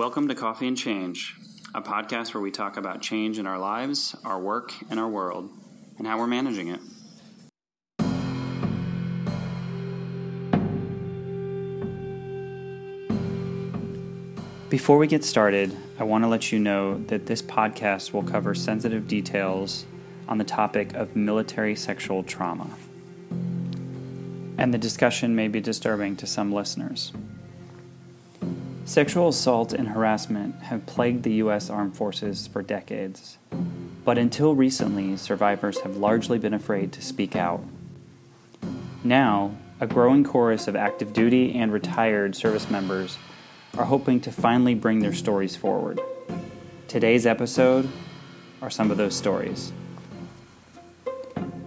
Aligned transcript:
Welcome 0.00 0.28
to 0.28 0.34
Coffee 0.34 0.66
and 0.66 0.78
Change, 0.78 1.36
a 1.74 1.82
podcast 1.82 2.32
where 2.32 2.40
we 2.40 2.50
talk 2.50 2.78
about 2.78 3.02
change 3.02 3.38
in 3.38 3.46
our 3.46 3.58
lives, 3.58 4.16
our 4.24 4.40
work, 4.40 4.72
and 4.88 4.98
our 4.98 5.10
world, 5.10 5.50
and 5.98 6.06
how 6.06 6.18
we're 6.18 6.26
managing 6.26 6.68
it. 6.68 6.80
Before 14.70 14.96
we 14.96 15.06
get 15.06 15.22
started, 15.22 15.76
I 15.98 16.04
want 16.04 16.24
to 16.24 16.28
let 16.28 16.50
you 16.50 16.58
know 16.58 16.96
that 17.08 17.26
this 17.26 17.42
podcast 17.42 18.14
will 18.14 18.22
cover 18.22 18.54
sensitive 18.54 19.06
details 19.06 19.84
on 20.26 20.38
the 20.38 20.44
topic 20.44 20.94
of 20.94 21.14
military 21.14 21.76
sexual 21.76 22.22
trauma. 22.22 22.70
And 24.56 24.72
the 24.72 24.78
discussion 24.78 25.36
may 25.36 25.48
be 25.48 25.60
disturbing 25.60 26.16
to 26.16 26.26
some 26.26 26.54
listeners. 26.54 27.12
Sexual 28.90 29.28
assault 29.28 29.72
and 29.72 29.86
harassment 29.86 30.62
have 30.62 30.84
plagued 30.84 31.22
the 31.22 31.34
U.S. 31.34 31.70
Armed 31.70 31.96
Forces 31.96 32.48
for 32.48 32.60
decades, 32.60 33.38
but 34.04 34.18
until 34.18 34.56
recently, 34.56 35.16
survivors 35.16 35.78
have 35.82 35.96
largely 35.96 36.40
been 36.40 36.52
afraid 36.52 36.90
to 36.94 37.00
speak 37.00 37.36
out. 37.36 37.62
Now, 39.04 39.54
a 39.78 39.86
growing 39.86 40.24
chorus 40.24 40.66
of 40.66 40.74
active 40.74 41.12
duty 41.12 41.54
and 41.54 41.72
retired 41.72 42.34
service 42.34 42.68
members 42.68 43.16
are 43.78 43.84
hoping 43.84 44.20
to 44.22 44.32
finally 44.32 44.74
bring 44.74 44.98
their 44.98 45.14
stories 45.14 45.54
forward. 45.54 46.00
Today's 46.88 47.26
episode 47.26 47.88
are 48.60 48.70
some 48.70 48.90
of 48.90 48.96
those 48.96 49.14
stories. 49.14 49.72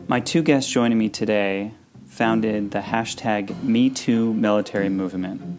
My 0.10 0.20
two 0.20 0.42
guests 0.42 0.70
joining 0.70 0.98
me 0.98 1.08
today 1.08 1.72
founded 2.06 2.72
the 2.72 2.80
hashtag 2.80 3.48
MeToo 3.64 4.36
military 4.36 4.90
movement 4.90 5.53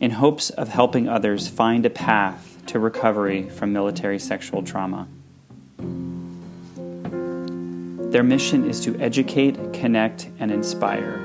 in 0.00 0.12
hopes 0.12 0.50
of 0.50 0.68
helping 0.68 1.08
others 1.08 1.48
find 1.48 1.84
a 1.84 1.90
path 1.90 2.58
to 2.66 2.78
recovery 2.78 3.48
from 3.48 3.72
military 3.72 4.18
sexual 4.18 4.62
trauma. 4.62 5.08
Their 8.10 8.22
mission 8.22 8.68
is 8.68 8.80
to 8.84 8.98
educate, 8.98 9.72
connect, 9.72 10.30
and 10.38 10.50
inspire. 10.50 11.20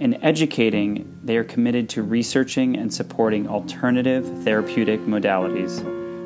In 0.00 0.22
educating, 0.22 1.18
they 1.22 1.36
are 1.36 1.44
committed 1.44 1.88
to 1.90 2.02
researching 2.02 2.76
and 2.76 2.92
supporting 2.92 3.48
alternative 3.48 4.42
therapeutic 4.42 5.00
modalities 5.00 5.82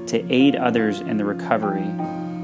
to 0.08 0.32
aid 0.32 0.56
others 0.56 1.00
in 1.00 1.16
the 1.16 1.24
recovery 1.24 1.82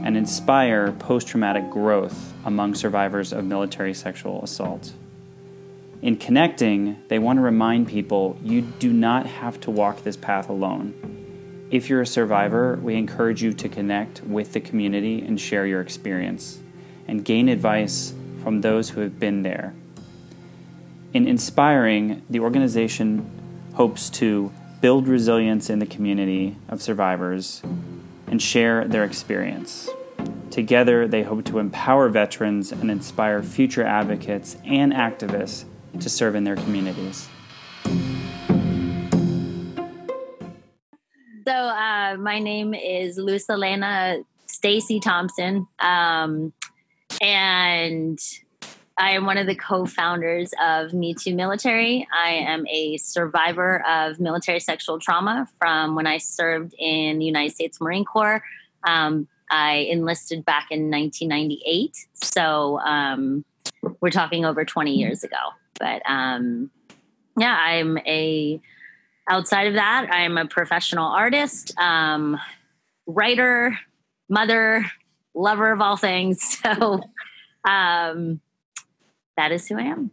and 0.04 0.16
inspire 0.16 0.92
post 0.92 1.28
traumatic 1.28 1.70
growth 1.70 2.32
among 2.44 2.74
survivors 2.74 3.32
of 3.32 3.44
military 3.44 3.94
sexual 3.94 4.42
assault. 4.42 4.92
In 6.04 6.16
connecting, 6.16 7.02
they 7.08 7.18
want 7.18 7.38
to 7.38 7.40
remind 7.40 7.88
people 7.88 8.38
you 8.42 8.60
do 8.60 8.92
not 8.92 9.24
have 9.24 9.58
to 9.62 9.70
walk 9.70 10.02
this 10.02 10.18
path 10.18 10.50
alone. 10.50 10.92
If 11.70 11.88
you're 11.88 12.02
a 12.02 12.06
survivor, 12.06 12.78
we 12.82 12.96
encourage 12.96 13.42
you 13.42 13.54
to 13.54 13.70
connect 13.70 14.20
with 14.20 14.52
the 14.52 14.60
community 14.60 15.22
and 15.22 15.40
share 15.40 15.64
your 15.66 15.80
experience 15.80 16.58
and 17.08 17.24
gain 17.24 17.48
advice 17.48 18.12
from 18.42 18.60
those 18.60 18.90
who 18.90 19.00
have 19.00 19.18
been 19.18 19.44
there. 19.44 19.72
In 21.14 21.26
inspiring, 21.26 22.20
the 22.28 22.40
organization 22.40 23.26
hopes 23.72 24.10
to 24.10 24.52
build 24.82 25.08
resilience 25.08 25.70
in 25.70 25.78
the 25.78 25.86
community 25.86 26.58
of 26.68 26.82
survivors 26.82 27.62
and 28.26 28.42
share 28.42 28.86
their 28.86 29.04
experience. 29.04 29.88
Together, 30.50 31.08
they 31.08 31.22
hope 31.22 31.46
to 31.46 31.58
empower 31.58 32.10
veterans 32.10 32.72
and 32.72 32.90
inspire 32.90 33.42
future 33.42 33.84
advocates 33.84 34.58
and 34.66 34.92
activists 34.92 35.64
to 36.00 36.08
serve 36.08 36.34
in 36.34 36.44
their 36.44 36.56
communities? 36.56 37.28
So, 41.46 41.52
uh, 41.52 42.16
my 42.18 42.38
name 42.38 42.74
is 42.74 43.18
Luz 43.18 43.46
Stacy 44.46 45.00
Thompson, 45.00 45.66
um, 45.78 46.52
and 47.20 48.18
I 48.96 49.10
am 49.10 49.26
one 49.26 49.38
of 49.38 49.46
the 49.46 49.54
co-founders 49.54 50.52
of 50.62 50.94
Me 50.94 51.14
Too 51.14 51.34
Military. 51.34 52.06
I 52.12 52.30
am 52.30 52.66
a 52.68 52.96
survivor 52.98 53.84
of 53.86 54.20
military 54.20 54.60
sexual 54.60 54.98
trauma 55.00 55.48
from 55.58 55.96
when 55.96 56.06
I 56.06 56.18
served 56.18 56.74
in 56.78 57.18
the 57.18 57.24
United 57.24 57.52
States 57.54 57.80
Marine 57.80 58.04
Corps. 58.04 58.42
Um, 58.84 59.26
I 59.50 59.88
enlisted 59.90 60.44
back 60.44 60.68
in 60.70 60.90
1998, 60.90 62.06
so 62.14 62.78
um, 62.80 63.44
we're 64.00 64.10
talking 64.10 64.44
over 64.44 64.64
20 64.64 64.94
years 64.94 65.24
ago. 65.24 65.36
But 65.78 66.02
um, 66.08 66.70
yeah, 67.38 67.56
I'm 67.56 67.98
a 67.98 68.60
outside 69.28 69.68
of 69.68 69.74
that, 69.74 70.08
I'm 70.10 70.36
a 70.36 70.46
professional 70.46 71.06
artist, 71.06 71.76
um, 71.78 72.38
writer, 73.06 73.78
mother, 74.28 74.84
lover 75.34 75.72
of 75.72 75.80
all 75.80 75.96
things. 75.96 76.58
So 76.64 77.00
um, 77.66 78.40
that 79.38 79.50
is 79.52 79.66
who 79.66 79.78
I 79.78 79.84
am. 79.84 80.10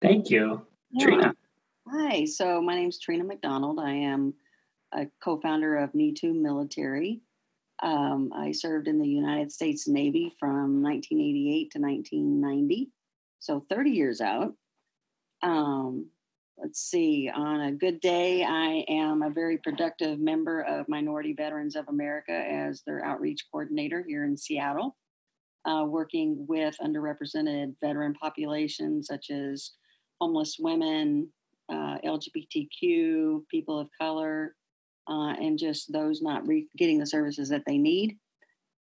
Thank 0.00 0.30
you, 0.30 0.64
yeah. 0.92 1.04
Trina. 1.04 1.34
Hi, 1.88 2.24
so 2.24 2.62
my 2.62 2.76
name 2.76 2.88
is 2.88 3.00
Trina 3.00 3.24
McDonald. 3.24 3.80
I 3.80 3.90
am 3.90 4.34
a 4.92 5.06
co-founder 5.22 5.76
of 5.78 5.92
Me 5.92 6.12
Too 6.12 6.32
Military. 6.32 7.20
Um, 7.82 8.32
I 8.34 8.52
served 8.52 8.86
in 8.86 9.00
the 9.00 9.08
United 9.08 9.50
States 9.50 9.88
Navy 9.88 10.32
from 10.38 10.82
1988 10.82 11.70
to 11.72 11.80
1990, 11.80 12.90
so 13.40 13.64
30 13.68 13.90
years 13.90 14.20
out. 14.20 14.54
Um, 15.42 16.06
let's 16.56 16.80
see, 16.80 17.28
on 17.34 17.60
a 17.60 17.72
good 17.72 18.00
day, 18.00 18.44
I 18.44 18.84
am 18.88 19.22
a 19.22 19.30
very 19.30 19.58
productive 19.58 20.20
member 20.20 20.60
of 20.62 20.88
Minority 20.88 21.32
Veterans 21.32 21.74
of 21.74 21.88
America 21.88 22.32
as 22.32 22.82
their 22.86 23.04
outreach 23.04 23.46
coordinator 23.50 24.04
here 24.06 24.24
in 24.24 24.36
Seattle, 24.36 24.96
uh, 25.64 25.84
working 25.84 26.46
with 26.48 26.76
underrepresented 26.80 27.74
veteran 27.82 28.14
populations 28.14 29.08
such 29.08 29.30
as 29.30 29.72
homeless 30.20 30.56
women, 30.60 31.28
uh, 31.68 31.98
LGBTQ, 32.04 33.42
people 33.50 33.80
of 33.80 33.88
color, 34.00 34.54
uh, 35.08 35.34
and 35.40 35.58
just 35.58 35.92
those 35.92 36.22
not 36.22 36.46
re- 36.46 36.68
getting 36.76 36.98
the 36.98 37.06
services 37.06 37.48
that 37.50 37.64
they 37.66 37.78
need. 37.78 38.18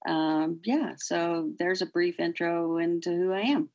Um, 0.06 0.60
yeah, 0.64 0.94
so 0.96 1.52
there's 1.58 1.82
a 1.82 1.86
brief 1.86 2.20
intro 2.20 2.78
into 2.78 3.10
who 3.10 3.32
I 3.32 3.40
am. 3.40 3.68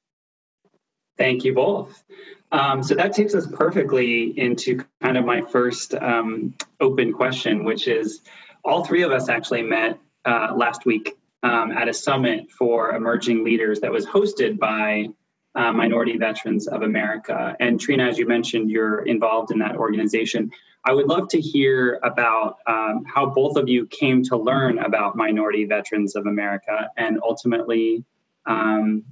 Thank 1.17 1.45
you 1.45 1.53
both. 1.53 2.03
Um, 2.51 2.83
so 2.83 2.95
that 2.95 3.13
takes 3.13 3.33
us 3.35 3.47
perfectly 3.47 4.37
into 4.37 4.83
kind 5.01 5.17
of 5.17 5.25
my 5.25 5.41
first 5.41 5.93
um, 5.93 6.55
open 6.79 7.13
question, 7.13 7.63
which 7.63 7.87
is 7.87 8.21
all 8.63 8.83
three 8.83 9.03
of 9.03 9.11
us 9.11 9.29
actually 9.29 9.61
met 9.61 9.99
uh, 10.25 10.53
last 10.55 10.85
week 10.85 11.17
um, 11.43 11.71
at 11.71 11.87
a 11.87 11.93
summit 11.93 12.51
for 12.51 12.95
emerging 12.95 13.43
leaders 13.43 13.79
that 13.81 13.91
was 13.91 14.05
hosted 14.05 14.57
by 14.57 15.07
uh, 15.55 15.71
Minority 15.71 16.17
Veterans 16.17 16.67
of 16.67 16.81
America. 16.81 17.55
And 17.59 17.79
Trina, 17.79 18.07
as 18.07 18.17
you 18.17 18.27
mentioned, 18.27 18.69
you're 18.69 19.01
involved 19.01 19.51
in 19.51 19.59
that 19.59 19.75
organization. 19.75 20.51
I 20.83 20.93
would 20.93 21.07
love 21.07 21.29
to 21.29 21.41
hear 21.41 21.99
about 22.03 22.57
um, 22.67 23.05
how 23.05 23.25
both 23.27 23.57
of 23.57 23.67
you 23.67 23.87
came 23.87 24.23
to 24.23 24.37
learn 24.37 24.77
about 24.77 25.15
Minority 25.15 25.65
Veterans 25.65 26.15
of 26.15 26.27
America 26.27 26.91
and 26.97 27.19
ultimately 27.23 28.03
um, 28.45 29.03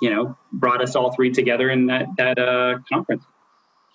you 0.00 0.10
know 0.10 0.36
brought 0.52 0.82
us 0.82 0.94
all 0.94 1.12
three 1.12 1.30
together 1.30 1.70
in 1.70 1.86
that 1.86 2.06
that 2.18 2.38
uh, 2.38 2.78
conference. 2.92 3.24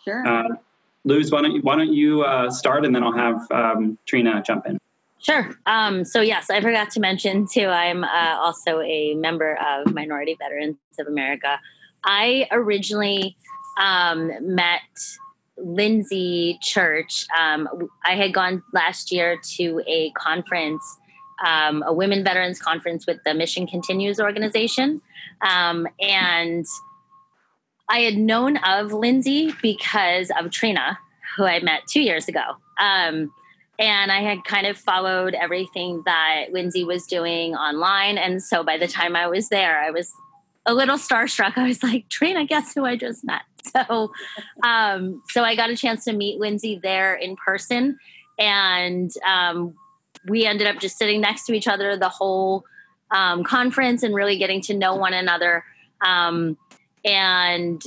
Sure. 0.03 0.25
Uh, 0.27 0.55
Luz, 1.03 1.31
why 1.31 1.41
don't 1.41 1.53
you 1.53 1.61
why 1.61 1.75
don't 1.75 1.93
you 1.93 2.23
uh, 2.23 2.49
start 2.49 2.85
and 2.85 2.93
then 2.93 3.03
I'll 3.03 3.13
have 3.13 3.51
um, 3.51 3.97
Trina 4.05 4.41
jump 4.45 4.65
in. 4.65 4.79
Sure. 5.27 5.49
Um, 5.65 6.05
so 6.05 6.21
yes, 6.21 6.49
I 6.49 6.61
forgot 6.61 6.89
to 6.91 7.01
mention 7.01 7.47
too. 7.51 7.67
I'm 7.67 8.05
uh, 8.05 8.37
also 8.39 8.79
a 8.79 9.13
member 9.15 9.57
of 9.57 9.93
Minority 9.93 10.37
Veterans 10.39 10.77
of 10.97 11.07
America. 11.07 11.59
I 12.05 12.47
originally 12.51 13.35
um, 13.77 14.31
met 14.41 14.79
Lindsay 15.57 16.57
Church. 16.61 17.25
Um, 17.37 17.67
I 18.05 18.15
had 18.15 18.33
gone 18.33 18.63
last 18.73 19.11
year 19.11 19.37
to 19.57 19.81
a 19.85 20.11
conference, 20.11 20.81
um, 21.45 21.83
a 21.85 21.91
women 21.91 22.23
veterans 22.23 22.59
conference 22.59 23.05
with 23.05 23.17
the 23.25 23.33
Mission 23.33 23.67
Continues 23.67 24.21
organization. 24.21 25.01
Um, 25.41 25.87
and 25.99 26.65
I 27.89 27.99
had 27.99 28.15
known 28.15 28.57
of 28.57 28.93
Lindsay 28.93 29.53
because 29.61 30.31
of 30.39 30.51
Trina, 30.51 30.97
who 31.35 31.43
I 31.43 31.59
met 31.59 31.81
two 31.89 32.01
years 32.01 32.29
ago. 32.29 32.43
Um, 32.79 33.29
and 33.79 34.11
I 34.11 34.21
had 34.21 34.43
kind 34.43 34.65
of 34.65 34.77
followed 34.77 35.35
everything 35.35 36.01
that 36.05 36.45
Lindsay 36.51 36.83
was 36.83 37.05
doing 37.05 37.55
online. 37.55 38.17
And 38.17 38.41
so 38.41 38.63
by 38.63 38.77
the 38.77 38.87
time 38.87 39.15
I 39.15 39.27
was 39.27 39.49
there, 39.49 39.79
I 39.79 39.91
was 39.91 40.11
a 40.65 40.73
little 40.73 40.97
starstruck. 40.97 41.53
I 41.57 41.67
was 41.67 41.83
like, 41.83 42.09
Trina, 42.09 42.45
guess 42.45 42.73
who 42.73 42.85
I 42.85 42.95
just 42.95 43.23
met? 43.25 43.41
So, 43.67 44.13
um, 44.63 45.21
so 45.31 45.43
I 45.43 45.57
got 45.57 45.69
a 45.69 45.75
chance 45.75 46.05
to 46.05 46.13
meet 46.13 46.39
Lindsay 46.39 46.79
there 46.81 47.15
in 47.15 47.35
person. 47.35 47.97
And 48.39 49.11
um, 49.27 49.75
we 50.25 50.45
ended 50.45 50.67
up 50.67 50.79
just 50.79 50.97
sitting 50.97 51.19
next 51.19 51.47
to 51.47 51.53
each 51.53 51.67
other 51.67 51.97
the 51.97 52.07
whole 52.07 52.63
um, 53.11 53.43
conference 53.43 54.03
and 54.03 54.15
really 54.15 54.37
getting 54.37 54.61
to 54.61 54.73
know 54.73 54.95
one 54.95 55.13
another. 55.13 55.65
Um, 55.99 56.57
and 57.03 57.83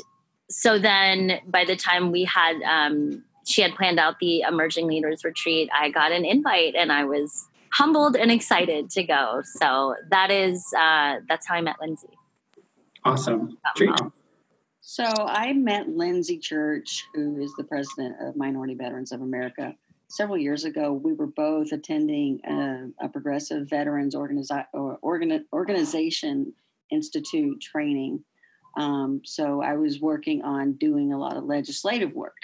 so 0.50 0.78
then 0.78 1.40
by 1.46 1.64
the 1.64 1.76
time 1.76 2.12
we 2.12 2.25
had, 2.25 2.60
um, 2.60 3.25
she 3.50 3.62
had 3.62 3.75
planned 3.75 3.99
out 3.99 4.19
the 4.20 4.43
emerging 4.43 4.87
leaders 4.87 5.25
retreat, 5.25 5.69
I 5.79 5.91
got 5.91 6.12
an 6.12 6.25
invite 6.25 6.75
and 6.75 6.93
I 6.93 7.05
was 7.05 7.47
humbled 7.73 8.17
and 8.17 8.31
excited 8.31 8.91
to 8.91 9.02
go. 9.02 9.43
So 9.44 9.94
that 10.11 10.31
is 10.31 10.64
uh, 10.79 11.17
that's 11.29 11.47
how 11.47 11.56
I 11.56 11.61
met 11.61 11.76
Lindsay. 11.81 12.08
Awesome. 13.05 13.58
So 14.81 15.05
I 15.05 15.52
met 15.52 15.88
Lindsay 15.88 16.38
Church, 16.38 17.05
who 17.14 17.41
is 17.41 17.52
the 17.56 17.64
president 17.64 18.17
of 18.20 18.37
Minority 18.37 18.75
Veterans 18.75 19.12
of 19.12 19.23
America. 19.23 19.75
Several 20.08 20.37
years 20.37 20.64
ago, 20.64 20.93
we 20.93 21.12
were 21.12 21.29
both 21.29 21.70
attending 21.70 22.41
a, 22.44 23.05
a 23.05 23.08
progressive 23.08 23.70
veterans 23.70 24.14
organizi- 24.17 24.67
organi- 24.75 25.44
organization 25.53 26.53
institute 26.91 27.61
training. 27.61 28.25
Um, 28.76 29.23
so 29.25 29.62
I 29.62 29.76
was 29.76 30.00
working 30.00 30.43
on 30.43 30.73
doing 30.73 31.12
a 31.12 31.19
lot 31.19 31.37
of 31.37 31.44
legislative 31.44 32.12
work. 32.12 32.37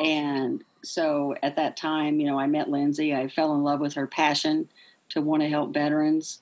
And 0.00 0.64
so 0.82 1.34
at 1.42 1.56
that 1.56 1.76
time, 1.76 2.18
you 2.20 2.26
know, 2.26 2.40
I 2.40 2.46
met 2.46 2.70
Lindsay. 2.70 3.14
I 3.14 3.28
fell 3.28 3.54
in 3.54 3.62
love 3.62 3.80
with 3.80 3.94
her 3.94 4.06
passion 4.06 4.68
to 5.10 5.20
want 5.20 5.42
to 5.42 5.48
help 5.48 5.74
veterans. 5.74 6.40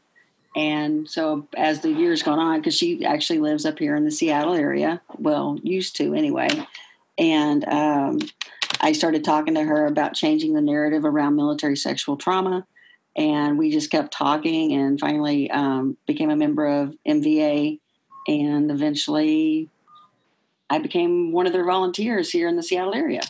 And 0.54 1.08
so 1.08 1.46
as 1.56 1.80
the 1.80 1.92
years 1.92 2.22
gone 2.22 2.38
on, 2.38 2.60
because 2.60 2.76
she 2.76 3.04
actually 3.04 3.40
lives 3.40 3.66
up 3.66 3.78
here 3.78 3.96
in 3.96 4.04
the 4.04 4.10
Seattle 4.10 4.54
area, 4.54 5.02
well, 5.16 5.58
used 5.62 5.96
to 5.96 6.14
anyway. 6.14 6.48
And 7.18 7.64
um, 7.68 8.20
I 8.80 8.92
started 8.92 9.24
talking 9.24 9.54
to 9.54 9.62
her 9.62 9.86
about 9.86 10.14
changing 10.14 10.54
the 10.54 10.60
narrative 10.60 11.04
around 11.04 11.36
military 11.36 11.76
sexual 11.76 12.16
trauma. 12.16 12.66
And 13.16 13.58
we 13.58 13.70
just 13.70 13.90
kept 13.90 14.12
talking 14.12 14.72
and 14.72 14.98
finally 15.00 15.50
um, 15.50 15.96
became 16.06 16.30
a 16.30 16.36
member 16.36 16.66
of 16.66 16.96
MVA. 17.06 17.80
And 18.28 18.70
eventually 18.70 19.68
I 20.70 20.78
became 20.78 21.32
one 21.32 21.46
of 21.46 21.52
their 21.52 21.64
volunteers 21.64 22.30
here 22.30 22.48
in 22.48 22.56
the 22.56 22.62
Seattle 22.62 22.94
area. 22.94 23.22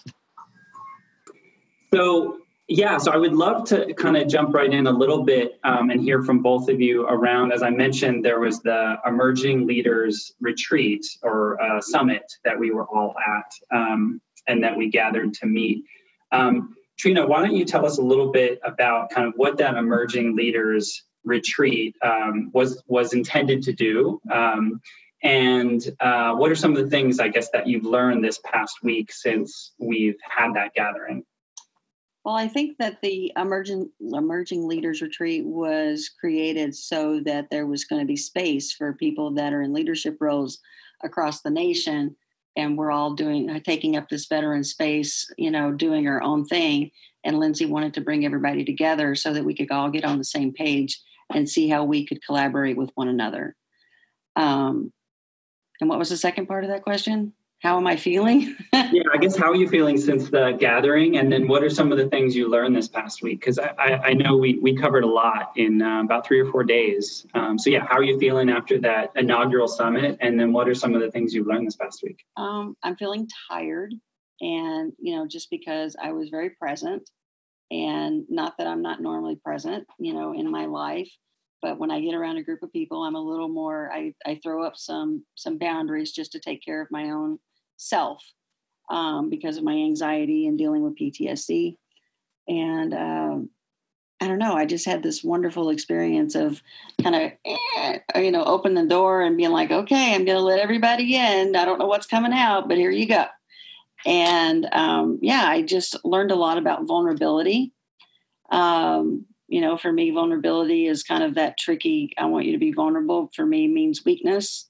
So, 1.94 2.38
yeah, 2.66 2.98
so 2.98 3.12
I 3.12 3.16
would 3.16 3.32
love 3.32 3.64
to 3.68 3.94
kind 3.94 4.16
of 4.16 4.28
jump 4.28 4.54
right 4.54 4.72
in 4.72 4.86
a 4.86 4.90
little 4.90 5.22
bit 5.22 5.58
um, 5.64 5.90
and 5.90 6.02
hear 6.02 6.22
from 6.22 6.42
both 6.42 6.68
of 6.68 6.80
you 6.80 7.06
around, 7.06 7.52
as 7.52 7.62
I 7.62 7.70
mentioned, 7.70 8.24
there 8.24 8.40
was 8.40 8.60
the 8.60 8.96
Emerging 9.06 9.66
Leaders 9.66 10.34
Retreat 10.40 11.06
or 11.22 11.60
uh, 11.62 11.80
Summit 11.80 12.30
that 12.44 12.58
we 12.58 12.70
were 12.70 12.84
all 12.86 13.14
at 13.18 13.76
um, 13.76 14.20
and 14.48 14.62
that 14.62 14.76
we 14.76 14.90
gathered 14.90 15.32
to 15.34 15.46
meet. 15.46 15.84
Um, 16.32 16.74
Trina, 16.98 17.26
why 17.26 17.40
don't 17.42 17.54
you 17.54 17.64
tell 17.64 17.86
us 17.86 17.98
a 17.98 18.02
little 18.02 18.32
bit 18.32 18.60
about 18.64 19.10
kind 19.10 19.26
of 19.26 19.34
what 19.36 19.56
that 19.58 19.76
Emerging 19.76 20.36
Leaders 20.36 21.04
Retreat 21.24 21.94
um, 22.02 22.50
was 22.52 22.82
was 22.86 23.12
intended 23.12 23.62
to 23.64 23.72
do, 23.72 24.20
um, 24.32 24.80
and 25.22 25.82
uh, 26.00 26.34
what 26.34 26.50
are 26.50 26.56
some 26.56 26.76
of 26.76 26.82
the 26.82 26.90
things 26.90 27.18
I 27.18 27.28
guess 27.28 27.50
that 27.50 27.66
you've 27.66 27.84
learned 27.84 28.24
this 28.24 28.38
past 28.44 28.82
week 28.82 29.12
since 29.12 29.72
we've 29.78 30.18
had 30.22 30.54
that 30.54 30.74
gathering? 30.74 31.24
Well, 32.24 32.36
I 32.36 32.46
think 32.46 32.76
that 32.78 33.00
the 33.00 33.32
emerging 33.36 33.90
emerging 34.00 34.68
leaders 34.68 35.00
retreat 35.00 35.44
was 35.46 36.10
created 36.20 36.74
so 36.74 37.20
that 37.20 37.48
there 37.50 37.66
was 37.66 37.84
going 37.84 38.00
to 38.00 38.06
be 38.06 38.16
space 38.16 38.72
for 38.72 38.92
people 38.92 39.32
that 39.34 39.52
are 39.52 39.62
in 39.62 39.72
leadership 39.72 40.18
roles 40.20 40.58
across 41.02 41.40
the 41.40 41.50
nation, 41.50 42.16
and 42.54 42.76
we're 42.76 42.90
all 42.90 43.14
doing 43.14 43.50
uh, 43.50 43.60
taking 43.60 43.96
up 43.96 44.08
this 44.08 44.26
veteran 44.26 44.62
space, 44.62 45.28
you 45.38 45.50
know, 45.50 45.72
doing 45.72 46.06
our 46.06 46.22
own 46.22 46.44
thing. 46.44 46.90
And 47.24 47.38
Lindsay 47.38 47.66
wanted 47.66 47.94
to 47.94 48.00
bring 48.00 48.24
everybody 48.24 48.64
together 48.64 49.14
so 49.14 49.32
that 49.32 49.44
we 49.44 49.54
could 49.54 49.70
all 49.70 49.90
get 49.90 50.04
on 50.04 50.18
the 50.18 50.24
same 50.24 50.52
page 50.52 51.00
and 51.32 51.48
see 51.48 51.68
how 51.68 51.84
we 51.84 52.06
could 52.06 52.24
collaborate 52.24 52.76
with 52.76 52.90
one 52.94 53.08
another. 53.08 53.56
Um, 54.36 54.92
and 55.80 55.88
what 55.88 55.98
was 55.98 56.08
the 56.08 56.16
second 56.16 56.46
part 56.46 56.64
of 56.64 56.70
that 56.70 56.82
question? 56.82 57.32
how 57.60 57.76
am 57.76 57.86
I 57.86 57.96
feeling? 57.96 58.56
yeah, 58.72 59.02
I 59.12 59.16
guess 59.18 59.36
how 59.36 59.50
are 59.50 59.56
you 59.56 59.68
feeling 59.68 59.96
since 59.98 60.30
the 60.30 60.52
gathering, 60.52 61.18
and 61.18 61.32
then 61.32 61.48
what 61.48 61.64
are 61.64 61.70
some 61.70 61.90
of 61.90 61.98
the 61.98 62.08
things 62.08 62.36
you 62.36 62.48
learned 62.48 62.76
this 62.76 62.86
past 62.86 63.22
week? 63.22 63.40
Because 63.40 63.58
I, 63.58 63.74
I, 63.78 64.02
I, 64.08 64.12
know 64.12 64.36
we 64.36 64.58
we 64.58 64.76
covered 64.76 65.02
a 65.02 65.08
lot 65.08 65.52
in 65.56 65.82
uh, 65.82 66.02
about 66.02 66.24
three 66.24 66.38
or 66.40 66.50
four 66.50 66.62
days. 66.62 67.26
Um, 67.34 67.58
so 67.58 67.70
yeah, 67.70 67.84
how 67.84 67.96
are 67.96 68.04
you 68.04 68.18
feeling 68.18 68.48
after 68.48 68.78
that 68.80 69.10
inaugural 69.16 69.66
summit, 69.66 70.18
and 70.20 70.38
then 70.38 70.52
what 70.52 70.68
are 70.68 70.74
some 70.74 70.94
of 70.94 71.00
the 71.00 71.10
things 71.10 71.34
you 71.34 71.44
learned 71.44 71.66
this 71.66 71.76
past 71.76 72.02
week? 72.02 72.24
Um, 72.36 72.76
I'm 72.84 72.96
feeling 72.96 73.28
tired, 73.50 73.92
and 74.40 74.92
you 74.98 75.16
know, 75.16 75.26
just 75.26 75.50
because 75.50 75.96
I 76.00 76.12
was 76.12 76.28
very 76.28 76.50
present, 76.50 77.10
and 77.72 78.24
not 78.28 78.56
that 78.58 78.68
I'm 78.68 78.82
not 78.82 79.02
normally 79.02 79.34
present, 79.34 79.84
you 79.98 80.14
know, 80.14 80.32
in 80.32 80.48
my 80.48 80.66
life, 80.66 81.10
but 81.62 81.78
when 81.78 81.90
i 81.90 82.00
get 82.00 82.14
around 82.14 82.36
a 82.36 82.42
group 82.42 82.62
of 82.62 82.72
people 82.72 83.02
i'm 83.02 83.16
a 83.16 83.20
little 83.20 83.48
more 83.48 83.90
i, 83.92 84.12
I 84.26 84.40
throw 84.42 84.64
up 84.64 84.76
some 84.76 85.24
some 85.34 85.58
boundaries 85.58 86.12
just 86.12 86.32
to 86.32 86.40
take 86.40 86.64
care 86.64 86.80
of 86.80 86.90
my 86.90 87.10
own 87.10 87.38
self 87.76 88.22
um, 88.90 89.30
because 89.30 89.56
of 89.56 89.64
my 89.64 89.74
anxiety 89.74 90.46
and 90.46 90.58
dealing 90.58 90.82
with 90.82 90.98
PTSD. 90.98 91.76
And 92.48 92.94
um, 92.94 93.50
I 94.20 94.26
don't 94.26 94.38
know, 94.38 94.54
I 94.54 94.64
just 94.64 94.86
had 94.86 95.02
this 95.02 95.22
wonderful 95.22 95.70
experience 95.70 96.34
of 96.34 96.62
kind 97.02 97.14
of, 97.14 97.32
eh, 97.44 97.98
you 98.16 98.30
know, 98.30 98.44
open 98.44 98.74
the 98.74 98.86
door 98.86 99.22
and 99.22 99.36
being 99.36 99.50
like, 99.50 99.70
okay, 99.70 100.14
I'm 100.14 100.24
going 100.24 100.38
to 100.38 100.42
let 100.42 100.60
everybody 100.60 101.14
in. 101.14 101.54
I 101.54 101.64
don't 101.64 101.78
know 101.78 101.86
what's 101.86 102.06
coming 102.06 102.32
out, 102.32 102.68
but 102.68 102.78
here 102.78 102.90
you 102.90 103.06
go. 103.06 103.26
And 104.06 104.66
um, 104.72 105.18
yeah, 105.20 105.44
I 105.46 105.62
just 105.62 106.02
learned 106.04 106.30
a 106.30 106.36
lot 106.36 106.58
about 106.58 106.86
vulnerability. 106.86 107.72
Um, 108.50 109.26
you 109.48 109.60
know, 109.60 109.76
for 109.76 109.92
me, 109.92 110.10
vulnerability 110.10 110.86
is 110.86 111.02
kind 111.02 111.22
of 111.22 111.34
that 111.34 111.58
tricky, 111.58 112.12
I 112.18 112.26
want 112.26 112.46
you 112.46 112.52
to 112.52 112.58
be 112.58 112.72
vulnerable. 112.72 113.30
For 113.34 113.46
me, 113.46 113.66
means 113.66 114.04
weakness 114.04 114.68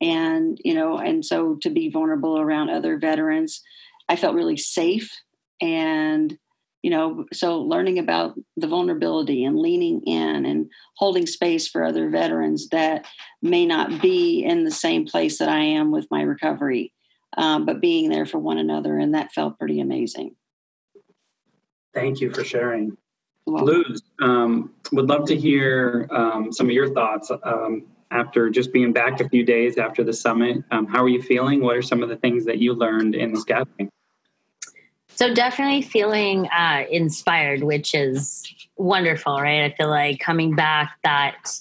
and 0.00 0.58
you 0.64 0.74
know 0.74 0.98
and 0.98 1.24
so 1.24 1.56
to 1.62 1.70
be 1.70 1.90
vulnerable 1.90 2.38
around 2.38 2.70
other 2.70 2.98
veterans 2.98 3.62
i 4.08 4.16
felt 4.16 4.34
really 4.34 4.56
safe 4.56 5.10
and 5.60 6.38
you 6.82 6.90
know 6.90 7.24
so 7.32 7.60
learning 7.60 7.98
about 7.98 8.34
the 8.56 8.68
vulnerability 8.68 9.44
and 9.44 9.58
leaning 9.58 10.00
in 10.06 10.46
and 10.46 10.70
holding 10.96 11.26
space 11.26 11.66
for 11.66 11.84
other 11.84 12.08
veterans 12.10 12.68
that 12.68 13.06
may 13.42 13.66
not 13.66 14.00
be 14.00 14.44
in 14.44 14.64
the 14.64 14.70
same 14.70 15.04
place 15.04 15.38
that 15.38 15.48
i 15.48 15.60
am 15.60 15.90
with 15.90 16.06
my 16.10 16.22
recovery 16.22 16.92
um, 17.36 17.66
but 17.66 17.80
being 17.80 18.08
there 18.08 18.26
for 18.26 18.38
one 18.38 18.58
another 18.58 18.98
and 18.98 19.14
that 19.14 19.32
felt 19.32 19.58
pretty 19.58 19.80
amazing 19.80 20.34
thank 21.92 22.20
you 22.20 22.32
for 22.32 22.44
sharing 22.44 22.96
luz 23.48 24.02
um, 24.20 24.72
would 24.92 25.08
love 25.08 25.26
to 25.26 25.36
hear 25.36 26.08
um, 26.10 26.52
some 26.52 26.66
of 26.66 26.72
your 26.72 26.92
thoughts 26.92 27.30
um, 27.42 27.84
after 28.10 28.50
just 28.50 28.72
being 28.72 28.92
back 28.92 29.20
a 29.20 29.28
few 29.28 29.44
days 29.44 29.78
after 29.78 30.02
the 30.04 30.12
summit. 30.12 30.62
Um, 30.70 30.86
how 30.86 31.02
are 31.02 31.08
you 31.08 31.22
feeling? 31.22 31.62
What 31.62 31.76
are 31.76 31.82
some 31.82 32.02
of 32.02 32.08
the 32.08 32.16
things 32.16 32.44
that 32.46 32.58
you 32.58 32.74
learned 32.74 33.14
in 33.14 33.32
this 33.32 33.44
gathering? 33.44 33.90
So 35.08 35.34
definitely 35.34 35.82
feeling 35.82 36.46
uh, 36.48 36.84
inspired, 36.90 37.64
which 37.64 37.94
is 37.94 38.46
wonderful, 38.76 39.40
right? 39.40 39.64
I 39.64 39.74
feel 39.76 39.88
like 39.88 40.20
coming 40.20 40.54
back 40.54 40.96
that 41.02 41.58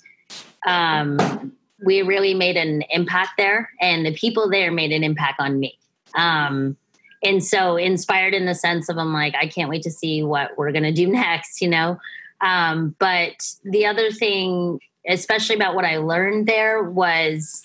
um, 0.65 1.53
we 1.84 2.03
really 2.03 2.34
made 2.34 2.56
an 2.56 2.84
impact 2.91 3.32
there, 3.38 3.72
and 3.82 4.06
the 4.06 4.13
people 4.13 4.50
there 4.50 4.72
made 4.72 4.91
an 4.91 5.03
impact 5.03 5.39
on 5.39 5.60
me. 5.60 5.79
Um, 6.13 6.77
and 7.24 7.44
so 7.44 7.78
inspired 7.78 8.34
in 8.34 8.46
the 8.46 8.56
sense 8.56 8.90
of 8.90 8.98
I'm 8.98 9.14
like, 9.14 9.36
I 9.36 9.48
can't 9.48 9.70
wait 9.70 9.84
to 9.84 9.92
see 9.92 10.24
what 10.24 10.58
we're 10.58 10.72
gonna 10.72 10.92
do 10.92 11.08
next, 11.12 11.62
you 11.62 11.70
know. 11.70 12.00
Um, 12.42 12.96
but 13.00 13.52
the 13.64 13.86
other 13.88 14.12
thing 14.12 14.80
especially 15.08 15.56
about 15.56 15.74
what 15.74 15.86
I 15.86 15.98
learned 15.98 16.48
there 16.48 16.84
was 16.84 17.64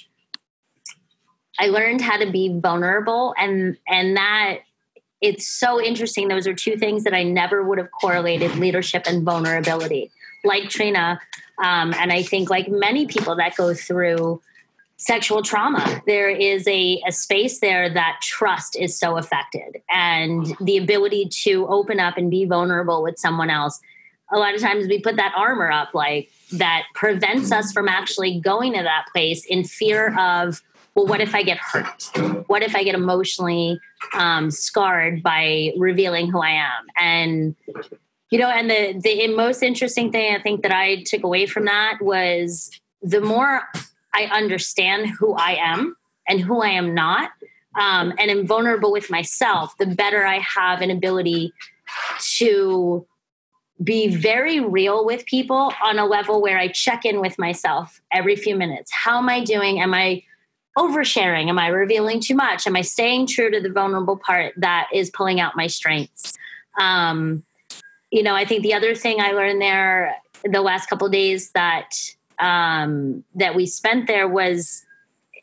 I 1.58 1.66
learned 1.66 2.00
how 2.00 2.16
to 2.16 2.30
be 2.30 2.58
vulnerable 2.60 3.34
and 3.36 3.76
and 3.88 4.16
that 4.16 4.58
it's 5.20 5.46
so 5.46 5.82
interesting 5.82 6.28
those 6.28 6.46
are 6.46 6.54
two 6.54 6.76
things 6.76 7.04
that 7.04 7.14
I 7.14 7.22
never 7.24 7.62
would 7.62 7.78
have 7.78 7.90
correlated 7.90 8.56
leadership 8.56 9.04
and 9.06 9.24
vulnerability 9.24 10.10
like 10.44 10.68
Trina 10.68 11.20
um, 11.62 11.92
and 11.94 12.12
I 12.12 12.22
think 12.22 12.48
like 12.48 12.68
many 12.68 13.06
people 13.06 13.36
that 13.36 13.56
go 13.56 13.74
through 13.74 14.40
sexual 15.02 15.42
trauma. 15.42 16.02
There 16.06 16.30
is 16.30 16.66
a, 16.68 17.02
a 17.06 17.12
space 17.12 17.58
there 17.58 17.92
that 17.92 18.20
trust 18.22 18.76
is 18.78 18.96
so 18.96 19.16
affected. 19.16 19.82
And 19.90 20.56
the 20.60 20.76
ability 20.76 21.28
to 21.42 21.66
open 21.66 21.98
up 21.98 22.16
and 22.16 22.30
be 22.30 22.44
vulnerable 22.44 23.02
with 23.02 23.18
someone 23.18 23.50
else 23.50 23.80
a 24.32 24.38
lot 24.38 24.54
of 24.54 24.62
times 24.62 24.88
we 24.88 24.98
put 24.98 25.16
that 25.16 25.34
armor 25.36 25.70
up 25.70 25.90
like 25.94 26.30
that 26.52 26.84
prevents 26.94 27.52
us 27.52 27.70
from 27.70 27.86
actually 27.86 28.40
going 28.40 28.72
to 28.72 28.82
that 28.82 29.04
place 29.12 29.44
in 29.44 29.62
fear 29.62 30.18
of 30.18 30.62
well 30.94 31.06
what 31.06 31.20
if 31.20 31.34
i 31.34 31.42
get 31.42 31.58
hurt? 31.58 32.10
What 32.46 32.62
if 32.62 32.74
i 32.74 32.82
get 32.82 32.94
emotionally 32.94 33.78
um, 34.14 34.50
scarred 34.50 35.22
by 35.22 35.72
revealing 35.76 36.30
who 36.30 36.40
i 36.40 36.50
am? 36.50 36.86
And 36.96 37.56
you 38.30 38.38
know 38.38 38.48
and 38.48 38.70
the 38.70 38.98
the 39.02 39.28
most 39.28 39.62
interesting 39.62 40.10
thing 40.10 40.34
i 40.34 40.40
think 40.40 40.62
that 40.62 40.72
i 40.72 41.02
took 41.02 41.22
away 41.22 41.44
from 41.44 41.66
that 41.66 41.98
was 42.00 42.70
the 43.02 43.20
more 43.20 43.68
i 44.14 44.24
understand 44.24 45.08
who 45.08 45.34
i 45.34 45.56
am 45.60 45.96
and 46.28 46.40
who 46.40 46.62
i 46.62 46.68
am 46.68 46.94
not 46.94 47.30
um, 47.80 48.12
and 48.18 48.30
am 48.30 48.46
vulnerable 48.46 48.92
with 48.92 49.10
myself 49.10 49.76
the 49.78 49.86
better 49.86 50.26
i 50.26 50.38
have 50.38 50.80
an 50.80 50.90
ability 50.90 51.52
to 52.20 53.06
be 53.82 54.14
very 54.14 54.60
real 54.60 55.04
with 55.04 55.26
people 55.26 55.72
on 55.82 55.98
a 55.98 56.06
level 56.06 56.40
where 56.40 56.58
I 56.58 56.68
check 56.68 57.04
in 57.04 57.20
with 57.20 57.38
myself 57.38 58.00
every 58.12 58.36
few 58.36 58.54
minutes. 58.56 58.92
How 58.92 59.18
am 59.18 59.28
I 59.28 59.42
doing? 59.42 59.80
Am 59.80 59.94
I 59.94 60.22
oversharing? 60.78 61.48
Am 61.48 61.58
I 61.58 61.68
revealing 61.68 62.20
too 62.20 62.34
much? 62.34 62.66
Am 62.66 62.76
I 62.76 62.82
staying 62.82 63.26
true 63.26 63.50
to 63.50 63.60
the 63.60 63.70
vulnerable 63.70 64.16
part 64.16 64.54
that 64.56 64.88
is 64.92 65.10
pulling 65.10 65.40
out 65.40 65.56
my 65.56 65.66
strengths? 65.66 66.34
Um, 66.80 67.42
you 68.10 68.22
know, 68.22 68.34
I 68.34 68.44
think 68.44 68.62
the 68.62 68.74
other 68.74 68.94
thing 68.94 69.20
I 69.20 69.32
learned 69.32 69.60
there 69.60 70.16
the 70.44 70.60
last 70.60 70.88
couple 70.88 71.08
days 71.08 71.50
that 71.50 71.94
um, 72.38 73.24
that 73.34 73.54
we 73.54 73.66
spent 73.66 74.06
there 74.06 74.28
was 74.28 74.84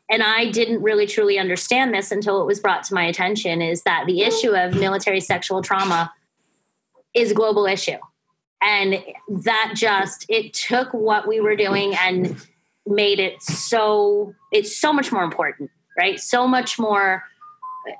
and 0.10 0.24
I 0.24 0.50
didn't 0.50 0.82
really 0.82 1.06
truly 1.06 1.38
understand 1.38 1.94
this 1.94 2.12
until 2.12 2.42
it 2.42 2.46
was 2.46 2.60
brought 2.60 2.84
to 2.86 2.96
my 2.96 3.06
attention 3.06 3.62
is 3.62 3.84
that 3.84 4.06
the 4.08 4.22
issue 4.22 4.56
of 4.56 4.74
military 4.74 5.20
sexual 5.20 5.62
trauma 5.62 6.12
is 7.14 7.32
a 7.32 7.36
global 7.36 7.68
issue. 7.68 7.98
And 8.62 9.04
that 9.44 9.74
just 9.76 10.26
it 10.28 10.54
took 10.54 10.92
what 10.94 11.28
we 11.28 11.40
were 11.40 11.56
doing 11.56 11.94
and 11.96 12.36
made 12.86 13.20
it 13.20 13.42
so 13.42 14.34
it's 14.52 14.76
so 14.76 14.92
much 14.92 15.12
more 15.12 15.24
important, 15.24 15.70
right? 15.98 16.20
So 16.20 16.48
much 16.48 16.80
more 16.80 17.24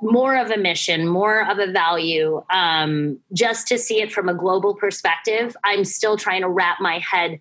more 0.02 0.36
of 0.36 0.52
a 0.52 0.58
mission, 0.58 1.08
more 1.08 1.50
of 1.50 1.58
a 1.58 1.72
value. 1.72 2.44
Um, 2.50 3.20
just 3.34 3.68
to 3.68 3.78
see 3.78 4.02
it 4.02 4.12
from 4.12 4.28
a 4.28 4.34
global 4.34 4.76
perspective, 4.76 5.56
I'm 5.64 5.86
still 5.86 6.18
trying 6.18 6.42
to 6.42 6.50
wrap 6.50 6.82
my 6.82 7.00
head 7.00 7.40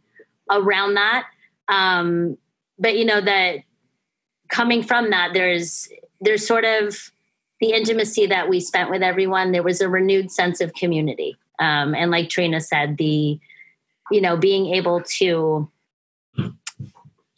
around 0.51 0.95
that. 0.95 1.25
Um, 1.69 2.39
but 2.79 2.97
you 2.97 3.05
know 3.05 3.21
that 3.21 3.59
coming 4.49 4.83
from 4.83 5.11
that, 5.11 5.33
there's 5.35 5.89
there's 6.21 6.47
sort 6.47 6.65
of 6.65 7.13
the 7.61 7.73
intimacy 7.73 8.27
that 8.27 8.49
we 8.49 8.61
spent 8.61 8.91
with 8.91 9.03
everyone. 9.03 9.53
There 9.53 9.63
was 9.63 9.81
a 9.81 9.89
renewed 9.89 10.31
sense 10.31 10.61
of 10.61 10.75
community, 10.75 11.37
um, 11.59 11.95
and 11.95 12.11
like 12.11 12.29
Trina 12.29 12.61
said, 12.61 12.97
the 12.97 13.39
you 14.11 14.21
know 14.21 14.37
being 14.37 14.75
able 14.75 15.03
to 15.19 15.71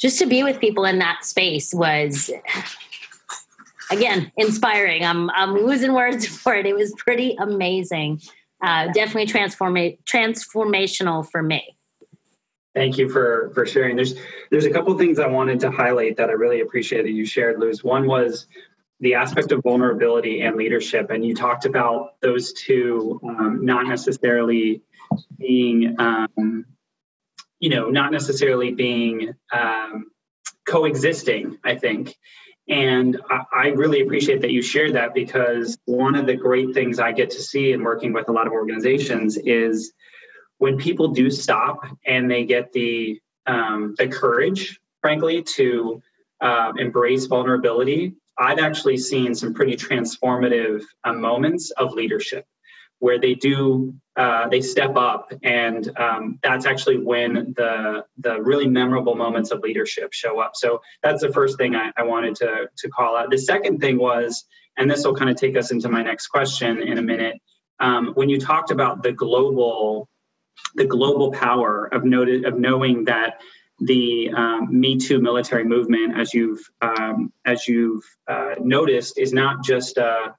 just 0.00 0.18
to 0.18 0.26
be 0.26 0.42
with 0.42 0.60
people 0.60 0.84
in 0.84 0.98
that 0.98 1.24
space 1.24 1.74
was 1.74 2.30
again 3.90 4.32
inspiring. 4.36 5.04
I'm 5.04 5.30
I'm 5.30 5.54
losing 5.54 5.92
words 5.92 6.26
for 6.42 6.54
it. 6.54 6.66
It 6.66 6.74
was 6.74 6.92
pretty 6.96 7.36
amazing. 7.38 8.20
Uh, 8.62 8.88
definitely 8.92 9.26
transform 9.26 9.74
transformational 10.04 11.28
for 11.28 11.42
me. 11.42 11.76
Thank 12.74 12.98
you 12.98 13.08
for 13.08 13.50
for 13.52 13.66
sharing. 13.66 13.96
There's 13.96 14.14
there's 14.50 14.64
a 14.64 14.70
couple 14.70 14.96
things 14.96 15.18
I 15.18 15.26
wanted 15.26 15.60
to 15.60 15.70
highlight 15.70 16.16
that 16.18 16.28
I 16.28 16.32
really 16.32 16.60
appreciate 16.60 17.02
that 17.02 17.10
you 17.10 17.26
shared, 17.26 17.58
Luz. 17.58 17.82
One 17.82 18.06
was 18.06 18.46
the 19.00 19.14
aspect 19.14 19.50
of 19.50 19.62
vulnerability 19.62 20.42
and 20.42 20.56
leadership, 20.56 21.10
and 21.10 21.24
you 21.24 21.34
talked 21.34 21.64
about 21.64 22.20
those 22.20 22.52
two 22.52 23.18
um, 23.24 23.64
not 23.64 23.86
necessarily 23.88 24.82
being, 25.36 25.96
um, 25.98 26.64
you 27.58 27.70
know, 27.70 27.90
not 27.90 28.12
necessarily 28.12 28.72
being 28.72 29.32
um, 29.52 30.12
coexisting. 30.64 31.58
I 31.64 31.74
think, 31.74 32.16
and 32.68 33.20
I, 33.28 33.40
I 33.52 33.66
really 33.68 34.02
appreciate 34.02 34.42
that 34.42 34.52
you 34.52 34.62
shared 34.62 34.94
that 34.94 35.12
because 35.12 35.76
one 35.86 36.14
of 36.14 36.26
the 36.26 36.36
great 36.36 36.72
things 36.72 37.00
I 37.00 37.10
get 37.10 37.30
to 37.30 37.42
see 37.42 37.72
in 37.72 37.82
working 37.82 38.12
with 38.12 38.28
a 38.28 38.32
lot 38.32 38.46
of 38.46 38.52
organizations 38.52 39.36
is 39.38 39.92
when 40.60 40.76
people 40.76 41.08
do 41.08 41.30
stop 41.30 41.86
and 42.06 42.30
they 42.30 42.44
get 42.44 42.70
the 42.72 43.18
um, 43.46 43.94
the 43.96 44.06
courage, 44.06 44.78
frankly, 45.00 45.42
to 45.56 46.02
uh, 46.40 46.72
embrace 46.78 47.24
vulnerability, 47.24 48.14
I've 48.38 48.58
actually 48.58 48.98
seen 48.98 49.34
some 49.34 49.54
pretty 49.54 49.74
transformative 49.74 50.82
uh, 51.02 51.14
moments 51.14 51.70
of 51.70 51.94
leadership 51.94 52.44
where 52.98 53.18
they 53.18 53.34
do 53.34 53.94
uh, 54.16 54.48
they 54.48 54.60
step 54.60 54.96
up, 54.96 55.32
and 55.42 55.90
um, 55.98 56.38
that's 56.42 56.66
actually 56.66 56.98
when 56.98 57.54
the 57.56 58.04
the 58.18 58.42
really 58.42 58.68
memorable 58.68 59.14
moments 59.14 59.50
of 59.52 59.60
leadership 59.60 60.12
show 60.12 60.40
up. 60.40 60.52
So 60.54 60.82
that's 61.02 61.22
the 61.22 61.32
first 61.32 61.56
thing 61.56 61.74
I, 61.74 61.90
I 61.96 62.02
wanted 62.02 62.34
to 62.36 62.68
to 62.76 62.88
call 62.90 63.16
out. 63.16 63.30
The 63.30 63.38
second 63.38 63.80
thing 63.80 63.98
was, 63.98 64.44
and 64.76 64.90
this 64.90 65.06
will 65.06 65.16
kind 65.16 65.30
of 65.30 65.36
take 65.36 65.56
us 65.56 65.70
into 65.70 65.88
my 65.88 66.02
next 66.02 66.26
question 66.26 66.82
in 66.82 66.98
a 66.98 67.02
minute. 67.02 67.38
Um, 67.78 68.12
when 68.12 68.28
you 68.28 68.38
talked 68.38 68.70
about 68.70 69.02
the 69.02 69.12
global 69.12 70.09
the 70.74 70.84
global 70.84 71.32
power 71.32 71.86
of 71.92 72.04
noted 72.04 72.44
of 72.44 72.58
knowing 72.58 73.04
that 73.04 73.40
the 73.80 74.30
um, 74.30 74.68
Me 74.78 74.98
Too 74.98 75.20
military 75.20 75.64
movement, 75.64 76.18
as 76.18 76.34
you've 76.34 76.62
um, 76.82 77.32
as 77.44 77.66
you've 77.66 78.04
uh, 78.28 78.54
noticed, 78.60 79.18
is 79.18 79.32
not 79.32 79.64
just 79.64 79.96
a 79.96 80.34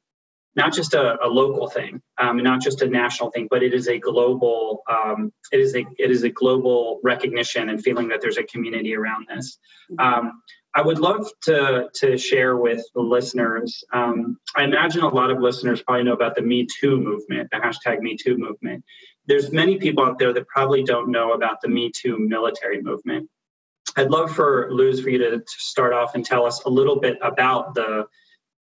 not 0.56 0.74
just 0.74 0.94
a, 0.94 1.18
a 1.24 1.28
local 1.28 1.68
thing, 1.68 2.01
um, 2.18 2.38
not 2.38 2.62
just 2.62 2.82
a 2.82 2.88
national 2.88 3.32
thing, 3.32 3.48
but 3.50 3.63
it 3.63 3.74
is 3.74 3.88
a 3.88 3.98
global 3.98 4.84
um, 4.90 5.32
it 5.51 5.60
is 5.60 5.75
a 5.75 5.86
it 5.98 6.12
is 6.12 6.24
a 6.24 6.30
global 6.30 7.00
recognition 7.04 7.70
and 7.70 7.84
feeling 7.84 8.10
that 8.10 8.22
there's 8.22 8.38
a 8.38 8.44
community 8.44 8.96
around 8.96 9.28
this. 9.34 9.58
Um, 9.98 10.42
I 10.74 10.82
would 10.82 11.00
love 11.00 11.28
to 11.44 11.90
to 11.96 12.18
share 12.18 12.56
with 12.56 12.84
the 12.94 13.01
listeners. 13.01 13.84
Um, 13.92 14.38
I 14.56 14.63
imagine 14.63 15.01
a 15.01 15.10
lot 15.10 15.32
of 15.32 15.40
listeners 15.40 15.82
probably 15.82 16.04
know 16.04 16.13
about 16.13 16.36
the 16.36 16.42
Me 16.42 16.68
Too 16.80 16.98
movement, 16.98 17.50
the 17.51 17.58
hashtag 17.58 18.00
Me 18.00 18.16
Too 18.16 18.38
movement 18.38 18.84
there's 19.32 19.50
many 19.50 19.78
people 19.78 20.04
out 20.04 20.20
there 20.20 20.34
that 20.34 20.46
probably 20.50 20.84
don't 20.84 21.10
know 21.10 21.32
about 21.32 21.62
the 21.62 21.70
Me 21.70 21.90
Too 21.90 22.20
military 22.20 22.82
movement. 22.82 23.30
I'd 23.96 24.10
love 24.10 24.30
for 24.30 24.68
Luz 24.72 25.00
for 25.00 25.10
you 25.10 25.20
to, 25.20 25.38
to 25.38 25.44
start 25.48 25.94
off 25.94 26.16
and 26.16 26.26
tell 26.26 26.46
us 26.46 26.62
a 26.66 26.70
little 26.70 27.00
bit 27.00 27.18
about 27.22 27.74
the 27.74 28.08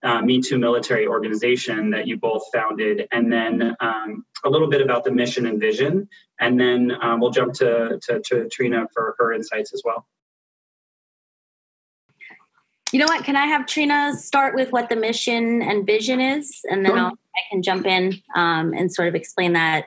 uh, 0.04 0.22
Me 0.22 0.40
Too 0.40 0.58
military 0.58 1.08
organization 1.08 1.90
that 1.90 2.06
you 2.06 2.18
both 2.18 2.44
founded, 2.54 3.08
and 3.10 3.32
then 3.32 3.74
um, 3.80 4.24
a 4.44 4.48
little 4.48 4.68
bit 4.68 4.80
about 4.80 5.02
the 5.02 5.10
mission 5.10 5.46
and 5.46 5.58
vision, 5.58 6.08
and 6.38 6.58
then 6.60 6.92
um, 7.02 7.18
we'll 7.18 7.32
jump 7.32 7.52
to, 7.54 7.98
to, 8.04 8.20
to 8.26 8.48
Trina 8.48 8.86
for 8.94 9.16
her 9.18 9.32
insights 9.32 9.74
as 9.74 9.82
well. 9.84 10.06
You 12.92 13.00
know 13.00 13.06
what? 13.06 13.24
Can 13.24 13.34
I 13.34 13.46
have 13.46 13.66
Trina 13.66 14.14
start 14.16 14.54
with 14.54 14.70
what 14.70 14.88
the 14.88 14.96
mission 14.96 15.62
and 15.62 15.84
vision 15.84 16.20
is, 16.20 16.60
and 16.70 16.86
then 16.86 16.92
sure. 16.92 17.10
i 17.10 17.40
can 17.50 17.60
jump 17.60 17.86
in 17.86 18.22
um, 18.36 18.72
and 18.72 18.92
sort 18.92 19.08
of 19.08 19.16
explain 19.16 19.54
that 19.54 19.86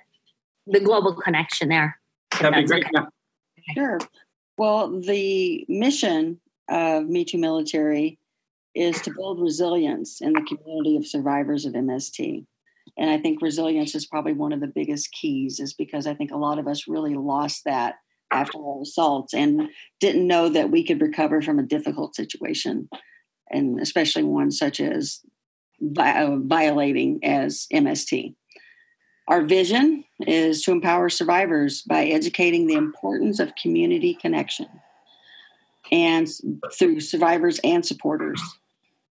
the 0.67 0.79
global 0.79 1.15
connection 1.15 1.69
there. 1.69 1.99
That'd 2.39 2.63
be 2.63 2.67
great. 2.67 2.85
Okay. 2.85 3.07
Sure. 3.75 3.99
Well, 4.57 4.99
the 4.99 5.65
mission 5.67 6.39
of 6.69 7.07
Me 7.07 7.25
Too 7.25 7.37
Military 7.37 8.19
is 8.75 9.01
to 9.01 9.13
build 9.13 9.41
resilience 9.41 10.21
in 10.21 10.33
the 10.33 10.41
community 10.41 10.97
of 10.97 11.05
survivors 11.05 11.65
of 11.65 11.73
MST. 11.73 12.45
And 12.97 13.09
I 13.09 13.17
think 13.17 13.41
resilience 13.41 13.95
is 13.95 14.05
probably 14.05 14.33
one 14.33 14.53
of 14.53 14.59
the 14.59 14.67
biggest 14.67 15.11
keys, 15.11 15.59
is 15.59 15.73
because 15.73 16.05
I 16.07 16.13
think 16.13 16.31
a 16.31 16.37
lot 16.37 16.59
of 16.59 16.67
us 16.67 16.87
really 16.87 17.15
lost 17.15 17.63
that 17.65 17.95
after 18.31 18.57
our 18.57 18.81
assaults 18.81 19.33
and 19.33 19.69
didn't 19.99 20.27
know 20.27 20.49
that 20.49 20.71
we 20.71 20.85
could 20.85 21.01
recover 21.01 21.41
from 21.41 21.59
a 21.59 21.63
difficult 21.63 22.15
situation, 22.15 22.89
and 23.49 23.79
especially 23.79 24.23
one 24.23 24.51
such 24.51 24.79
as 24.79 25.21
uh, 25.97 26.37
violating 26.41 27.19
as 27.23 27.67
MST. 27.71 28.35
Our 29.27 29.41
vision 29.41 30.03
is 30.21 30.61
to 30.63 30.71
empower 30.71 31.09
survivors 31.09 31.81
by 31.81 32.05
educating 32.05 32.67
the 32.67 32.75
importance 32.75 33.39
of 33.39 33.55
community 33.55 34.13
connection 34.13 34.67
and 35.91 36.27
through 36.77 36.99
survivors 36.99 37.59
and 37.63 37.85
supporters. 37.85 38.41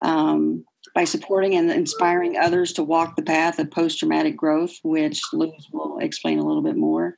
Um, 0.00 0.65
by 0.95 1.05
supporting 1.05 1.55
and 1.55 1.71
inspiring 1.71 2.37
others 2.37 2.73
to 2.73 2.83
walk 2.83 3.17
the 3.17 3.23
path 3.23 3.59
of 3.59 3.71
post 3.71 3.99
traumatic 3.99 4.37
growth, 4.37 4.79
which 4.83 5.21
Luz 5.33 5.69
will 5.73 5.99
explain 5.99 6.38
a 6.38 6.45
little 6.45 6.62
bit 6.62 6.77
more. 6.77 7.17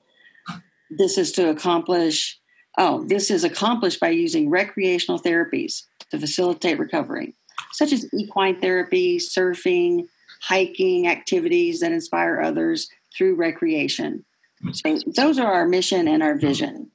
This 0.91 1.17
is 1.17 1.33
to 1.33 1.51
accomplish, 1.51 2.39
oh, 2.79 3.05
this 3.05 3.31
is 3.31 3.45
accomplished 3.45 4.01
by 4.01 4.11
using 4.11 4.51
recreational 4.51 5.21
therapies 5.21 5.85
to 6.11 6.19
facilitate 6.19 6.79
recovery, 6.79 7.35
such 7.73 7.93
as 7.93 8.09
equine 8.13 8.61
therapy, 8.61 9.19
surfing, 9.19 10.09
hiking 10.41 11.07
activities 11.07 11.81
that 11.81 11.93
inspire 11.93 12.41
others 12.41 12.89
through 13.17 13.35
recreation. 13.35 14.25
So 14.73 14.99
those 15.17 15.39
are 15.39 15.51
our 15.51 15.67
mission 15.67 16.07
and 16.07 16.23
our 16.23 16.37
vision. 16.37 16.91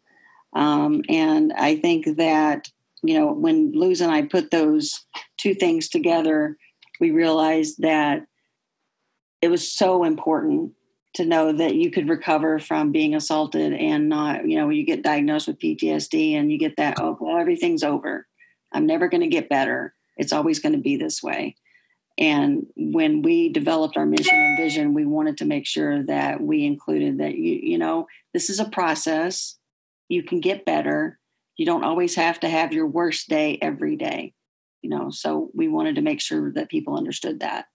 Um, 0.53 1.03
and 1.09 1.51
I 1.53 1.75
think 1.75 2.17
that, 2.17 2.69
you 3.03 3.17
know, 3.19 3.31
when 3.33 3.71
Luz 3.73 4.01
and 4.01 4.11
I 4.11 4.23
put 4.23 4.51
those 4.51 5.03
two 5.37 5.53
things 5.53 5.89
together, 5.89 6.57
we 6.99 7.11
realized 7.11 7.81
that 7.81 8.25
it 9.41 9.49
was 9.49 9.69
so 9.69 10.03
important 10.03 10.73
to 11.15 11.25
know 11.25 11.51
that 11.51 11.75
you 11.75 11.91
could 11.91 12.09
recover 12.09 12.59
from 12.59 12.91
being 12.91 13.15
assaulted 13.15 13.73
and 13.73 14.09
not, 14.09 14.47
you 14.47 14.57
know, 14.57 14.69
you 14.69 14.85
get 14.85 15.03
diagnosed 15.03 15.47
with 15.47 15.59
PTSD 15.59 16.33
and 16.33 16.51
you 16.51 16.57
get 16.57 16.75
that, 16.77 16.99
oh, 16.99 17.17
well, 17.19 17.37
everything's 17.37 17.83
over. 17.83 18.27
I'm 18.73 18.85
never 18.85 19.07
going 19.07 19.21
to 19.21 19.27
get 19.27 19.49
better. 19.49 19.93
It's 20.17 20.33
always 20.33 20.59
going 20.59 20.73
to 20.73 20.81
be 20.81 20.97
this 20.97 21.23
way. 21.23 21.55
And 22.17 22.67
when 22.77 23.21
we 23.21 23.49
developed 23.49 23.97
our 23.97 24.05
mission 24.05 24.37
and 24.37 24.57
vision, 24.57 24.93
we 24.93 25.05
wanted 25.05 25.37
to 25.39 25.45
make 25.45 25.67
sure 25.67 26.03
that 26.03 26.41
we 26.41 26.65
included 26.65 27.17
that 27.17 27.35
you, 27.35 27.59
you 27.61 27.77
know, 27.77 28.07
this 28.33 28.49
is 28.49 28.59
a 28.59 28.69
process. 28.69 29.57
You 30.07 30.23
can 30.23 30.39
get 30.39 30.65
better. 30.65 31.19
You 31.57 31.65
don't 31.65 31.83
always 31.83 32.15
have 32.15 32.39
to 32.41 32.49
have 32.49 32.71
your 32.71 32.87
worst 32.87 33.27
day 33.27 33.57
every 33.61 33.97
day. 33.97 34.33
You 34.81 34.89
know, 34.91 35.09
so 35.09 35.49
we 35.53 35.67
wanted 35.67 35.95
to 35.95 36.01
make 36.01 36.21
sure 36.21 36.51
that 36.53 36.69
people 36.69 36.95
understood 36.95 37.41
that. 37.41 37.65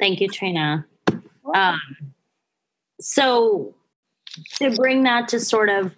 Thank 0.00 0.20
you, 0.20 0.28
Trina. 0.28 0.86
Um, 1.54 1.80
so 3.00 3.74
to 4.54 4.70
bring 4.70 5.04
that 5.04 5.28
to 5.28 5.40
sort 5.40 5.70
of, 5.70 5.94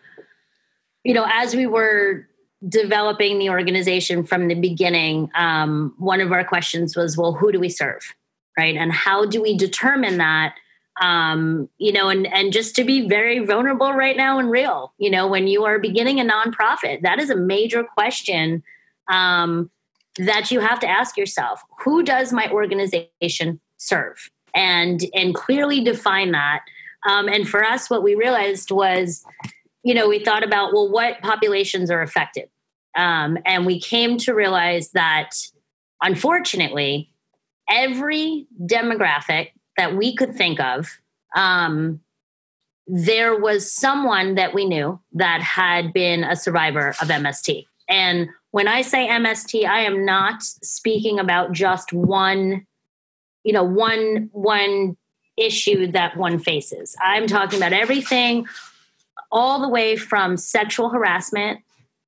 you 1.05 1.15
know, 1.15 1.27
as 1.29 1.57
we 1.57 1.67
were 1.67 2.29
developing 2.69 3.39
the 3.39 3.51
organization 3.51 4.25
from 4.25 4.49
the 4.49 4.55
beginning, 4.55 5.31
um, 5.35 5.95
one 5.99 6.21
of 6.21 6.33
our 6.33 6.45
questions 6.45 6.97
was, 6.97 7.17
well, 7.17 7.33
who 7.33 7.53
do 7.53 7.61
we 7.61 7.69
serve? 7.69 8.15
Right. 8.59 8.77
And 8.77 8.93
how 8.93 9.25
do 9.25 9.41
we 9.41 9.57
determine 9.57 10.19
that? 10.19 10.55
Um, 11.01 11.71
you 11.79 11.93
know, 11.93 12.11
and, 12.11 12.27
and 12.27 12.53
just 12.53 12.77
to 12.77 12.85
be 12.85 13.09
very 13.09 13.39
vulnerable 13.39 13.95
right 13.95 14.17
now 14.17 14.39
and 14.39 14.51
real, 14.51 14.93
you 14.99 15.11
know, 15.11 15.27
when 15.27 15.47
you 15.47 15.65
are 15.65 15.79
beginning 15.79 16.21
a 16.21 16.25
nonprofit, 16.25 17.01
that 17.03 17.19
is 17.19 17.31
a 17.31 17.37
major 17.37 17.85
question 17.85 18.63
um, 19.09 19.71
that 20.19 20.51
you 20.51 20.61
have 20.61 20.81
to 20.81 20.89
ask 20.89 21.17
yourself 21.17 21.63
who 21.85 22.03
does 22.03 22.33
my 22.33 22.51
organization 22.51 23.61
serve? 23.79 24.31
And, 24.55 25.01
and 25.15 25.35
clearly 25.35 25.83
define 25.83 26.33
that. 26.33 26.65
Um, 27.09 27.29
and 27.29 27.49
for 27.49 27.65
us, 27.65 27.89
what 27.89 28.03
we 28.03 28.15
realized 28.17 28.71
was 28.73 29.25
you 29.83 29.95
know, 29.95 30.09
we 30.09 30.19
thought 30.19 30.45
about, 30.45 30.73
well, 30.73 30.91
what 30.91 31.21
populations 31.23 31.91
are 31.91 32.03
affected? 32.03 32.49
Um, 32.97 33.39
and 33.47 33.67
we 33.67 33.81
came 33.81 34.19
to 34.19 34.35
realize 34.35 34.91
that 34.91 35.31
unfortunately, 36.03 37.11
every 37.69 38.47
demographic 38.63 39.51
that 39.77 39.97
we 39.97 40.15
could 40.15 40.35
think 40.35 40.61
of, 40.61 40.89
um, 41.37 42.01
there 42.87 43.39
was 43.39 43.71
someone 43.73 44.35
that 44.35 44.53
we 44.53 44.65
knew 44.65 45.01
that 45.13 45.41
had 45.41 45.93
been 45.93 46.25
a 46.25 46.35
survivor 46.35 46.89
of 46.89 47.09
MST. 47.09 47.67
And 47.89 48.29
when 48.51 48.67
I 48.67 48.83
say 48.83 49.09
MST, 49.09 49.65
I 49.65 49.81
am 49.81 50.05
not 50.05 50.43
speaking 50.43 51.21
about 51.21 51.53
just 51.53 51.93
one, 51.93 52.67
you 53.45 53.53
know, 53.53 53.63
one 53.63 54.29
one 54.33 54.97
issue 55.37 55.87
that 55.93 56.17
one 56.17 56.39
faces. 56.39 56.97
I'm 57.03 57.27
talking 57.27 57.59
about 57.59 57.73
everything 57.73 58.47
all 59.33 59.61
the 59.61 59.69
way 59.69 59.97
from 59.97 60.37
sexual 60.37 60.91
harassment 60.91 61.61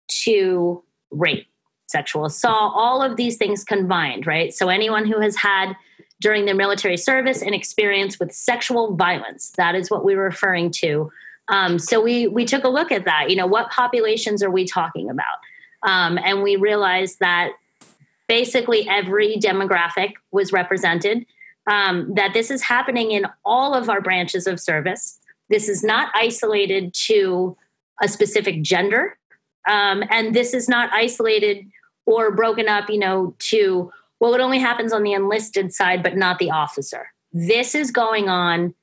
to 0.08 0.82
rape, 1.10 1.46
sexual 1.86 2.24
assault, 2.24 2.72
all 2.74 3.02
of 3.02 3.16
these 3.16 3.36
things 3.36 3.64
combined, 3.64 4.26
right? 4.26 4.52
So, 4.52 4.68
anyone 4.68 5.06
who 5.06 5.20
has 5.20 5.36
had 5.36 5.74
during 6.20 6.44
their 6.44 6.54
military 6.54 6.96
service 6.96 7.42
an 7.42 7.54
experience 7.54 8.18
with 8.18 8.32
sexual 8.32 8.94
violence, 8.96 9.50
that 9.56 9.74
is 9.74 9.90
what 9.90 10.04
we 10.04 10.14
were 10.14 10.24
referring 10.24 10.70
to. 10.70 11.10
Um, 11.48 11.78
so, 11.78 12.00
we, 12.00 12.26
we 12.26 12.44
took 12.44 12.64
a 12.64 12.68
look 12.68 12.92
at 12.92 13.04
that. 13.04 13.30
You 13.30 13.36
know, 13.36 13.46
what 13.46 13.70
populations 13.70 14.42
are 14.42 14.50
we 14.50 14.66
talking 14.66 15.10
about? 15.10 15.38
Um, 15.82 16.18
and 16.18 16.42
we 16.42 16.56
realized 16.56 17.18
that 17.20 17.52
basically 18.28 18.88
every 18.88 19.36
demographic 19.36 20.14
was 20.30 20.52
represented, 20.52 21.26
um, 21.66 22.14
that 22.14 22.32
this 22.32 22.50
is 22.50 22.62
happening 22.62 23.10
in 23.10 23.26
all 23.44 23.74
of 23.74 23.88
our 23.90 24.00
branches 24.00 24.46
of 24.46 24.60
service. 24.60 25.18
This 25.52 25.68
is 25.68 25.84
not 25.84 26.10
isolated 26.14 26.94
to 27.06 27.56
a 28.00 28.08
specific 28.08 28.62
gender. 28.62 29.18
Um, 29.68 30.02
and 30.10 30.34
this 30.34 30.54
is 30.54 30.68
not 30.68 30.90
isolated 30.92 31.66
or 32.06 32.34
broken 32.34 32.68
up, 32.68 32.88
you 32.88 32.98
know, 32.98 33.34
to, 33.38 33.92
well, 34.18 34.34
it 34.34 34.40
only 34.40 34.58
happens 34.58 34.92
on 34.92 35.02
the 35.02 35.12
enlisted 35.12 35.72
side, 35.72 36.02
but 36.02 36.16
not 36.16 36.38
the 36.38 36.50
officer. 36.50 37.12
This 37.32 37.74
is 37.74 37.90
going 37.90 38.28
on 38.28 38.74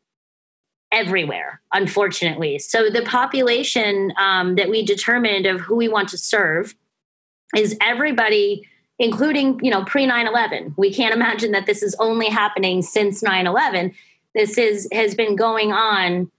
everywhere, 0.91 1.61
unfortunately. 1.73 2.59
So 2.59 2.89
the 2.89 3.01
population 3.01 4.13
um, 4.17 4.55
that 4.55 4.69
we 4.69 4.85
determined 4.85 5.47
of 5.47 5.61
who 5.61 5.75
we 5.75 5.87
want 5.87 6.09
to 6.09 6.17
serve 6.17 6.75
is 7.55 7.75
everybody 7.81 8.67
including 8.99 9.59
you 9.63 9.71
know 9.71 9.83
pre 9.85 10.05
9-11 10.05 10.73
we 10.77 10.93
can't 10.93 11.15
imagine 11.15 11.51
that 11.53 11.65
this 11.65 11.81
is 11.81 11.95
only 11.99 12.27
happening 12.27 12.81
since 12.81 13.23
9-11 13.23 13.93
this 14.35 14.57
is 14.57 14.87
has 14.91 15.15
been 15.15 15.37
going 15.37 15.71
on 15.71 16.29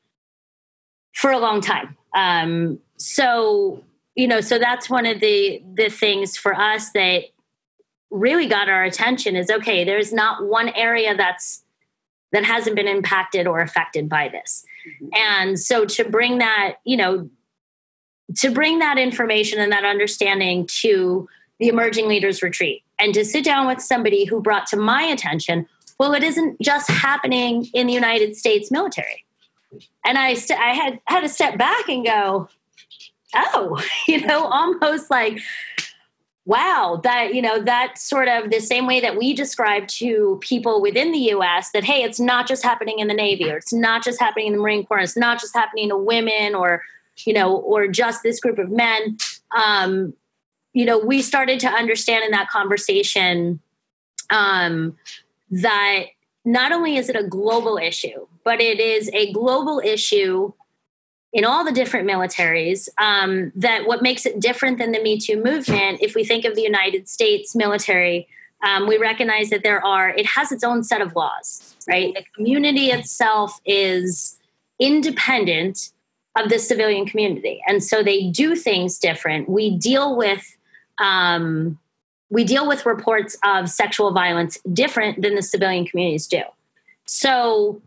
for 1.12 1.30
a 1.30 1.38
long 1.38 1.60
time. 1.60 1.96
Um, 2.14 2.78
so 2.96 3.82
you 4.16 4.26
know, 4.26 4.40
so 4.40 4.58
that's 4.58 4.90
one 4.90 5.06
of 5.06 5.20
the 5.20 5.62
the 5.74 5.88
things 5.88 6.36
for 6.36 6.54
us 6.54 6.90
that 6.92 7.24
really 8.10 8.46
got 8.46 8.68
our 8.68 8.82
attention 8.82 9.36
is 9.36 9.50
okay. 9.50 9.84
There's 9.84 10.12
not 10.12 10.44
one 10.44 10.68
area 10.70 11.16
that's 11.16 11.62
that 12.32 12.44
hasn't 12.44 12.76
been 12.76 12.88
impacted 12.88 13.46
or 13.46 13.60
affected 13.60 14.08
by 14.08 14.28
this, 14.28 14.64
mm-hmm. 14.86 15.08
and 15.14 15.58
so 15.58 15.84
to 15.84 16.04
bring 16.04 16.38
that, 16.38 16.76
you 16.84 16.96
know, 16.96 17.30
to 18.36 18.50
bring 18.50 18.78
that 18.80 18.98
information 18.98 19.60
and 19.60 19.72
that 19.72 19.84
understanding 19.84 20.66
to 20.80 21.28
the 21.58 21.68
emerging 21.68 22.08
leaders 22.08 22.42
retreat 22.42 22.82
and 22.98 23.14
to 23.14 23.24
sit 23.24 23.44
down 23.44 23.66
with 23.66 23.80
somebody 23.80 24.24
who 24.24 24.40
brought 24.40 24.66
to 24.66 24.76
my 24.76 25.02
attention 25.02 25.66
well 25.98 26.14
it 26.14 26.22
isn't 26.22 26.60
just 26.60 26.90
happening 26.90 27.68
in 27.74 27.86
the 27.86 27.92
united 27.92 28.36
states 28.36 28.70
military 28.70 29.24
and 30.04 30.18
I 30.18 30.34
st- 30.34 30.60
I 30.60 30.74
had 30.74 31.00
had 31.06 31.20
to 31.20 31.28
step 31.28 31.58
back 31.58 31.88
and 31.88 32.04
go, 32.04 32.48
oh, 33.34 33.82
you 34.08 34.26
know, 34.26 34.46
almost 34.46 35.10
like 35.10 35.40
wow 36.46 36.98
that 37.04 37.34
you 37.34 37.42
know 37.42 37.62
that 37.62 37.98
sort 37.98 38.26
of 38.26 38.50
the 38.50 38.60
same 38.60 38.86
way 38.86 38.98
that 38.98 39.16
we 39.16 39.34
describe 39.34 39.86
to 39.86 40.38
people 40.40 40.80
within 40.80 41.12
the 41.12 41.18
us 41.18 41.70
that 41.72 41.84
hey 41.84 42.02
it's 42.02 42.18
not 42.18 42.48
just 42.48 42.64
happening 42.64 42.98
in 42.98 43.08
the 43.08 43.14
navy 43.14 43.48
or 43.50 43.58
it's 43.58 43.74
not 43.74 44.02
just 44.02 44.18
happening 44.18 44.46
in 44.46 44.54
the 44.54 44.58
marine 44.58 44.84
corps 44.84 45.00
it's 45.00 45.18
not 45.18 45.38
just 45.38 45.54
happening 45.54 45.90
to 45.90 45.96
women 45.98 46.54
or 46.54 46.82
you 47.26 47.32
know 47.32 47.56
or 47.56 47.86
just 47.88 48.22
this 48.22 48.40
group 48.40 48.58
of 48.58 48.70
men. 48.70 49.16
Um 49.56 50.14
you 50.72 50.84
know 50.84 50.98
we 50.98 51.22
started 51.22 51.60
to 51.60 51.68
understand 51.68 52.24
in 52.24 52.30
that 52.30 52.48
conversation 52.48 53.60
um 54.30 54.96
that 55.50 56.04
not 56.44 56.72
only 56.72 56.96
is 56.96 57.08
it 57.08 57.16
a 57.16 57.24
global 57.24 57.76
issue, 57.76 58.26
but 58.44 58.60
it 58.60 58.80
is 58.80 59.10
a 59.12 59.32
global 59.32 59.80
issue 59.84 60.52
in 61.32 61.44
all 61.44 61.64
the 61.64 61.72
different 61.72 62.08
militaries. 62.08 62.88
Um, 62.98 63.52
that 63.54 63.86
what 63.86 64.02
makes 64.02 64.26
it 64.26 64.40
different 64.40 64.78
than 64.78 64.92
the 64.92 65.02
Me 65.02 65.18
Too 65.18 65.42
movement, 65.42 66.00
if 66.00 66.14
we 66.14 66.24
think 66.24 66.44
of 66.44 66.54
the 66.54 66.62
United 66.62 67.08
States 67.08 67.54
military, 67.54 68.26
um, 68.62 68.86
we 68.86 68.98
recognize 68.98 69.50
that 69.50 69.62
there 69.62 69.84
are, 69.84 70.10
it 70.10 70.26
has 70.26 70.52
its 70.52 70.64
own 70.64 70.82
set 70.82 71.00
of 71.00 71.14
laws, 71.16 71.76
right? 71.88 72.12
The 72.14 72.24
community 72.34 72.86
itself 72.86 73.60
is 73.64 74.38
independent 74.78 75.92
of 76.36 76.48
the 76.48 76.58
civilian 76.58 77.06
community. 77.06 77.62
And 77.66 77.82
so 77.82 78.02
they 78.02 78.28
do 78.28 78.54
things 78.54 78.98
different. 78.98 79.48
We 79.48 79.76
deal 79.76 80.16
with, 80.16 80.56
um, 80.98 81.78
we 82.28 82.44
deal 82.44 82.68
with 82.68 82.86
reports 82.86 83.36
of 83.44 83.68
sexual 83.68 84.12
violence 84.12 84.58
different 84.72 85.22
than 85.22 85.34
the 85.34 85.42
civilian 85.42 85.86
communities 85.86 86.26
do. 86.26 86.42
So 87.06 87.80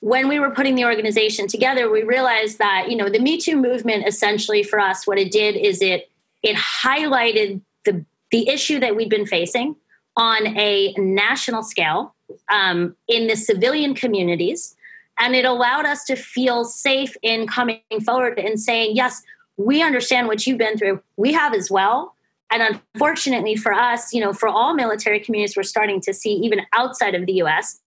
when 0.00 0.28
we 0.28 0.38
were 0.38 0.50
putting 0.50 0.74
the 0.74 0.84
organization 0.84 1.46
together, 1.46 1.90
we 1.90 2.02
realized 2.02 2.58
that, 2.58 2.90
you 2.90 2.96
know, 2.96 3.08
the 3.08 3.18
Me 3.18 3.38
Too 3.38 3.56
movement 3.56 4.06
essentially 4.06 4.62
for 4.62 4.78
us, 4.78 5.06
what 5.06 5.18
it 5.18 5.32
did 5.32 5.56
is 5.56 5.82
it 5.82 6.10
it 6.42 6.56
highlighted 6.56 7.60
the 7.84 8.04
the 8.30 8.48
issue 8.48 8.78
that 8.80 8.96
we'd 8.96 9.10
been 9.10 9.26
facing 9.26 9.76
on 10.16 10.46
a 10.56 10.94
national 10.96 11.62
scale 11.62 12.14
um, 12.50 12.96
in 13.08 13.26
the 13.26 13.36
civilian 13.36 13.94
communities. 13.94 14.74
And 15.18 15.34
it 15.34 15.44
allowed 15.44 15.86
us 15.86 16.04
to 16.04 16.16
feel 16.16 16.64
safe 16.64 17.16
in 17.22 17.46
coming 17.46 17.80
forward 18.04 18.38
and 18.38 18.60
saying, 18.60 18.96
yes, 18.96 19.22
we 19.56 19.82
understand 19.82 20.26
what 20.26 20.46
you've 20.46 20.58
been 20.58 20.76
through. 20.76 21.02
We 21.16 21.32
have 21.32 21.54
as 21.54 21.70
well 21.70 22.16
and 22.50 22.80
unfortunately 22.94 23.56
for 23.56 23.72
us, 23.72 24.12
you 24.12 24.20
know, 24.20 24.32
for 24.32 24.48
all 24.48 24.74
military 24.74 25.20
communities, 25.20 25.56
we're 25.56 25.64
starting 25.64 26.00
to 26.02 26.14
see 26.14 26.32
even 26.32 26.60
outside 26.72 27.14
of 27.14 27.26
the 27.26 27.34
U.S. 27.34 27.80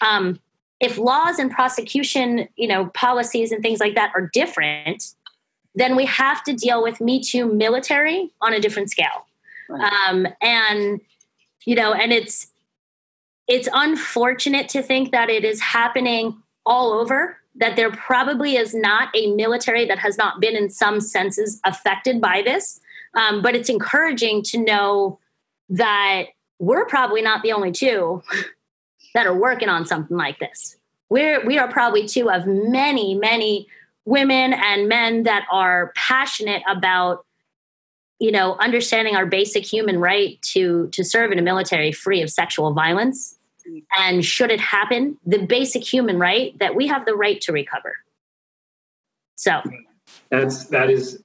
Um, 0.00 0.38
if 0.82 0.98
laws 0.98 1.38
and 1.38 1.50
prosecution, 1.50 2.48
you 2.56 2.66
know, 2.66 2.86
policies 2.86 3.52
and 3.52 3.62
things 3.62 3.78
like 3.78 3.94
that 3.94 4.10
are 4.16 4.28
different, 4.34 5.14
then 5.76 5.94
we 5.96 6.04
have 6.04 6.42
to 6.42 6.52
deal 6.52 6.82
with 6.82 7.00
Me 7.00 7.22
Too 7.22 7.46
military 7.46 8.30
on 8.42 8.52
a 8.52 8.60
different 8.60 8.90
scale. 8.90 9.26
Right. 9.70 9.90
Um, 10.08 10.26
and 10.42 11.00
you 11.64 11.76
know, 11.76 11.94
and 11.94 12.12
it's 12.12 12.48
it's 13.46 13.68
unfortunate 13.72 14.68
to 14.70 14.82
think 14.82 15.12
that 15.12 15.30
it 15.30 15.44
is 15.44 15.60
happening 15.60 16.36
all 16.66 16.92
over. 16.92 17.38
That 17.54 17.76
there 17.76 17.90
probably 17.92 18.56
is 18.56 18.74
not 18.74 19.08
a 19.14 19.32
military 19.34 19.86
that 19.86 19.98
has 19.98 20.18
not 20.18 20.40
been 20.40 20.56
in 20.56 20.68
some 20.68 21.00
senses 21.00 21.60
affected 21.64 22.20
by 22.20 22.42
this. 22.42 22.80
Um, 23.14 23.42
but 23.42 23.54
it's 23.54 23.68
encouraging 23.68 24.42
to 24.44 24.58
know 24.58 25.18
that 25.68 26.24
we're 26.58 26.86
probably 26.86 27.20
not 27.20 27.42
the 27.42 27.52
only 27.52 27.70
two 27.70 28.22
that 29.14 29.26
are 29.26 29.34
working 29.34 29.68
on 29.68 29.86
something 29.86 30.16
like 30.16 30.38
this. 30.38 30.76
We're 31.08 31.44
we 31.44 31.58
are 31.58 31.68
probably 31.68 32.06
two 32.06 32.30
of 32.30 32.46
many, 32.46 33.14
many 33.14 33.68
women 34.04 34.52
and 34.52 34.88
men 34.88 35.24
that 35.24 35.46
are 35.50 35.92
passionate 35.94 36.62
about 36.68 37.24
you 38.18 38.32
know 38.32 38.56
understanding 38.56 39.14
our 39.14 39.26
basic 39.26 39.64
human 39.64 39.98
right 39.98 40.40
to 40.42 40.88
to 40.88 41.04
serve 41.04 41.32
in 41.32 41.38
a 41.38 41.42
military 41.42 41.92
free 41.92 42.22
of 42.22 42.30
sexual 42.30 42.72
violence. 42.72 43.36
And 43.96 44.24
should 44.24 44.50
it 44.50 44.60
happen 44.60 45.18
the 45.24 45.38
basic 45.38 45.84
human 45.84 46.18
right 46.18 46.58
that 46.58 46.74
we 46.74 46.88
have 46.88 47.06
the 47.06 47.14
right 47.14 47.40
to 47.42 47.52
recover. 47.52 47.94
So. 49.36 49.60
That's 50.30 50.64
that 50.66 50.90
is 50.90 51.21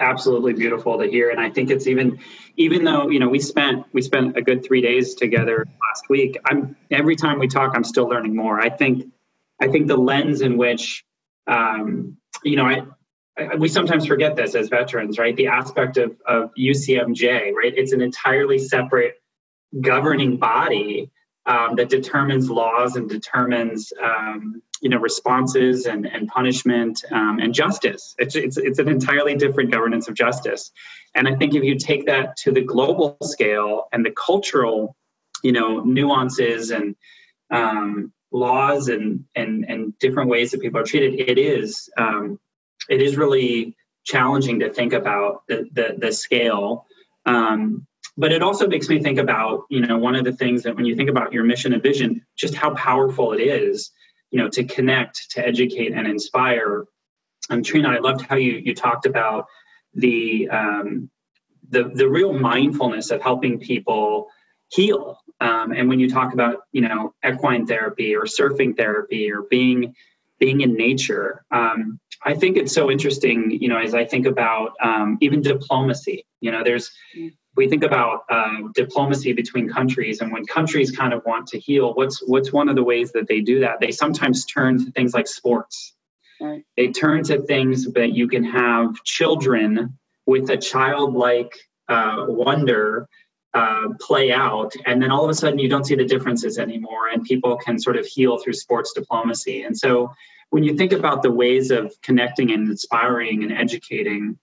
absolutely 0.00 0.54
beautiful 0.54 0.98
to 0.98 1.06
hear. 1.06 1.30
And 1.30 1.40
I 1.40 1.50
think 1.50 1.70
it's 1.70 1.86
even, 1.86 2.20
even 2.56 2.84
though 2.84 3.08
you 3.08 3.18
know 3.18 3.28
we 3.28 3.38
spent 3.38 3.86
we 3.92 4.02
spent 4.02 4.36
a 4.36 4.42
good 4.42 4.64
three 4.64 4.80
days 4.80 5.14
together 5.14 5.66
last 5.66 6.08
week. 6.08 6.38
I'm 6.44 6.76
every 6.90 7.16
time 7.16 7.38
we 7.38 7.48
talk, 7.48 7.72
I'm 7.74 7.84
still 7.84 8.08
learning 8.08 8.34
more. 8.34 8.60
I 8.60 8.70
think, 8.70 9.12
I 9.60 9.68
think 9.68 9.86
the 9.86 9.96
lens 9.96 10.40
in 10.40 10.56
which, 10.56 11.04
um, 11.46 12.16
you 12.42 12.56
know, 12.56 12.66
I 12.66 12.82
we 13.58 13.68
sometimes 13.68 14.06
forget 14.06 14.36
this 14.36 14.54
as 14.54 14.68
veterans, 14.68 15.18
right? 15.18 15.36
The 15.36 15.48
aspect 15.48 15.96
of, 15.96 16.16
of 16.26 16.50
UCMJ, 16.58 17.52
right? 17.52 17.72
It's 17.74 17.92
an 17.92 18.02
entirely 18.02 18.58
separate 18.58 19.14
governing 19.80 20.36
body 20.36 21.10
um, 21.46 21.76
that 21.76 21.88
determines 21.88 22.50
laws 22.50 22.96
and 22.96 23.08
determines 23.08 23.92
um, 24.02 24.62
you 24.80 24.88
know 24.88 24.98
responses 24.98 25.86
and, 25.86 26.06
and 26.06 26.28
punishment 26.28 27.04
um, 27.10 27.38
and 27.38 27.54
justice. 27.54 28.14
It's, 28.18 28.34
it's 28.34 28.56
it's 28.56 28.78
an 28.78 28.88
entirely 28.88 29.34
different 29.36 29.70
governance 29.70 30.08
of 30.08 30.14
justice, 30.14 30.72
and 31.14 31.28
I 31.28 31.34
think 31.34 31.54
if 31.54 31.62
you 31.62 31.78
take 31.78 32.06
that 32.06 32.36
to 32.38 32.52
the 32.52 32.62
global 32.62 33.16
scale 33.22 33.88
and 33.92 34.04
the 34.04 34.10
cultural 34.10 34.96
you 35.42 35.52
know 35.52 35.80
nuances 35.80 36.70
and 36.70 36.96
um, 37.50 38.12
laws 38.32 38.88
and 38.88 39.24
and 39.34 39.64
and 39.68 39.98
different 39.98 40.30
ways 40.30 40.50
that 40.50 40.60
people 40.60 40.80
are 40.80 40.84
treated, 40.84 41.20
it 41.20 41.38
is 41.38 41.90
um, 41.96 42.38
it 42.88 43.02
is 43.02 43.16
really 43.16 43.76
challenging 44.04 44.60
to 44.60 44.72
think 44.72 44.92
about 44.92 45.42
the 45.48 45.68
the, 45.72 45.96
the 45.98 46.12
scale. 46.12 46.86
Um, 47.26 47.86
but 48.16 48.32
it 48.32 48.42
also 48.42 48.66
makes 48.66 48.88
me 48.88 49.02
think 49.02 49.18
about 49.18 49.64
you 49.68 49.80
know 49.80 49.98
one 49.98 50.14
of 50.14 50.24
the 50.24 50.32
things 50.32 50.62
that 50.62 50.74
when 50.74 50.86
you 50.86 50.96
think 50.96 51.10
about 51.10 51.32
your 51.32 51.44
mission 51.44 51.74
and 51.74 51.82
vision 51.82 52.24
just 52.36 52.54
how 52.54 52.74
powerful 52.74 53.32
it 53.32 53.40
is 53.40 53.90
you 54.30 54.38
know 54.38 54.48
to 54.48 54.64
connect 54.64 55.30
to 55.32 55.46
educate 55.46 55.92
and 55.92 56.06
inspire. 56.06 56.86
Um, 57.48 57.62
trina 57.62 57.88
i 57.88 57.98
loved 57.98 58.20
how 58.20 58.36
you 58.36 58.52
you 58.52 58.74
talked 58.74 59.06
about 59.06 59.46
the 59.94 60.48
um, 60.50 61.10
the 61.68 61.84
the 61.94 62.08
real 62.08 62.32
mindfulness 62.32 63.10
of 63.10 63.22
helping 63.22 63.58
people 63.58 64.28
heal. 64.68 65.18
Um, 65.40 65.72
and 65.72 65.88
when 65.88 65.98
you 65.98 66.08
talk 66.08 66.32
about 66.32 66.62
you 66.72 66.82
know 66.82 67.14
equine 67.26 67.66
therapy 67.66 68.14
or 68.14 68.24
surfing 68.24 68.76
therapy 68.76 69.32
or 69.32 69.42
being 69.42 69.94
being 70.38 70.60
in 70.62 70.74
nature 70.74 71.44
um, 71.50 71.98
i 72.24 72.34
think 72.34 72.56
it's 72.56 72.72
so 72.72 72.90
interesting 72.90 73.50
you 73.50 73.68
know 73.68 73.78
as 73.78 73.94
i 73.94 74.04
think 74.04 74.26
about 74.26 74.72
um, 74.82 75.18
even 75.20 75.42
diplomacy. 75.42 76.26
You 76.40 76.52
know 76.52 76.62
there's 76.64 76.90
mm 77.16 77.32
we 77.60 77.68
think 77.68 77.84
about 77.84 78.24
uh, 78.30 78.62
diplomacy 78.74 79.34
between 79.34 79.68
countries 79.68 80.22
and 80.22 80.32
when 80.32 80.46
countries 80.46 80.90
kind 80.90 81.12
of 81.12 81.22
want 81.26 81.46
to 81.48 81.58
heal 81.58 81.92
what's 81.92 82.26
what's 82.26 82.54
one 82.54 82.70
of 82.70 82.74
the 82.74 82.82
ways 82.82 83.12
that 83.12 83.28
they 83.28 83.42
do 83.42 83.60
that? 83.60 83.80
They 83.80 83.90
sometimes 83.90 84.46
turn 84.46 84.82
to 84.82 84.90
things 84.92 85.12
like 85.12 85.28
sports. 85.28 85.94
Right. 86.42 86.64
they 86.78 86.88
turn 86.88 87.22
to 87.24 87.42
things 87.42 87.84
that 87.92 88.14
you 88.14 88.26
can 88.26 88.42
have 88.44 88.94
children 89.04 89.98
with 90.24 90.48
a 90.48 90.56
childlike 90.56 91.54
uh, 91.86 92.24
wonder 92.28 93.06
uh, 93.52 93.88
play 94.00 94.32
out 94.32 94.72
and 94.86 95.02
then 95.02 95.10
all 95.10 95.22
of 95.22 95.28
a 95.28 95.34
sudden 95.34 95.58
you 95.58 95.68
don't 95.68 95.84
see 95.84 95.96
the 95.96 96.10
differences 96.14 96.56
anymore 96.58 97.08
and 97.12 97.24
people 97.24 97.58
can 97.58 97.78
sort 97.78 97.98
of 97.98 98.06
heal 98.06 98.38
through 98.38 98.54
sports 98.54 98.94
diplomacy. 98.94 99.64
And 99.64 99.76
so 99.76 100.10
when 100.48 100.64
you 100.64 100.74
think 100.78 100.92
about 100.92 101.22
the 101.22 101.30
ways 101.30 101.70
of 101.70 101.94
connecting 102.00 102.52
and 102.52 102.70
inspiring 102.70 103.42
and 103.42 103.52
educating 103.52 104.38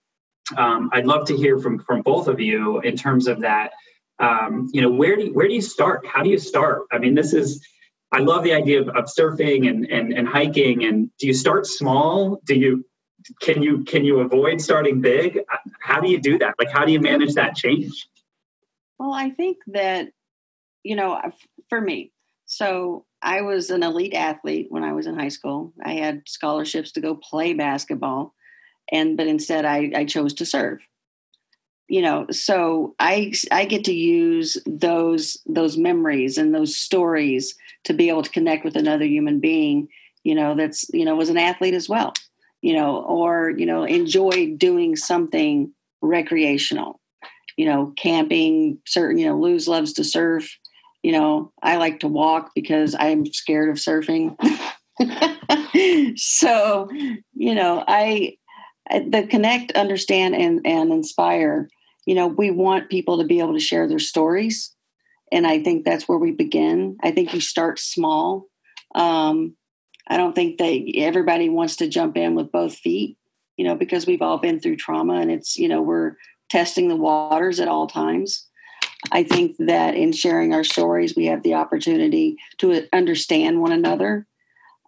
um, 0.56 0.90
I'd 0.94 1.06
love 1.06 1.28
to 1.28 1.36
hear 1.36 1.60
from 1.60 1.80
from 1.80 2.02
both 2.02 2.28
of 2.28 2.40
you 2.40 2.80
in 2.82 2.96
terms 2.96 3.28
of 3.28 3.42
that. 3.42 3.72
Um, 4.20 4.70
you 4.74 4.82
know, 4.82 4.90
where 4.90 5.16
do 5.16 5.26
you, 5.26 5.34
where 5.34 5.48
do 5.48 5.54
you 5.54 5.62
start? 5.62 6.06
How 6.06 6.24
do 6.24 6.30
you 6.30 6.40
start? 6.40 6.84
I 6.92 6.98
mean, 6.98 7.16
this 7.16 7.34
is 7.34 7.66
I 8.12 8.20
love 8.20 8.44
the 8.44 8.54
idea 8.54 8.82
of, 8.82 8.90
of 8.90 9.06
surfing 9.06 9.70
and, 9.70 9.86
and 9.86 10.14
and 10.14 10.28
hiking. 10.28 10.86
And 10.86 11.10
do 11.20 11.28
you 11.28 11.34
start 11.34 11.68
small? 11.68 12.40
Do 12.46 12.56
you 12.56 12.86
can 13.42 13.62
you 13.62 13.84
can 13.84 14.06
you 14.06 14.20
avoid 14.22 14.62
starting 14.62 15.02
big? 15.02 15.40
How 15.82 16.00
do 16.00 16.10
you 16.10 16.20
do 16.20 16.38
that? 16.40 16.56
Like, 16.60 16.72
how 16.72 16.86
do 16.86 16.92
you 16.92 17.00
manage 17.00 17.34
that 17.34 17.56
change? 17.56 18.08
Well, 18.98 19.14
I 19.14 19.30
think 19.32 19.58
that 19.68 20.10
you 20.84 20.96
know, 20.96 21.20
for 21.70 21.82
me, 21.82 22.14
so 22.46 23.06
I 23.22 23.42
was 23.42 23.70
an 23.72 23.84
elite 23.84 24.14
athlete 24.14 24.68
when 24.70 24.84
I 24.84 24.94
was 24.94 25.06
in 25.06 25.20
high 25.20 25.28
school. 25.28 25.74
I 25.84 25.94
had 25.94 26.22
scholarships 26.28 26.94
to 26.94 27.02
go 27.02 27.16
play 27.16 27.54
basketball 27.54 28.34
and 28.92 29.18
but 29.18 29.28
instead 29.28 29.66
I, 29.66 29.92
I 29.96 30.06
chose 30.06 30.34
to 30.36 30.46
serve. 30.46 30.80
You 31.90 32.02
know 32.02 32.28
so 32.32 32.96
i 33.00 33.32
i 33.50 33.64
get 33.64 33.86
to 33.86 33.94
use 33.94 34.58
those 34.66 35.38
those 35.46 35.78
memories 35.78 36.38
and 36.38 36.54
those 36.54 36.76
stories 36.76 37.56
to 37.86 37.94
be 37.94 38.10
able 38.10 38.24
to 38.24 38.30
connect 38.30 38.66
with 38.66 38.76
another 38.76 39.06
human 39.06 39.40
being 39.40 39.88
you 40.26 40.36
know 40.36 40.54
that's 40.54 40.86
you 40.94 41.06
know 41.06 41.16
was 41.16 41.30
an 41.30 41.38
athlete 41.38 41.74
as 41.74 41.88
well 41.88 42.12
you 42.62 42.74
know 42.74 42.98
or 43.04 43.52
you 43.52 43.66
know 43.66 43.84
enjoy 43.84 44.54
doing 44.58 44.96
something 44.98 45.72
recreational. 46.02 47.00
You 47.56 47.66
know 47.66 47.94
camping 47.98 48.80
certain 48.86 49.18
you 49.18 49.28
know 49.28 49.38
luz 49.38 49.68
loves 49.68 49.94
to 49.94 50.04
surf. 50.04 50.58
You 51.04 51.12
know 51.12 51.52
i 51.62 51.78
like 51.78 52.00
to 52.02 52.08
walk 52.08 52.52
because 52.56 52.96
i'm 53.00 53.26
scared 53.26 53.70
of 53.70 53.78
surfing. 53.78 54.36
So 56.18 56.90
you 57.34 57.54
know 57.54 57.84
i 57.88 58.37
the 58.90 59.28
connect, 59.30 59.72
understand, 59.74 60.36
and 60.36 60.66
and 60.66 60.92
inspire. 60.92 61.70
You 62.06 62.16
know, 62.16 62.28
we 62.28 62.52
want 62.52 62.90
people 62.90 63.18
to 63.18 63.26
be 63.26 63.40
able 63.40 63.54
to 63.54 63.60
share 63.60 63.88
their 63.88 64.00
stories, 64.00 64.74
and 65.32 65.46
I 65.46 65.62
think 65.62 65.84
that's 65.84 66.08
where 66.08 66.18
we 66.18 66.32
begin. 66.32 66.98
I 67.04 67.12
think 67.12 67.34
you 67.34 67.42
start 67.42 67.80
small. 67.80 68.46
Um, 68.96 69.56
I 70.08 70.18
don't 70.18 70.34
think 70.34 70.58
that 70.58 70.92
everybody 70.96 71.50
wants 71.50 71.76
to 71.78 71.90
jump 71.90 72.16
in 72.16 72.34
with 72.34 72.52
both 72.52 72.76
feet, 72.76 73.18
you 73.58 73.66
know, 73.66 73.76
because 73.76 74.08
we've 74.08 74.22
all 74.22 74.38
been 74.38 74.60
through 74.60 74.78
trauma, 74.78 75.16
and 75.16 75.32
it's 75.32 75.58
you 75.58 75.68
know 75.68 75.82
we're 75.82 76.14
testing 76.50 76.88
the 76.88 76.96
waters 76.96 77.60
at 77.60 77.68
all 77.68 77.88
times. 77.88 78.46
I 79.12 79.24
think 79.24 79.58
that 79.60 79.96
in 79.96 80.12
sharing 80.12 80.54
our 80.54 80.64
stories, 80.64 81.16
we 81.16 81.26
have 81.26 81.44
the 81.44 81.54
opportunity 81.54 82.38
to 82.58 82.88
understand 82.94 83.62
one 83.62 83.72
another, 83.74 84.26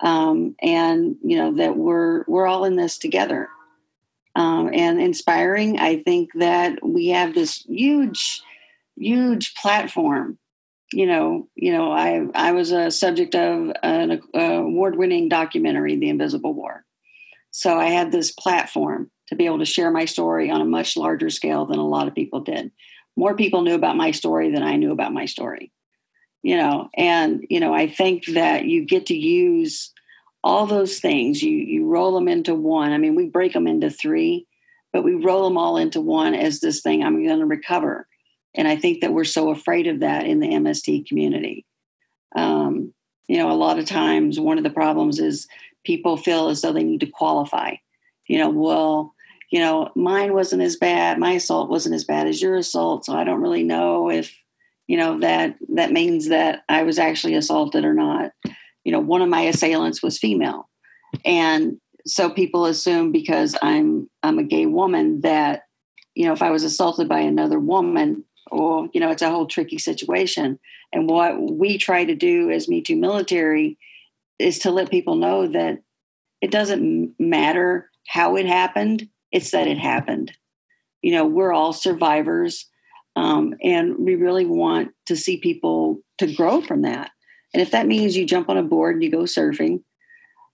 um, 0.02 0.56
and 0.62 1.18
you 1.22 1.38
know 1.38 1.54
that 1.56 1.76
we're 1.76 2.24
we're 2.28 2.48
all 2.48 2.64
in 2.64 2.78
this 2.78 2.98
together 2.98 3.50
um, 4.36 4.72
and 4.74 5.02
inspiring. 5.02 5.80
I 5.80 6.02
think 6.02 6.30
that 6.36 6.80
we 6.84 7.08
have 7.08 7.34
this 7.34 7.64
huge, 7.66 8.42
huge 8.98 9.56
platform. 9.56 10.38
You 10.92 11.06
know, 11.06 11.48
you 11.56 11.72
know, 11.72 11.92
I 11.92 12.28
I 12.34 12.52
was 12.52 12.72
a 12.72 12.90
subject 12.90 13.36
of 13.36 13.72
an 13.84 14.22
award-winning 14.34 15.30
documentary, 15.30 15.96
The 15.96 16.10
Invisible 16.10 16.54
War. 16.54 16.84
So 17.52 17.78
I 17.78 17.86
had 17.86 18.12
this 18.12 18.32
platform 18.32 19.12
to 19.28 19.36
be 19.36 19.46
able 19.46 19.60
to 19.60 19.66
share 19.66 19.92
my 19.92 20.06
story 20.06 20.50
on 20.50 20.62
a 20.62 20.66
much 20.66 20.98
larger 20.98 21.30
scale 21.30 21.66
than 21.66 21.78
a 21.78 21.88
lot 21.88 22.08
of 22.08 22.16
people 22.16 22.42
did. 22.42 22.72
More 23.16 23.36
people 23.36 23.62
knew 23.62 23.76
about 23.76 23.98
my 23.98 24.12
story 24.12 24.52
than 24.52 24.64
I 24.64 24.78
knew 24.78 24.92
about 24.92 25.14
my 25.14 25.26
story. 25.26 25.72
You 26.42 26.58
know, 26.58 26.90
and 26.96 27.46
you 27.50 27.60
know, 27.60 27.74
I 27.74 27.88
think 27.88 28.26
that 28.28 28.66
you 28.66 28.86
get 28.86 29.08
to 29.08 29.16
use 29.16 29.92
all 30.44 30.66
those 30.66 31.00
things. 31.00 31.42
You 31.42 31.56
you 31.56 31.86
roll 31.86 32.14
them 32.14 32.28
into 32.28 32.56
one. 32.56 32.92
I 32.92 32.98
mean 32.98 33.16
we 33.16 33.28
break 33.28 33.54
them 33.54 33.68
into 33.68 33.90
three 33.90 34.46
but 34.92 35.04
we 35.04 35.14
roll 35.14 35.44
them 35.44 35.58
all 35.58 35.78
into 35.78 36.02
one 36.02 36.34
as 36.34 36.60
this 36.60 36.82
thing 36.82 37.04
i'm 37.04 37.24
going 37.24 37.40
to 37.40 37.46
recover. 37.46 38.08
And 38.56 38.68
i 38.68 38.76
think 38.76 39.02
that 39.02 39.14
we're 39.14 39.24
so 39.24 39.50
afraid 39.50 39.88
of 39.88 40.00
that 40.02 40.26
in 40.26 40.40
the 40.40 40.50
mst 40.50 41.08
community. 41.08 41.66
Um, 42.36 42.94
you 43.28 43.38
know 43.38 43.52
a 43.52 43.54
lot 43.54 43.80
of 43.80 43.86
times 43.86 44.40
one 44.40 44.58
of 44.58 44.64
the 44.64 44.70
problems 44.70 45.20
is 45.20 45.48
people 45.84 46.18
feel 46.18 46.50
as 46.50 46.62
though 46.62 46.74
they 46.74 46.84
need 46.84 47.02
to 47.02 47.08
qualify. 47.08 47.76
You 48.28 48.40
know 48.40 48.50
well 48.50 49.14
you 49.52 49.60
know 49.60 49.92
mine 49.96 50.34
wasn't 50.34 50.62
as 50.62 50.78
bad. 50.78 51.20
My 51.20 51.34
assault 51.34 51.70
wasn't 51.70 51.96
as 51.96 52.04
bad 52.04 52.28
as 52.28 52.42
your 52.42 52.56
assault 52.56 53.06
so 53.06 53.14
i 53.14 53.24
don't 53.24 53.42
really 53.42 53.64
know 53.64 54.10
if 54.10 54.36
you 54.88 54.98
know 54.98 55.20
that 55.20 55.56
that 55.70 55.92
means 55.92 56.30
that 56.30 56.64
i 56.68 56.84
was 56.84 56.98
actually 56.98 57.36
assaulted 57.36 57.86
or 57.86 57.94
not 57.94 58.32
you 58.90 58.94
know, 58.94 59.00
one 59.00 59.22
of 59.22 59.30
my 59.30 59.42
assailants 59.42 60.02
was 60.02 60.18
female. 60.18 60.68
And 61.24 61.80
so 62.08 62.28
people 62.28 62.66
assume 62.66 63.12
because 63.12 63.56
I'm 63.62 64.10
I'm 64.24 64.40
a 64.40 64.44
gay 64.44 64.66
woman 64.66 65.22
that, 65.22 65.66
you 66.16 66.26
know, 66.26 66.34
if 66.34 66.42
I 66.42 66.50
was 66.50 66.64
assaulted 66.64 67.08
by 67.08 67.20
another 67.20 67.60
woman, 67.60 68.24
or 68.50 68.90
you 68.92 69.00
know, 69.00 69.12
it's 69.12 69.22
a 69.22 69.30
whole 69.30 69.46
tricky 69.46 69.78
situation. 69.78 70.58
And 70.92 71.08
what 71.08 71.40
we 71.40 71.78
try 71.78 72.04
to 72.04 72.16
do 72.16 72.50
as 72.50 72.68
Me 72.68 72.82
Too 72.82 72.96
military 72.96 73.78
is 74.40 74.58
to 74.60 74.72
let 74.72 74.90
people 74.90 75.18
know 75.18 75.48
that 75.50 75.84
it 76.42 76.50
doesn't 76.50 77.14
matter 77.20 77.92
how 78.08 78.38
it 78.38 78.48
happened, 78.48 79.08
it's 79.32 79.52
that 79.52 79.68
it 79.68 79.78
happened. 79.78 80.32
You 81.04 81.12
know, 81.12 81.28
we're 81.28 81.54
all 81.54 81.74
survivors. 81.74 82.66
Um, 83.16 83.54
and 83.64 84.00
we 84.00 84.16
really 84.16 84.48
want 84.48 84.94
to 85.06 85.16
see 85.16 85.38
people 85.38 86.00
to 86.18 86.34
grow 86.34 86.62
from 86.62 86.82
that. 86.82 87.12
And 87.54 87.62
if 87.62 87.72
that 87.72 87.88
means 87.88 88.16
you 88.16 88.26
jump 88.26 88.50
on 88.50 88.58
a 88.58 88.64
board 88.64 88.96
and 88.96 89.04
you 89.04 89.12
go 89.12 89.20
surfing, 89.20 89.82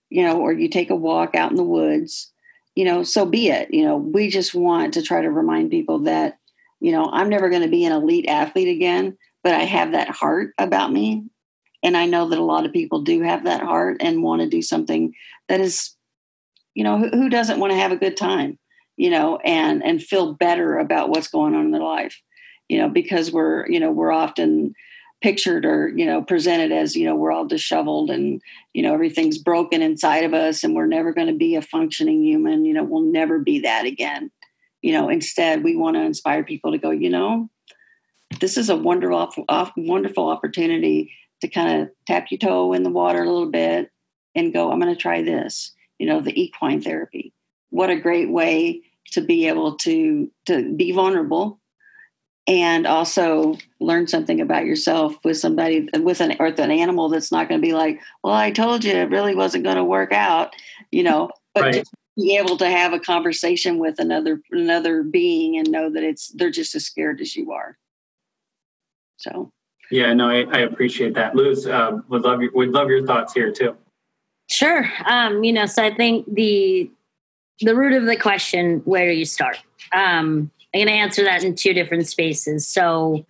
you 0.08 0.22
know, 0.22 0.40
or 0.40 0.52
you 0.52 0.68
take 0.68 0.90
a 0.90 0.96
walk 0.96 1.34
out 1.34 1.50
in 1.50 1.56
the 1.56 1.62
woods, 1.62 2.32
you 2.74 2.84
know, 2.84 3.02
so 3.02 3.26
be 3.26 3.48
it. 3.48 3.72
You 3.72 3.84
know, 3.84 3.96
we 3.96 4.28
just 4.28 4.54
want 4.54 4.94
to 4.94 5.02
try 5.02 5.22
to 5.22 5.30
remind 5.30 5.70
people 5.70 6.00
that, 6.00 6.38
you 6.80 6.92
know, 6.92 7.08
I'm 7.12 7.28
never 7.28 7.48
going 7.48 7.62
to 7.62 7.68
be 7.68 7.84
an 7.84 7.92
elite 7.92 8.26
athlete 8.28 8.68
again, 8.68 9.16
but 9.42 9.54
I 9.54 9.64
have 9.64 9.92
that 9.92 10.10
heart 10.10 10.52
about 10.58 10.92
me. 10.92 11.24
And 11.82 11.96
I 11.96 12.06
know 12.06 12.28
that 12.28 12.38
a 12.38 12.44
lot 12.44 12.66
of 12.66 12.72
people 12.72 13.02
do 13.02 13.22
have 13.22 13.44
that 13.44 13.62
heart 13.62 13.98
and 14.00 14.22
want 14.22 14.42
to 14.42 14.48
do 14.48 14.62
something 14.62 15.14
that 15.48 15.60
is, 15.60 15.94
you 16.74 16.84
know, 16.84 16.98
who, 16.98 17.08
who 17.10 17.28
doesn't 17.28 17.60
want 17.60 17.72
to 17.72 17.78
have 17.78 17.92
a 17.92 17.96
good 17.96 18.16
time, 18.16 18.58
you 18.96 19.10
know, 19.10 19.38
and 19.38 19.84
and 19.84 20.02
feel 20.02 20.34
better 20.34 20.78
about 20.78 21.10
what's 21.10 21.28
going 21.28 21.54
on 21.54 21.66
in 21.66 21.70
their 21.70 21.82
life, 21.82 22.20
you 22.68 22.78
know, 22.78 22.88
because 22.88 23.30
we're, 23.30 23.66
you 23.68 23.78
know, 23.78 23.90
we're 23.90 24.12
often 24.12 24.74
pictured 25.26 25.66
or 25.66 25.88
you 25.88 26.06
know 26.06 26.22
presented 26.22 26.70
as 26.70 26.94
you 26.94 27.04
know 27.04 27.16
we're 27.16 27.32
all 27.32 27.44
disheveled 27.44 28.10
and 28.10 28.40
you 28.74 28.80
know 28.80 28.94
everything's 28.94 29.38
broken 29.38 29.82
inside 29.82 30.22
of 30.22 30.32
us 30.32 30.62
and 30.62 30.72
we're 30.72 30.86
never 30.86 31.12
going 31.12 31.26
to 31.26 31.34
be 31.34 31.56
a 31.56 31.62
functioning 31.62 32.22
human 32.22 32.64
you 32.64 32.72
know 32.72 32.84
we'll 32.84 33.02
never 33.02 33.40
be 33.40 33.58
that 33.58 33.86
again. 33.86 34.30
You 34.82 34.92
know 34.92 35.08
instead 35.08 35.64
we 35.64 35.74
want 35.74 35.96
to 35.96 36.02
inspire 36.02 36.44
people 36.44 36.70
to 36.70 36.78
go 36.78 36.90
you 36.92 37.10
know 37.10 37.50
this 38.40 38.56
is 38.56 38.68
a 38.68 38.76
wonderful 38.76 39.44
wonderful 39.76 40.28
opportunity 40.28 41.10
to 41.40 41.48
kind 41.48 41.82
of 41.82 41.90
tap 42.06 42.28
your 42.30 42.38
toe 42.38 42.72
in 42.72 42.84
the 42.84 42.90
water 42.90 43.24
a 43.24 43.28
little 43.28 43.50
bit 43.50 43.90
and 44.36 44.52
go 44.52 44.70
i'm 44.70 44.78
going 44.78 44.94
to 44.94 45.00
try 45.00 45.22
this 45.22 45.72
you 45.98 46.06
know 46.06 46.20
the 46.20 46.40
equine 46.40 46.80
therapy. 46.80 47.32
What 47.70 47.90
a 47.90 47.96
great 47.96 48.30
way 48.30 48.82
to 49.12 49.20
be 49.20 49.48
able 49.48 49.76
to 49.78 50.30
to 50.46 50.74
be 50.76 50.92
vulnerable 50.92 51.58
and 52.48 52.86
also 52.86 53.56
learn 53.80 54.06
something 54.06 54.40
about 54.40 54.66
yourself 54.66 55.16
with 55.24 55.36
somebody 55.36 55.88
with 56.00 56.20
an 56.20 56.36
or 56.38 56.46
with 56.46 56.60
an 56.60 56.70
animal 56.70 57.08
that's 57.08 57.32
not 57.32 57.48
going 57.48 57.60
to 57.60 57.66
be 57.66 57.74
like 57.74 58.00
well 58.22 58.34
i 58.34 58.50
told 58.50 58.84
you 58.84 58.92
it 58.92 59.10
really 59.10 59.34
wasn't 59.34 59.64
going 59.64 59.76
to 59.76 59.84
work 59.84 60.12
out 60.12 60.54
you 60.90 61.02
know? 61.02 61.30
But 61.54 61.62
right. 61.62 61.74
just 61.74 61.94
be 62.16 62.36
able 62.36 62.56
to 62.58 62.68
have 62.68 62.92
a 62.92 62.98
conversation 62.98 63.78
with 63.78 63.98
another 63.98 64.40
another 64.50 65.02
being 65.02 65.58
and 65.58 65.70
know 65.70 65.90
that 65.90 66.02
it's 66.02 66.28
they're 66.28 66.50
just 66.50 66.74
as 66.74 66.84
scared 66.84 67.20
as 67.20 67.36
you 67.36 67.52
are. 67.52 67.76
So. 69.16 69.52
Yeah 69.90 70.12
no 70.14 70.28
i, 70.28 70.42
I 70.52 70.60
appreciate 70.60 71.14
that. 71.14 71.36
Luz 71.36 71.66
uh, 71.66 71.98
would 72.08 72.22
love 72.22 72.42
your, 72.42 72.50
would 72.52 72.70
love 72.70 72.88
your 72.88 73.06
thoughts 73.06 73.32
here 73.32 73.52
too. 73.52 73.76
Sure. 74.48 74.90
Um 75.06 75.44
you 75.44 75.52
know 75.52 75.66
so 75.66 75.82
i 75.82 75.94
think 75.94 76.26
the 76.32 76.90
the 77.60 77.74
root 77.74 77.94
of 77.94 78.04
the 78.04 78.16
question 78.16 78.80
where 78.84 79.10
do 79.10 79.16
you 79.16 79.24
start? 79.24 79.58
Um 79.92 80.50
I'm 80.74 80.80
going 80.80 80.88
to 80.88 80.92
answer 80.92 81.24
that 81.24 81.44
in 81.44 81.54
two 81.54 81.72
different 81.72 82.06
spaces. 82.06 82.66
So, 82.66 83.24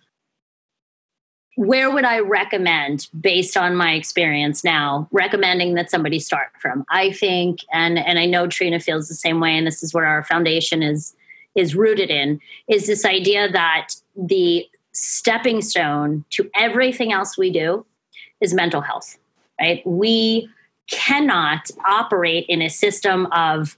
where 1.55 1.89
would 1.89 2.05
I 2.05 2.19
recommend, 2.19 3.07
based 3.19 3.57
on 3.57 3.75
my 3.75 3.93
experience 3.93 4.63
now, 4.63 5.07
recommending 5.11 5.73
that 5.73 5.89
somebody 5.89 6.19
start 6.19 6.49
from? 6.61 6.85
I 6.89 7.11
think, 7.11 7.61
and 7.71 7.97
and 7.97 8.19
I 8.19 8.25
know 8.25 8.47
Trina 8.47 8.79
feels 8.79 9.07
the 9.07 9.15
same 9.15 9.39
way, 9.39 9.57
and 9.57 9.65
this 9.65 9.81
is 9.81 9.93
where 9.93 10.05
our 10.05 10.23
foundation 10.23 10.83
is 10.83 11.15
is 11.55 11.75
rooted 11.75 12.11
in, 12.11 12.39
is 12.67 12.85
this 12.85 13.03
idea 13.03 13.51
that 13.51 13.89
the 14.15 14.67
stepping 14.91 15.61
stone 15.61 16.23
to 16.29 16.49
everything 16.55 17.11
else 17.11 17.37
we 17.37 17.51
do 17.51 17.85
is 18.39 18.53
mental 18.53 18.81
health. 18.81 19.17
Right? 19.59 19.81
We 19.85 20.49
cannot 20.89 21.71
operate 21.85 22.45
in 22.47 22.61
a 22.61 22.69
system 22.69 23.27
of 23.31 23.77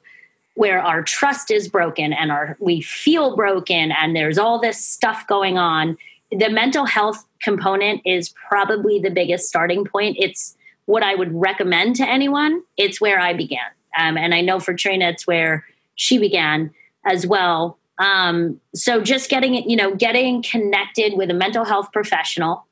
where 0.60 0.82
our 0.82 1.02
trust 1.02 1.52
is 1.52 1.70
broken 1.70 2.12
and 2.12 2.34
our 2.34 2.58
we 2.60 2.82
feel 2.82 3.34
broken 3.34 3.94
and 3.94 4.14
there's 4.14 4.38
all 4.38 4.60
this 4.60 4.78
stuff 4.78 5.26
going 5.26 5.58
on 5.58 5.98
the 6.34 6.50
mental 6.50 6.84
health 6.86 7.26
component 7.42 8.02
is 8.06 8.34
probably 8.50 9.00
the 9.00 9.10
biggest 9.10 9.48
starting 9.48 9.86
point. 9.86 10.18
It's 10.20 10.58
what 10.84 11.02
i 11.02 11.16
would 11.16 11.34
recommend 11.34 11.96
to 11.96 12.04
anyone. 12.06 12.62
It's 12.76 13.00
where 13.00 13.22
i 13.22 13.32
began. 13.34 13.70
Um, 13.98 14.18
and 14.18 14.36
i 14.36 14.42
know 14.42 14.60
for 14.60 14.74
trina 14.74 15.08
it's 15.08 15.26
where 15.26 15.66
she 15.96 16.18
began 16.18 16.72
as 17.06 17.26
well. 17.26 17.78
Um, 17.98 18.60
so 18.76 19.02
just 19.02 19.30
getting 19.30 19.56
it, 19.56 19.66
you 19.66 19.78
know 19.78 19.96
getting 19.96 20.44
connected 20.44 21.14
with 21.16 21.30
a 21.32 21.34
mental 21.34 21.64
health 21.64 21.94
professional 21.94 22.66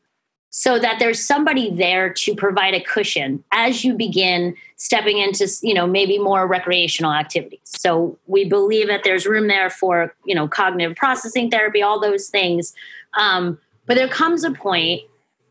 so 0.49 0.79
that 0.79 0.97
there's 0.99 1.23
somebody 1.23 1.69
there 1.71 2.12
to 2.12 2.33
provide 2.33 2.73
a 2.73 2.79
cushion 2.79 3.43
as 3.51 3.83
you 3.83 3.93
begin 3.93 4.55
stepping 4.75 5.17
into 5.17 5.47
you 5.62 5.73
know 5.73 5.86
maybe 5.86 6.17
more 6.17 6.47
recreational 6.47 7.12
activities. 7.12 7.60
So 7.63 8.17
we 8.27 8.45
believe 8.45 8.88
that 8.88 9.03
there's 9.03 9.25
room 9.25 9.47
there 9.47 9.69
for 9.69 10.13
you 10.25 10.36
know 10.36 10.47
cognitive 10.47 10.95
processing 10.95 11.49
therapy 11.49 11.81
all 11.81 11.99
those 11.99 12.29
things. 12.29 12.73
Um, 13.17 13.60
but 13.86 13.95
there 13.95 14.07
comes 14.07 14.43
a 14.43 14.51
point 14.51 15.01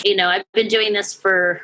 you 0.04 0.14
know 0.14 0.28
i've 0.28 0.44
been 0.52 0.68
doing 0.68 0.92
this 0.92 1.12
for 1.14 1.61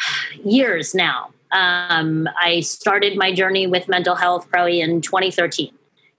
years 0.44 0.94
now. 0.94 1.30
Um, 1.50 2.28
i 2.38 2.60
started 2.60 3.16
my 3.16 3.32
journey 3.32 3.66
with 3.66 3.88
mental 3.88 4.14
health 4.14 4.50
probably 4.50 4.82
in 4.82 5.00
2013 5.00 5.72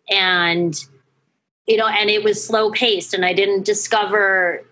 and 0.09 0.83
you 1.67 1.77
know 1.77 1.87
and 1.87 2.09
it 2.09 2.23
was 2.23 2.43
slow 2.43 2.71
paced 2.71 3.13
and 3.13 3.23
i 3.23 3.31
didn't 3.31 3.63
discover 3.63 4.63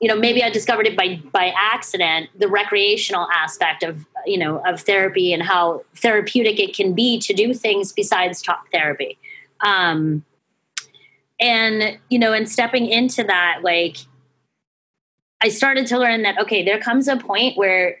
you 0.00 0.08
know 0.08 0.16
maybe 0.16 0.42
i 0.42 0.50
discovered 0.50 0.86
it 0.86 0.96
by 0.96 1.20
by 1.32 1.52
accident 1.56 2.28
the 2.38 2.48
recreational 2.48 3.28
aspect 3.32 3.82
of 3.82 4.04
you 4.26 4.38
know 4.38 4.62
of 4.66 4.80
therapy 4.80 5.32
and 5.32 5.42
how 5.42 5.82
therapeutic 5.96 6.58
it 6.58 6.74
can 6.74 6.92
be 6.92 7.18
to 7.18 7.32
do 7.32 7.54
things 7.54 7.92
besides 7.92 8.42
talk 8.42 8.70
therapy. 8.72 9.18
Um 9.60 10.24
and 11.38 11.98
you 12.08 12.18
know 12.18 12.32
and 12.32 12.50
stepping 12.50 12.86
into 12.86 13.22
that 13.22 13.60
like 13.62 13.98
i 15.42 15.48
started 15.48 15.86
to 15.86 15.98
learn 15.98 16.22
that 16.22 16.38
okay 16.38 16.64
there 16.64 16.80
comes 16.80 17.08
a 17.08 17.16
point 17.16 17.56
where 17.58 18.00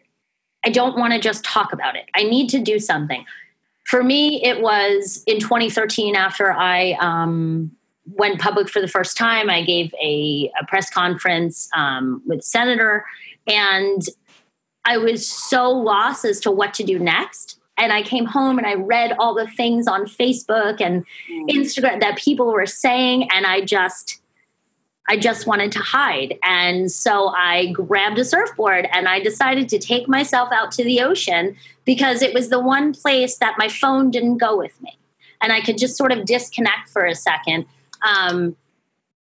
i 0.64 0.70
don't 0.70 0.96
want 0.96 1.12
to 1.12 1.18
just 1.18 1.44
talk 1.44 1.72
about 1.72 1.96
it. 1.96 2.06
I 2.14 2.22
need 2.22 2.48
to 2.50 2.58
do 2.58 2.78
something. 2.78 3.24
For 3.84 4.02
me 4.02 4.42
it 4.42 4.60
was 4.60 5.22
in 5.26 5.38
2013 5.38 6.16
after 6.16 6.50
i 6.52 6.92
um 6.92 7.75
went 8.06 8.40
public 8.40 8.68
for 8.68 8.80
the 8.80 8.88
first 8.88 9.16
time, 9.16 9.50
I 9.50 9.62
gave 9.62 9.92
a, 10.00 10.50
a 10.60 10.66
press 10.66 10.90
conference 10.90 11.68
um, 11.74 12.22
with 12.26 12.42
Senator, 12.42 13.04
and 13.46 14.02
I 14.84 14.98
was 14.98 15.26
so 15.26 15.70
lost 15.70 16.24
as 16.24 16.40
to 16.40 16.50
what 16.50 16.72
to 16.74 16.84
do 16.84 16.98
next. 16.98 17.58
And 17.78 17.92
I 17.92 18.02
came 18.02 18.24
home 18.24 18.56
and 18.56 18.66
I 18.66 18.74
read 18.74 19.14
all 19.18 19.34
the 19.34 19.48
things 19.48 19.86
on 19.86 20.06
Facebook 20.06 20.80
and 20.80 21.04
mm. 21.30 21.50
Instagram 21.50 22.00
that 22.00 22.16
people 22.16 22.46
were 22.46 22.64
saying, 22.64 23.28
and 23.32 23.44
I 23.44 23.60
just, 23.60 24.22
I 25.08 25.18
just 25.18 25.46
wanted 25.46 25.72
to 25.72 25.80
hide. 25.80 26.38
And 26.42 26.90
so 26.90 27.28
I 27.28 27.66
grabbed 27.72 28.18
a 28.18 28.24
surfboard 28.24 28.88
and 28.92 29.06
I 29.08 29.20
decided 29.20 29.68
to 29.70 29.78
take 29.78 30.08
myself 30.08 30.50
out 30.52 30.72
to 30.72 30.84
the 30.84 31.02
ocean 31.02 31.56
because 31.84 32.22
it 32.22 32.32
was 32.32 32.48
the 32.48 32.60
one 32.60 32.94
place 32.94 33.36
that 33.38 33.56
my 33.58 33.68
phone 33.68 34.10
didn't 34.10 34.38
go 34.38 34.56
with 34.56 34.80
me. 34.80 34.96
And 35.42 35.52
I 35.52 35.60
could 35.60 35.76
just 35.76 35.96
sort 35.96 36.12
of 36.12 36.24
disconnect 36.24 36.88
for 36.88 37.04
a 37.04 37.14
second 37.14 37.66
um, 38.06 38.56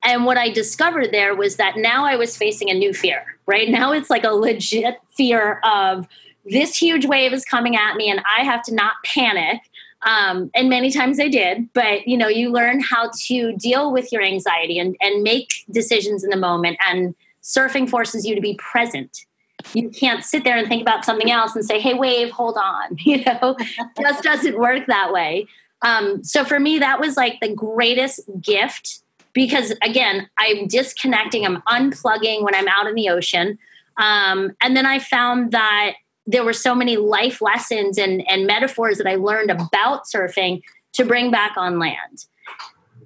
and 0.03 0.25
what 0.25 0.37
I 0.37 0.49
discovered 0.49 1.11
there 1.11 1.35
was 1.35 1.55
that 1.55 1.77
now 1.77 2.05
I 2.05 2.15
was 2.15 2.37
facing 2.37 2.69
a 2.69 2.73
new 2.73 2.93
fear, 2.93 3.37
right? 3.47 3.69
Now 3.75 3.91
it's 3.91 4.09
like 4.09 4.23
a 4.23 4.31
legit 4.31 4.97
fear 5.17 5.59
of 5.63 6.07
this 6.45 6.77
huge 6.77 7.05
wave 7.05 7.33
is 7.33 7.43
coming 7.43 7.75
at 7.75 7.95
me 7.95 8.09
and 8.09 8.21
I 8.37 8.43
have 8.43 8.61
to 8.63 8.73
not 8.73 8.93
panic. 9.03 9.61
Um, 10.03 10.51
and 10.53 10.69
many 10.69 10.91
times 10.91 11.19
I 11.19 11.27
did, 11.27 11.73
but 11.73 12.07
you 12.07 12.15
know, 12.17 12.27
you 12.27 12.51
learn 12.51 12.79
how 12.79 13.09
to 13.25 13.53
deal 13.53 13.91
with 13.91 14.11
your 14.11 14.21
anxiety 14.21 14.77
and, 14.77 14.95
and 15.01 15.23
make 15.23 15.65
decisions 15.71 16.23
in 16.23 16.29
the 16.29 16.37
moment. 16.37 16.77
And 16.87 17.15
surfing 17.45 17.89
forces 17.89 18.25
you 18.25 18.35
to 18.35 18.41
be 18.41 18.55
present. 18.55 19.25
You 19.73 19.89
can't 19.89 20.23
sit 20.23 20.43
there 20.43 20.57
and 20.57 20.67
think 20.67 20.81
about 20.81 21.05
something 21.05 21.31
else 21.31 21.55
and 21.55 21.63
say, 21.63 21.79
"Hey, 21.79 21.93
wave, 21.93 22.31
hold 22.31 22.57
on." 22.57 22.97
You 23.05 23.23
know, 23.23 23.55
just 23.99 24.23
doesn't 24.23 24.57
work 24.57 24.87
that 24.87 25.13
way. 25.13 25.47
Um, 25.85 26.23
so 26.23 26.43
for 26.43 26.59
me, 26.59 26.79
that 26.79 26.99
was 26.99 27.15
like 27.15 27.39
the 27.39 27.53
greatest 27.53 28.21
gift 28.41 29.01
because 29.33 29.71
again, 29.83 30.27
I'm 30.37 30.67
disconnecting, 30.67 31.45
I'm 31.45 31.61
unplugging 31.63 32.41
when 32.41 32.55
I'm 32.55 32.67
out 32.67 32.87
in 32.87 32.95
the 32.95 33.09
ocean. 33.09 33.59
Um, 33.97 34.55
and 34.61 34.75
then 34.75 34.87
I 34.87 34.97
found 34.97 35.51
that 35.51 35.93
there 36.25 36.43
were 36.43 36.53
so 36.53 36.73
many 36.73 36.97
life 36.97 37.39
lessons 37.39 37.99
and, 37.99 38.27
and 38.27 38.47
metaphors 38.47 38.97
that 38.97 39.05
I 39.05 39.15
learned 39.15 39.51
about 39.51 40.05
surfing 40.05 40.63
to 40.93 41.05
bring 41.05 41.29
back 41.29 41.55
on 41.55 41.77
land. 41.77 42.25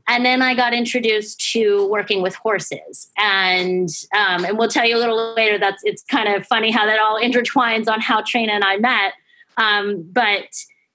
And 0.07 0.25
then 0.25 0.41
I 0.41 0.55
got 0.55 0.73
introduced 0.73 1.51
to 1.51 1.85
working 1.87 2.23
with 2.23 2.33
horses, 2.33 3.11
and 3.15 3.87
um, 4.17 4.43
and 4.43 4.57
we'll 4.57 4.67
tell 4.67 4.83
you 4.83 4.97
a 4.97 4.97
little 4.97 5.35
later. 5.35 5.59
That's 5.59 5.83
it's 5.83 6.01
kind 6.01 6.27
of 6.27 6.47
funny 6.47 6.71
how 6.71 6.87
that 6.87 6.99
all 6.99 7.21
intertwines 7.21 7.87
on 7.87 8.01
how 8.01 8.23
Trina 8.23 8.53
and 8.53 8.63
I 8.63 8.77
met. 8.77 9.13
Um, 9.57 10.03
but 10.11 10.47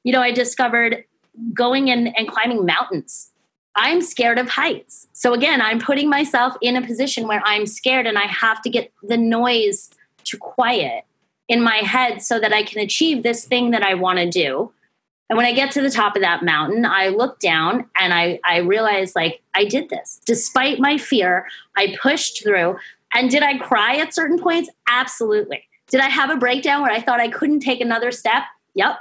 you 0.02 0.12
know, 0.12 0.20
I 0.20 0.32
discovered 0.32 1.04
going 1.52 1.88
in 1.88 2.08
and 2.08 2.28
climbing 2.28 2.64
mountains. 2.64 3.30
I'm 3.76 4.02
scared 4.02 4.38
of 4.38 4.48
heights. 4.48 5.08
So 5.12 5.34
again, 5.34 5.60
I'm 5.60 5.80
putting 5.80 6.08
myself 6.08 6.54
in 6.60 6.76
a 6.76 6.86
position 6.86 7.26
where 7.26 7.42
I'm 7.44 7.66
scared 7.66 8.06
and 8.06 8.16
I 8.16 8.26
have 8.26 8.62
to 8.62 8.70
get 8.70 8.92
the 9.02 9.16
noise 9.16 9.90
to 10.24 10.36
quiet 10.38 11.04
in 11.48 11.62
my 11.62 11.78
head 11.78 12.22
so 12.22 12.38
that 12.38 12.52
I 12.52 12.62
can 12.62 12.80
achieve 12.80 13.22
this 13.22 13.44
thing 13.44 13.72
that 13.72 13.82
I 13.82 13.94
want 13.94 14.18
to 14.18 14.30
do. 14.30 14.72
And 15.28 15.36
when 15.36 15.46
I 15.46 15.52
get 15.52 15.72
to 15.72 15.82
the 15.82 15.90
top 15.90 16.14
of 16.14 16.22
that 16.22 16.44
mountain, 16.44 16.86
I 16.86 17.08
look 17.08 17.40
down 17.40 17.86
and 17.98 18.14
I, 18.14 18.38
I 18.44 18.58
realize 18.58 19.16
like 19.16 19.42
I 19.54 19.64
did 19.64 19.88
this. 19.88 20.20
Despite 20.24 20.78
my 20.78 20.96
fear, 20.96 21.46
I 21.76 21.96
pushed 22.00 22.44
through. 22.44 22.76
And 23.12 23.30
did 23.30 23.42
I 23.42 23.58
cry 23.58 23.96
at 23.96 24.14
certain 24.14 24.38
points? 24.38 24.70
Absolutely. 24.88 25.64
Did 25.88 26.00
I 26.00 26.08
have 26.08 26.30
a 26.30 26.36
breakdown 26.36 26.82
where 26.82 26.92
I 26.92 27.00
thought 27.00 27.20
I 27.20 27.28
couldn't 27.28 27.60
take 27.60 27.80
another 27.80 28.12
step? 28.12 28.44
Yep 28.74 28.96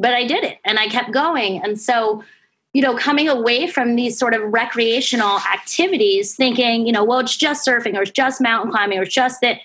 but 0.00 0.14
I 0.14 0.24
did 0.24 0.44
it 0.44 0.58
and 0.64 0.78
I 0.78 0.88
kept 0.88 1.12
going. 1.12 1.62
And 1.62 1.78
so, 1.78 2.24
you 2.72 2.82
know, 2.82 2.96
coming 2.96 3.28
away 3.28 3.66
from 3.66 3.96
these 3.96 4.18
sort 4.18 4.34
of 4.34 4.42
recreational 4.52 5.38
activities, 5.40 6.34
thinking, 6.34 6.86
you 6.86 6.92
know, 6.92 7.04
well, 7.04 7.18
it's 7.20 7.36
just 7.36 7.66
surfing 7.66 7.96
or 7.96 8.02
it's 8.02 8.10
just 8.10 8.40
mountain 8.40 8.70
climbing 8.70 8.98
or 8.98 9.02
it's 9.02 9.14
just 9.14 9.40
that. 9.42 9.58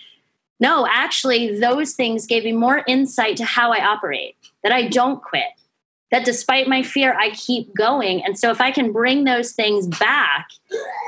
No, 0.58 0.88
actually, 0.89 1.60
those 1.60 1.93
things 1.93 2.26
gave 2.26 2.45
me 2.45 2.54
more 2.54 2.84
insight 2.88 3.36
to 3.38 3.43
how 3.43 3.74
I 3.74 3.86
operate, 3.86 4.38
that 4.63 4.71
I 4.71 4.88
don't 4.88 5.21
quit, 5.21 5.43
that 6.12 6.24
despite 6.24 6.69
my 6.69 6.82
fear, 6.82 7.13
I 7.19 7.32
keep 7.32 7.76
going. 7.76 8.24
And 8.24 8.39
so, 8.39 8.52
if 8.52 8.62
I 8.62 8.71
can 8.71 8.93
bring 8.93 9.26
those 9.26 9.52
things 9.52 9.86
back 9.86 10.48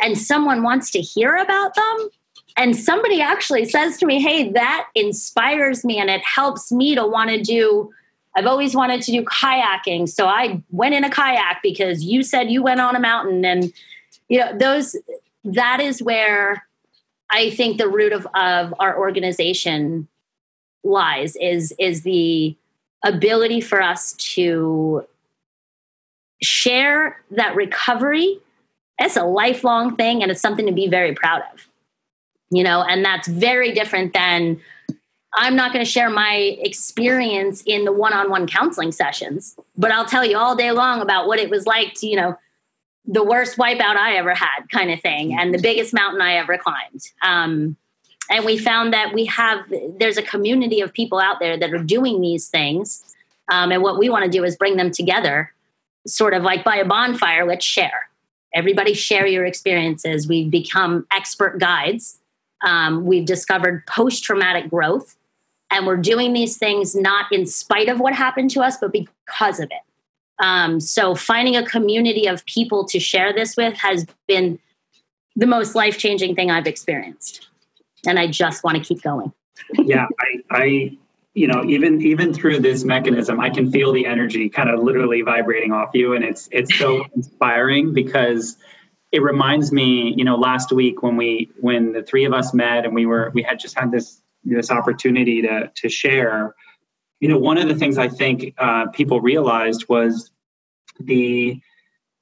and 0.03 0.17
someone 0.17 0.63
wants 0.63 0.91
to 0.91 0.99
hear 0.99 1.37
about 1.37 1.75
them, 1.75 2.09
and 2.57 2.75
somebody 2.75 3.21
actually 3.21 3.63
says 3.65 3.97
to 3.97 4.05
me, 4.05 4.21
Hey, 4.21 4.51
that 4.51 4.89
inspires 4.95 5.85
me 5.85 5.97
and 5.97 6.09
it 6.09 6.21
helps 6.25 6.71
me 6.71 6.95
to 6.95 7.07
want 7.07 7.29
to 7.29 7.41
do. 7.41 7.91
I've 8.37 8.45
always 8.45 8.75
wanted 8.75 9.01
to 9.03 9.11
do 9.11 9.23
kayaking. 9.23 10.07
So 10.07 10.27
I 10.27 10.61
went 10.69 10.95
in 10.95 11.03
a 11.03 11.09
kayak 11.09 11.59
because 11.63 12.03
you 12.03 12.23
said 12.23 12.51
you 12.51 12.63
went 12.63 12.79
on 12.79 12.95
a 12.95 12.99
mountain. 12.99 13.43
And, 13.43 13.73
you 14.29 14.39
know, 14.39 14.57
those, 14.57 14.95
that 15.43 15.79
is 15.79 16.01
where 16.01 16.65
I 17.31 17.49
think 17.49 17.77
the 17.77 17.89
root 17.89 18.13
of, 18.13 18.27
of 18.35 18.73
our 18.79 18.97
organization 18.97 20.07
lies 20.83 21.35
is, 21.41 21.73
is 21.79 22.03
the 22.03 22.55
ability 23.03 23.59
for 23.61 23.81
us 23.81 24.13
to 24.13 25.05
share 26.41 27.21
that 27.31 27.55
recovery. 27.55 28.39
It's 28.99 29.17
a 29.17 29.25
lifelong 29.25 29.95
thing 29.95 30.21
and 30.21 30.31
it's 30.31 30.41
something 30.41 30.67
to 30.67 30.71
be 30.71 30.87
very 30.87 31.13
proud 31.13 31.41
of 31.53 31.67
you 32.49 32.63
know, 32.63 32.83
and 32.83 33.03
that's 33.03 33.27
very 33.27 33.73
different 33.73 34.13
than 34.13 34.59
I'm 35.37 35.55
not 35.55 35.71
going 35.71 35.83
to 35.83 35.89
share 35.89 36.09
my 36.09 36.57
experience 36.59 37.61
in 37.65 37.85
the 37.85 37.91
one 37.91 38.13
on 38.13 38.29
one 38.29 38.47
counseling 38.47 38.91
sessions, 38.91 39.55
but 39.77 39.91
I'll 39.91 40.05
tell 40.05 40.25
you 40.25 40.37
all 40.37 40.55
day 40.55 40.71
long 40.71 41.01
about 41.01 41.27
what 41.27 41.39
it 41.39 41.49
was 41.49 41.65
like 41.65 41.93
to, 41.95 42.07
you 42.07 42.15
know, 42.15 42.37
the 43.05 43.23
worst 43.23 43.57
wipeout 43.57 43.95
I 43.95 44.15
ever 44.15 44.33
had 44.33 44.67
kind 44.71 44.91
of 44.91 44.99
thing 44.99 45.37
and 45.37 45.53
the 45.53 45.61
biggest 45.61 45.93
mountain 45.93 46.21
I 46.21 46.33
ever 46.33 46.57
climbed. 46.57 47.11
Um, 47.21 47.77
and 48.29 48.43
we 48.43 48.57
found 48.57 48.91
that 48.93 49.13
we 49.13 49.25
have, 49.25 49.59
there's 49.97 50.17
a 50.17 50.23
community 50.23 50.81
of 50.81 50.91
people 50.91 51.19
out 51.19 51.39
there 51.39 51.57
that 51.57 51.73
are 51.73 51.83
doing 51.83 52.19
these 52.19 52.49
things. 52.49 53.15
Um, 53.49 53.71
and 53.71 53.81
what 53.81 53.97
we 53.97 54.09
want 54.09 54.25
to 54.25 54.31
do 54.31 54.43
is 54.43 54.57
bring 54.57 54.75
them 54.75 54.91
together, 54.91 55.53
sort 56.05 56.33
of 56.33 56.43
like 56.43 56.65
by 56.65 56.75
a 56.75 56.85
bonfire, 56.85 57.45
let's 57.45 57.65
share. 57.65 58.09
Everybody 58.53 58.93
share 58.93 59.25
your 59.25 59.45
experiences. 59.45 60.27
We've 60.27 60.51
become 60.51 61.07
expert 61.11 61.59
guides 61.59 62.19
um, 62.65 63.05
we've 63.05 63.25
discovered 63.25 63.85
post 63.87 64.23
traumatic 64.23 64.69
growth. 64.69 65.15
And 65.69 65.85
we're 65.85 65.97
doing 65.97 66.33
these 66.33 66.57
things 66.57 66.95
not 66.95 67.31
in 67.31 67.45
spite 67.45 67.89
of 67.89 67.99
what 67.99 68.13
happened 68.13 68.51
to 68.51 68.61
us, 68.61 68.77
but 68.77 68.91
because 68.91 69.59
of 69.59 69.65
it. 69.65 69.81
Um, 70.39 70.79
so 70.79 71.15
finding 71.15 71.55
a 71.55 71.65
community 71.65 72.27
of 72.27 72.45
people 72.45 72.85
to 72.85 72.99
share 72.99 73.33
this 73.33 73.57
with 73.57 73.73
has 73.77 74.05
been 74.27 74.59
the 75.35 75.47
most 75.47 75.75
life 75.75 75.97
changing 75.97 76.35
thing 76.35 76.51
I've 76.51 76.67
experienced. 76.67 77.47
And 78.05 78.19
I 78.19 78.27
just 78.27 78.63
want 78.63 78.77
to 78.77 78.83
keep 78.83 79.01
going. 79.01 79.33
yeah, 79.73 80.07
I, 80.19 80.43
I, 80.51 80.97
you 81.33 81.47
know, 81.47 81.63
even 81.65 82.01
even 82.01 82.33
through 82.33 82.59
this 82.59 82.83
mechanism, 82.83 83.39
I 83.39 83.49
can 83.49 83.71
feel 83.71 83.91
the 83.91 84.05
energy 84.05 84.49
kind 84.49 84.69
of 84.69 84.81
literally 84.81 85.21
vibrating 85.21 85.71
off 85.71 85.89
you, 85.93 86.13
and 86.13 86.23
it's 86.23 86.47
it's 86.51 86.75
so 86.77 87.05
inspiring 87.15 87.93
because 87.93 88.57
it 89.11 89.21
reminds 89.21 89.71
me, 89.71 90.13
you 90.17 90.23
know, 90.23 90.35
last 90.35 90.71
week 90.71 91.01
when 91.01 91.15
we 91.15 91.51
when 91.59 91.93
the 91.93 92.03
three 92.03 92.25
of 92.25 92.33
us 92.33 92.53
met 92.53 92.85
and 92.85 92.93
we 92.93 93.05
were 93.05 93.31
we 93.33 93.41
had 93.41 93.59
just 93.59 93.77
had 93.77 93.91
this 93.91 94.21
this 94.55 94.71
opportunity 94.71 95.41
to 95.43 95.71
to 95.75 95.89
share. 95.89 96.55
You 97.19 97.29
know, 97.29 97.37
one 97.39 97.57
of 97.57 97.67
the 97.67 97.75
things 97.75 97.97
I 97.97 98.09
think 98.09 98.53
uh, 98.57 98.87
people 98.87 99.21
realized 99.21 99.85
was 99.89 100.31
the 100.99 101.59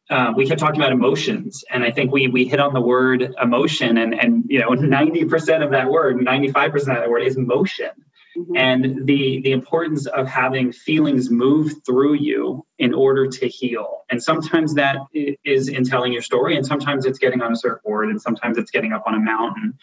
uh, 0.09 0.33
we 0.35 0.47
kept 0.47 0.59
talking 0.59 0.79
about 0.79 0.91
emotions, 0.91 1.63
and 1.69 1.83
I 1.83 1.91
think 1.91 2.11
we 2.11 2.27
we 2.27 2.45
hit 2.45 2.59
on 2.59 2.73
the 2.73 2.81
word 2.81 3.33
emotion, 3.41 3.97
and 3.97 4.13
and 4.13 4.45
you 4.47 4.59
know, 4.59 4.69
ninety 4.73 5.25
percent 5.25 5.63
of 5.63 5.71
that 5.71 5.89
word, 5.89 6.21
ninety 6.21 6.51
five 6.51 6.71
percent 6.71 6.97
of 6.97 7.03
that 7.03 7.09
word 7.09 7.23
is 7.23 7.37
motion 7.37 7.91
mm-hmm. 8.37 8.55
and 8.55 9.05
the 9.05 9.41
the 9.41 9.51
importance 9.51 10.05
of 10.07 10.27
having 10.27 10.71
feelings 10.71 11.29
move 11.29 11.73
through 11.85 12.13
you 12.13 12.65
in 12.79 12.93
order 12.93 13.27
to 13.27 13.47
heal 13.47 14.03
and 14.09 14.21
sometimes 14.21 14.73
that 14.75 14.97
is 15.13 15.67
in 15.67 15.83
telling 15.83 16.13
your 16.13 16.21
story 16.21 16.55
and 16.55 16.65
sometimes 16.65 17.05
it's 17.05 17.19
getting 17.19 17.41
on 17.41 17.51
a 17.51 17.55
surfboard 17.55 18.09
and 18.09 18.21
sometimes 18.21 18.57
it's 18.57 18.71
getting 18.71 18.93
up 18.93 19.03
on 19.05 19.15
a 19.15 19.19
mountain 19.19 19.77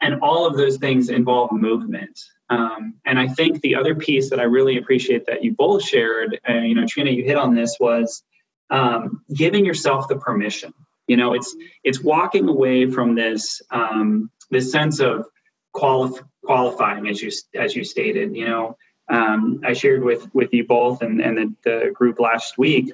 and 0.00 0.20
all 0.20 0.46
of 0.46 0.56
those 0.56 0.76
things 0.76 1.08
involve 1.08 1.52
movement 1.52 2.18
um, 2.50 2.94
and 3.04 3.18
i 3.18 3.26
think 3.26 3.60
the 3.60 3.74
other 3.74 3.94
piece 3.94 4.30
that 4.30 4.40
i 4.40 4.44
really 4.44 4.78
appreciate 4.78 5.26
that 5.26 5.42
you 5.42 5.52
both 5.52 5.82
shared 5.82 6.40
uh, 6.48 6.54
you 6.54 6.74
know 6.74 6.86
trina 6.86 7.10
you 7.10 7.24
hit 7.24 7.36
on 7.36 7.54
this 7.54 7.76
was 7.80 8.22
um, 8.70 9.22
giving 9.34 9.64
yourself 9.64 10.08
the 10.08 10.16
permission 10.16 10.72
you 11.06 11.16
know 11.16 11.34
it's 11.34 11.56
it's 11.84 12.00
walking 12.00 12.48
away 12.48 12.90
from 12.90 13.14
this 13.14 13.62
um, 13.70 14.30
this 14.50 14.70
sense 14.70 15.00
of 15.00 15.26
qualif- 15.74 16.24
qualifying, 16.44 17.08
as 17.08 17.22
you 17.22 17.30
as 17.54 17.74
you 17.74 17.84
stated. 17.84 18.34
You 18.34 18.46
know, 18.46 18.76
um, 19.08 19.60
I 19.64 19.72
shared 19.72 20.02
with 20.02 20.32
with 20.34 20.52
you 20.52 20.64
both 20.66 21.02
and 21.02 21.20
and 21.20 21.36
the, 21.38 21.54
the 21.64 21.90
group 21.92 22.20
last 22.20 22.58
week. 22.58 22.92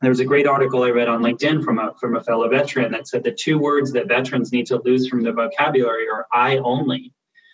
There 0.00 0.10
was 0.10 0.20
a 0.20 0.24
great 0.24 0.46
article 0.46 0.82
I 0.82 0.90
read 0.90 1.08
on 1.08 1.22
LinkedIn 1.22 1.62
from 1.62 1.78
a 1.78 1.94
from 2.00 2.16
a 2.16 2.22
fellow 2.22 2.48
veteran 2.48 2.92
that 2.92 3.06
said 3.06 3.22
the 3.22 3.32
two 3.32 3.58
words 3.58 3.92
that 3.92 4.08
veterans 4.08 4.50
need 4.50 4.66
to 4.66 4.80
lose 4.82 5.08
from 5.08 5.22
the 5.22 5.32
vocabulary 5.32 6.08
are 6.08 6.26
"I 6.32 6.56
only." 6.58 7.12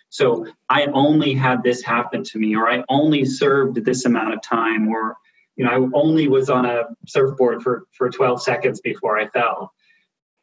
So 0.09 0.47
I 0.69 0.85
only 0.85 1.33
had 1.33 1.61
this 1.63 1.83
happen 1.83 2.23
to 2.23 2.39
me, 2.39 2.55
or 2.55 2.69
I 2.69 2.83
only 2.87 3.25
served 3.25 3.83
this 3.83 4.05
amount 4.05 4.33
of 4.33 4.41
time, 4.41 4.87
or 4.87 5.17
you 5.57 5.65
know, 5.65 5.71
I 5.71 5.97
only 5.97 6.29
was 6.29 6.49
on 6.49 6.65
a 6.65 6.83
surfboard 7.05 7.61
for 7.61 7.85
for 7.91 8.09
12 8.09 8.41
seconds 8.41 8.79
before 8.79 9.17
I 9.17 9.27
fell. 9.27 9.73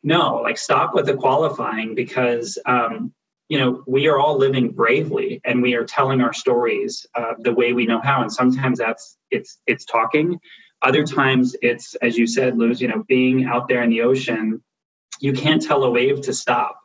No, 0.03 0.37
like 0.43 0.59
stop 0.59 0.95
with 0.95 1.07
the 1.07 1.17
qualifying 1.17 1.95
because 1.95 2.59
um, 2.67 3.15
you 3.49 3.59
know 3.59 3.83
we 3.87 4.09
are 4.09 4.19
all 4.19 4.37
living 4.37 4.73
bravely 4.73 5.41
and 5.45 5.63
we 5.63 5.75
are 5.75 5.85
telling 5.85 6.21
our 6.21 6.35
stories 6.35 7.07
uh, 7.15 7.33
the 7.39 7.53
way 7.53 7.73
we 7.73 7.87
know 7.87 8.01
how 8.03 8.21
and 8.21 8.33
sometimes 8.33 8.79
that's 8.79 9.17
it's 9.31 9.59
it's 9.67 9.85
talking 9.85 10.39
other 10.85 11.05
times 11.05 11.57
it's 11.63 11.95
as 11.97 12.17
you 12.17 12.27
said 12.27 12.57
luz 12.57 12.81
you 12.81 12.89
know 12.89 13.05
being 13.09 13.47
out 13.47 13.69
there 13.69 13.83
in 13.83 13.91
the 13.91 14.03
ocean 14.03 14.63
you 15.21 15.33
can't 15.33 15.63
tell 15.63 15.85
a 15.85 15.91
wave 15.91 16.21
to 16.23 16.33
stop. 16.33 16.81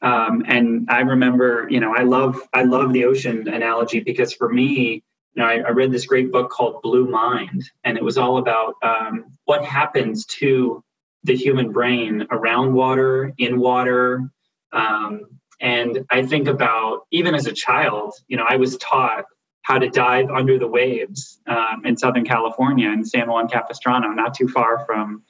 Um, 0.00 0.44
and 0.46 0.88
i 0.90 1.00
remember 1.00 1.66
you 1.70 1.80
know 1.80 1.94
i 1.94 2.02
love 2.02 2.40
i 2.52 2.62
love 2.62 2.92
the 2.92 3.04
ocean 3.04 3.48
analogy 3.48 4.00
because 4.00 4.34
for 4.34 4.52
me 4.52 5.02
you 5.34 5.42
know 5.42 5.46
I, 5.46 5.56
I 5.58 5.70
read 5.70 5.92
this 5.92 6.06
great 6.06 6.30
book 6.30 6.50
called 6.50 6.82
blue 6.82 7.08
mind 7.08 7.64
and 7.84 7.96
it 7.96 8.04
was 8.04 8.18
all 8.18 8.38
about 8.38 8.74
um, 8.82 9.26
what 9.44 9.64
happens 9.64 10.26
to 10.40 10.84
the 11.24 11.34
human 11.34 11.72
brain 11.72 12.26
around 12.30 12.74
water 12.74 13.32
in 13.38 13.58
water. 13.58 14.30
Um, 14.72 15.22
and 15.60 16.04
I 16.10 16.24
think 16.26 16.46
about 16.46 17.06
even 17.10 17.34
as 17.34 17.46
a 17.46 17.52
child, 17.52 18.14
you 18.28 18.36
know, 18.36 18.44
I 18.46 18.56
was 18.56 18.76
taught 18.76 19.24
how 19.64 19.78
to 19.78 19.88
dive 19.88 20.30
under 20.30 20.58
the 20.58 20.68
waves 20.68 21.40
um, 21.46 21.82
in 21.84 21.96
Southern 21.96 22.24
California 22.24 22.90
in 22.90 23.04
San 23.04 23.28
Juan 23.28 23.48
Capistrano, 23.48 24.08
not 24.08 24.34
too 24.34 24.46
far 24.46 24.84
from, 24.84 25.22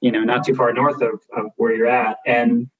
you 0.00 0.12
know, 0.12 0.22
not 0.22 0.44
too 0.44 0.54
far 0.54 0.72
north 0.72 1.00
of, 1.02 1.20
of 1.36 1.46
where 1.56 1.74
you're 1.74 1.86
at. 1.86 2.18
And 2.26 2.70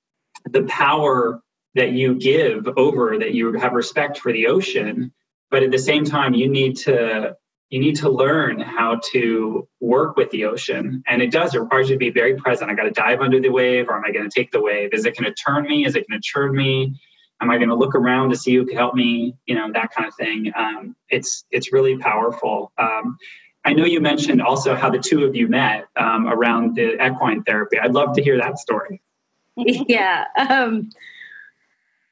the 0.45 0.65
power 0.65 1.43
that 1.75 1.93
you 1.93 2.15
give 2.15 2.69
over 2.77 3.19
that 3.19 3.33
you 3.35 3.55
have 3.55 3.73
respect 3.73 4.19
for 4.19 4.33
the 4.33 4.49
ocean, 4.49 5.13
but 5.51 5.63
at 5.63 5.71
the 5.71 5.79
same 5.79 6.05
time, 6.05 6.35
you 6.35 6.49
need 6.49 6.77
to 6.77 7.37
you 7.71 7.81
need 7.81 7.97
to 7.97 8.09
learn 8.09 8.61
how 8.61 8.99
to 9.13 9.69
work 9.81 10.17
with 10.17 10.31
the 10.31 10.47
ocean. 10.47 11.03
And 11.07 11.21
it 11.21 11.31
does, 11.31 11.55
it 11.55 11.61
requires 11.61 11.91
you 11.91 11.97
to 11.97 11.99
be 11.99 12.11
very 12.11 12.35
present. 12.35 12.71
I 12.71 12.75
got 12.75 12.85
to 12.85 12.91
dive 12.91 13.21
under 13.21 13.41
the 13.41 13.51
wave, 13.51 13.91
or 13.91 13.97
am 13.97 14.05
I 14.07 14.11
going 14.11 14.29
to 14.29 14.35
take 14.35 14.53
the 14.53 14.63
wave? 14.63 14.95
Is 14.95 15.05
it 15.05 15.19
going 15.19 15.31
to 15.31 15.35
turn 15.35 15.65
me? 15.65 15.85
Is 15.85 15.95
it 15.95 16.09
going 16.09 16.19
to 16.19 16.27
churn 16.27 16.55
me? 16.57 16.99
Am 17.41 17.51
I 17.51 17.57
going 17.57 17.69
to 17.69 17.75
look 17.75 17.95
around 17.95 18.31
to 18.31 18.37
see 18.37 18.55
who 18.55 18.67
can 18.67 18.77
help 18.77 18.95
me? 18.95 19.37
You 19.47 19.55
know, 19.55 19.71
that 19.73 19.93
kind 19.93 20.09
of 20.09 20.15
thing. 20.15 20.53
Um, 20.57 20.97
it's 21.09 21.45
it's 21.51 21.73
really 21.73 21.97
powerful. 21.97 22.73
Um, 22.79 23.17
I 23.65 23.75
know 23.75 23.85
you 23.85 24.01
mentioned 24.01 24.41
also 24.41 24.75
how 24.75 24.91
the 24.91 24.99
two 24.99 25.25
of 25.25 25.37
you 25.37 25.47
met 25.47 25.87
um, 25.97 26.27
around 26.27 26.77
the 26.77 26.95
equine 27.05 27.43
therapy. 27.43 27.79
I'd 27.79 27.93
love 27.93 28.15
to 28.15 28.23
hear 28.23 28.39
that 28.39 28.59
story. 28.59 29.03
yeah. 29.57 30.25
Um, 30.49 30.91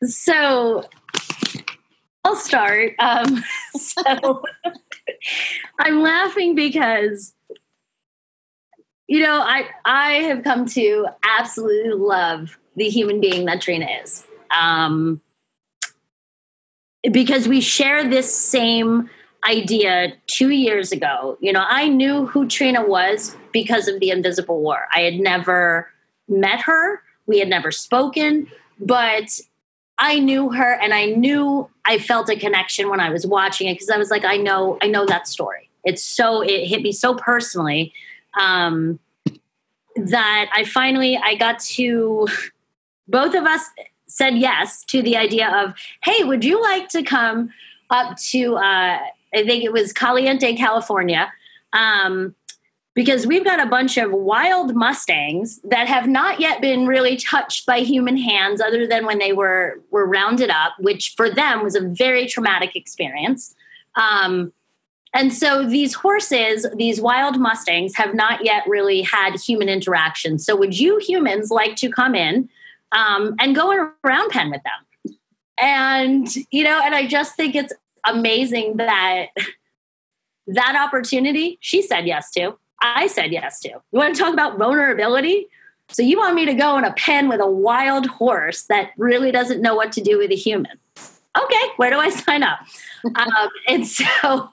so 0.03 0.85
I'll 2.25 2.37
start. 2.37 2.95
Um, 2.99 3.43
so 3.77 4.43
I'm 5.79 6.03
laughing 6.03 6.55
because 6.55 7.35
you 9.07 9.21
know 9.21 9.41
I 9.41 9.69
I 9.85 10.13
have 10.25 10.43
come 10.43 10.67
to 10.67 11.07
absolutely 11.23 11.93
love 11.93 12.59
the 12.75 12.89
human 12.89 13.21
being 13.21 13.47
that 13.47 13.63
Trina 13.63 13.87
is. 14.03 14.26
Um, 14.51 15.21
because 17.13 17.47
we 17.47 17.61
share 17.61 18.09
this 18.09 18.35
same 18.35 19.09
idea 19.49 20.13
two 20.27 20.51
years 20.51 20.93
ago. 20.93 21.39
You 21.41 21.53
know, 21.53 21.65
I 21.67 21.89
knew 21.89 22.27
who 22.27 22.49
Trina 22.49 22.85
was 22.85 23.37
because 23.53 23.89
of 23.89 24.01
the 24.01 24.11
Invisible 24.11 24.61
War. 24.61 24.87
I 24.93 25.01
had 25.01 25.15
never 25.15 25.89
met 26.29 26.61
her, 26.63 27.03
we 27.27 27.39
had 27.39 27.49
never 27.49 27.71
spoken, 27.71 28.49
but 28.81 29.39
I 29.99 30.19
knew 30.19 30.53
her 30.53 30.75
and 30.75 30.93
I 30.93 31.07
knew 31.07 31.71
I 31.85 31.99
felt 31.99 32.29
a 32.29 32.37
connection 32.37 32.91
when 32.91 33.01
I 33.01 33.11
was 33.11 33.27
watching 33.27 33.69
it 33.69 33.75
because 33.75 33.89
I 33.89 33.97
was 33.97 34.11
like, 34.11 34.25
I 34.25 34.37
know, 34.37 34.79
I 34.83 34.89
know 34.89 35.07
that 35.07 35.27
story. 35.27 35.71
It's 35.85 36.05
so 36.05 36.43
it 36.43 36.67
hit 36.67 36.83
me 36.83 36.93
so 36.93 37.15
personally 37.15 37.93
um, 38.39 38.99
that 39.97 40.51
I 40.53 40.65
finally 40.65 41.17
I 41.17 41.37
got 41.37 41.61
to 41.61 42.27
both 43.09 43.35
of 43.35 43.45
us 43.45 43.63
said 44.17 44.39
yes 44.39 44.83
to 44.85 45.03
the 45.03 45.15
idea 45.15 45.47
of, 45.51 45.75
hey, 46.03 46.25
would 46.25 46.43
you 46.43 46.63
like 46.63 46.89
to 46.89 47.03
come 47.03 47.51
up 47.91 48.17
to 48.17 48.57
uh, 48.57 48.99
I 49.35 49.45
think 49.45 49.63
it 49.63 49.73
was 49.73 49.93
Caliente, 49.93 50.57
California, 50.57 51.31
um, 51.75 52.35
because 52.95 53.27
we've 53.27 53.45
got 53.45 53.61
a 53.61 53.67
bunch 53.69 53.99
of 53.99 54.11
wild 54.11 54.75
mustangs 54.75 55.61
that 55.65 55.87
have 55.87 56.09
not 56.09 56.41
yet 56.41 56.63
been 56.63 56.87
really 56.87 57.19
touched 57.19 57.67
by 57.67 57.81
human 57.81 58.17
hands 58.17 58.63
other 58.63 58.87
than 58.87 59.05
when 59.05 59.19
they 59.19 59.35
were 59.35 59.83
were 59.91 60.07
rounded 60.07 60.49
up 60.49 60.73
which 60.79 61.13
for 61.15 61.29
them 61.29 61.63
was 61.63 61.75
a 61.75 61.83
very 61.83 62.27
traumatic 62.27 62.75
experience. 62.75 63.55
Um, 63.97 64.53
and 65.13 65.33
so 65.33 65.67
these 65.67 65.93
horses 65.93 66.67
these 66.77 67.03
wild 67.03 67.39
mustangs 67.39 67.95
have 67.97 68.15
not 68.15 68.47
yet 68.47 68.63
really 68.67 69.03
had 69.03 69.37
human 69.37 69.69
interaction. 69.69 70.39
So 70.39 70.57
would 70.57 70.79
you 70.79 70.99
humans 70.99 71.51
like 71.51 71.77
to 71.77 71.91
come 71.91 72.15
in 72.15 72.49
um, 72.93 73.35
and 73.41 73.55
go 73.55 73.91
around 74.05 74.31
pen 74.31 74.51
with 74.51 74.63
them 74.63 75.15
and 75.59 76.29
you 76.51 76.63
know 76.63 76.81
and 76.85 76.95
i 76.95 77.07
just 77.07 77.35
think 77.37 77.55
it's 77.55 77.73
amazing 78.07 78.77
that 78.77 79.27
that 80.47 80.77
opportunity 80.77 81.59
she 81.61 81.83
said 81.83 82.07
yes 82.07 82.31
to 82.31 82.57
I 82.81 83.07
said 83.07 83.33
yes 83.33 83.61
to. 83.61 83.69
You 83.69 83.83
want 83.93 84.15
to 84.15 84.23
talk 84.23 84.33
about 84.33 84.59
vulnerability? 84.59 85.49
So 85.89 86.03
you 86.03 86.19
want 86.19 86.35
me 86.35 86.47
to 86.47 86.55
go 86.55 86.77
in 86.79 86.85
a 86.85 86.93
pen 86.93 87.29
with 87.29 87.41
a 87.41 87.51
wild 87.51 88.07
horse 88.07 88.65
that 88.65 88.91
really 88.97 89.31
doesn't 89.31 89.63
know 89.63 89.75
what 89.75 89.93
to 89.93 90.01
do 90.01 90.19
with 90.19 90.31
a 90.31 90.37
human? 90.37 90.79
Okay, 91.41 91.69
where 91.77 91.91
do 91.91 91.99
I 91.99 92.09
sign 92.11 92.43
up? 92.43 92.59
um, 93.05 93.49
and 93.69 93.87
so, 93.87 94.51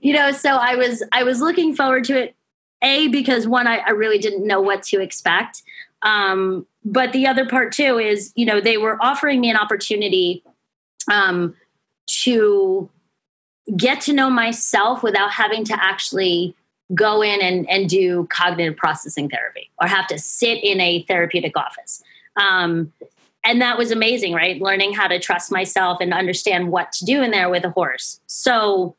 you 0.00 0.14
know, 0.14 0.32
so 0.32 0.50
I 0.56 0.76
was 0.76 1.02
I 1.12 1.24
was 1.24 1.40
looking 1.40 1.74
forward 1.74 2.04
to 2.04 2.20
it. 2.20 2.36
A 2.84 3.06
because 3.08 3.46
one, 3.46 3.68
I, 3.68 3.76
I 3.76 3.90
really 3.90 4.18
didn't 4.18 4.44
know 4.44 4.60
what 4.60 4.82
to 4.84 5.00
expect. 5.00 5.62
Um, 6.02 6.66
but 6.84 7.12
the 7.12 7.26
other 7.26 7.46
part 7.46 7.72
too 7.72 7.98
is, 7.98 8.32
you 8.34 8.44
know, 8.44 8.60
they 8.60 8.76
were 8.76 9.02
offering 9.02 9.40
me 9.40 9.50
an 9.50 9.56
opportunity 9.56 10.42
um, 11.10 11.54
to 12.06 12.90
get 13.76 14.00
to 14.02 14.12
know 14.12 14.28
myself 14.28 15.02
without 15.02 15.30
having 15.30 15.64
to 15.64 15.74
actually 15.82 16.54
go 16.94 17.22
in 17.22 17.40
and, 17.40 17.68
and 17.70 17.88
do 17.88 18.26
cognitive 18.30 18.76
processing 18.76 19.28
therapy 19.28 19.70
or 19.80 19.86
have 19.86 20.06
to 20.08 20.18
sit 20.18 20.62
in 20.62 20.80
a 20.80 21.02
therapeutic 21.04 21.56
office. 21.56 22.02
Um, 22.36 22.92
and 23.44 23.60
that 23.60 23.78
was 23.78 23.90
amazing, 23.90 24.34
right? 24.34 24.60
Learning 24.60 24.92
how 24.92 25.08
to 25.08 25.18
trust 25.18 25.50
myself 25.50 25.98
and 26.00 26.12
understand 26.12 26.70
what 26.70 26.92
to 26.92 27.04
do 27.04 27.22
in 27.22 27.30
there 27.30 27.50
with 27.50 27.64
a 27.64 27.70
horse. 27.70 28.20
So, 28.26 28.94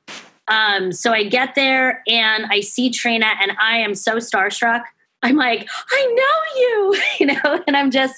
um, 0.47 0.91
so 0.91 1.14
I 1.14 1.24
get 1.24 1.56
there 1.56 2.04
and 2.08 2.45
I 2.47 2.60
see 2.60 2.89
Trina, 2.89 3.32
and 3.41 3.54
I 3.62 3.78
am 3.78 3.95
so 3.95 4.18
starstruck. 4.18 4.84
I'm 5.24 5.36
like, 5.36 5.67
I 5.89 6.05
know 6.15 6.59
you, 6.61 7.01
you 7.19 7.26
know, 7.28 7.63
and 7.65 7.76
I'm 7.76 7.89
just, 7.89 8.15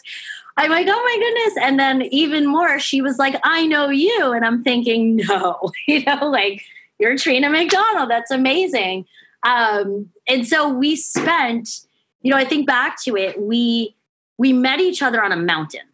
I'm 0.57 0.71
like, 0.71 0.87
oh 0.89 0.91
my 0.91 1.17
goodness. 1.19 1.63
And 1.65 1.79
then 1.79 2.01
even 2.13 2.47
more, 2.47 2.79
she 2.79 3.01
was 3.01 3.17
like, 3.17 3.35
I 3.43 3.65
know 3.65 3.89
you. 3.89 4.31
And 4.31 4.45
I'm 4.45 4.63
thinking, 4.63 5.17
no, 5.17 5.71
you 5.87 6.03
know, 6.03 6.29
like, 6.29 6.63
you're 6.99 7.17
Trina 7.17 7.49
McDonald. 7.49 8.09
That's 8.09 8.31
amazing. 8.31 9.05
Um, 9.43 10.09
and 10.27 10.47
so 10.47 10.69
we 10.69 10.95
spent, 10.95 11.81
you 12.21 12.31
know, 12.31 12.37
I 12.37 12.45
think 12.45 12.65
back 12.67 13.01
to 13.03 13.15
it, 13.15 13.39
we 13.39 13.95
we 14.37 14.51
met 14.51 14.81
each 14.81 15.01
other 15.01 15.23
on 15.23 15.31
a 15.31 15.37
mountain 15.37 15.87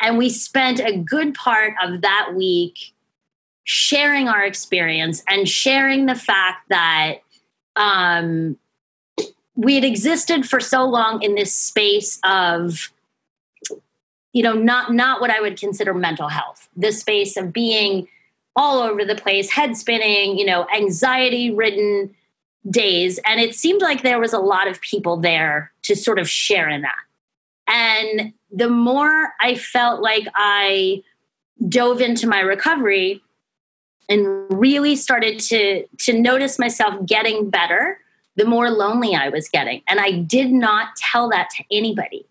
and 0.00 0.18
we 0.18 0.30
spent 0.30 0.80
a 0.80 0.96
good 0.96 1.34
part 1.34 1.74
of 1.82 2.00
that 2.00 2.32
week 2.34 2.92
sharing 3.64 4.28
our 4.28 4.44
experience 4.44 5.22
and 5.28 5.48
sharing 5.48 6.06
the 6.06 6.14
fact 6.14 6.68
that 6.70 7.18
um, 7.76 8.56
we 9.58 9.74
had 9.74 9.82
existed 9.82 10.48
for 10.48 10.60
so 10.60 10.84
long 10.84 11.20
in 11.20 11.34
this 11.34 11.52
space 11.52 12.20
of 12.22 12.92
you 14.32 14.42
know 14.42 14.52
not 14.52 14.92
not 14.92 15.20
what 15.20 15.30
i 15.30 15.40
would 15.40 15.58
consider 15.58 15.92
mental 15.92 16.28
health. 16.28 16.68
This 16.76 17.00
space 17.00 17.36
of 17.36 17.52
being 17.52 18.06
all 18.54 18.80
over 18.80 19.04
the 19.04 19.16
place 19.16 19.50
head 19.50 19.76
spinning 19.76 20.38
you 20.38 20.46
know 20.46 20.66
anxiety 20.74 21.50
ridden 21.50 22.14
days. 22.70 23.18
And 23.24 23.40
it 23.40 23.54
seemed 23.54 23.82
like 23.82 24.02
there 24.02 24.20
was 24.20 24.32
a 24.32 24.38
lot 24.38 24.68
of 24.68 24.80
people 24.80 25.16
there 25.16 25.72
to 25.82 25.96
sort 25.96 26.18
of 26.18 26.28
share 26.28 26.68
in 26.68 26.82
that. 26.82 26.98
And 27.66 28.32
the 28.50 28.70
more 28.70 29.32
i 29.40 29.56
felt 29.56 30.00
like 30.00 30.26
i 30.34 31.02
dove 31.68 32.00
into 32.00 32.28
my 32.28 32.40
recovery 32.40 33.20
and 34.08 34.26
really 34.50 34.94
started 34.94 35.40
to 35.40 35.84
to 35.98 36.18
notice 36.18 36.60
myself 36.60 37.04
getting 37.04 37.50
better 37.50 37.98
the 38.38 38.44
more 38.44 38.70
lonely 38.70 39.14
i 39.14 39.28
was 39.28 39.48
getting 39.48 39.82
and 39.88 40.00
i 40.00 40.10
did 40.10 40.50
not 40.50 40.96
tell 40.96 41.28
that 41.28 41.50
to 41.50 41.62
anybody 41.70 42.26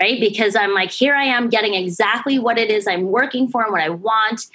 right 0.00 0.18
because 0.18 0.56
i'm 0.56 0.72
like 0.72 0.90
here 0.90 1.14
i 1.14 1.24
am 1.24 1.48
getting 1.48 1.74
exactly 1.74 2.38
what 2.38 2.58
it 2.58 2.70
is 2.70 2.86
i'm 2.86 3.10
working 3.10 3.48
for 3.48 3.62
and 3.62 3.72
what 3.72 3.82
i 3.82 3.88
want 3.88 4.46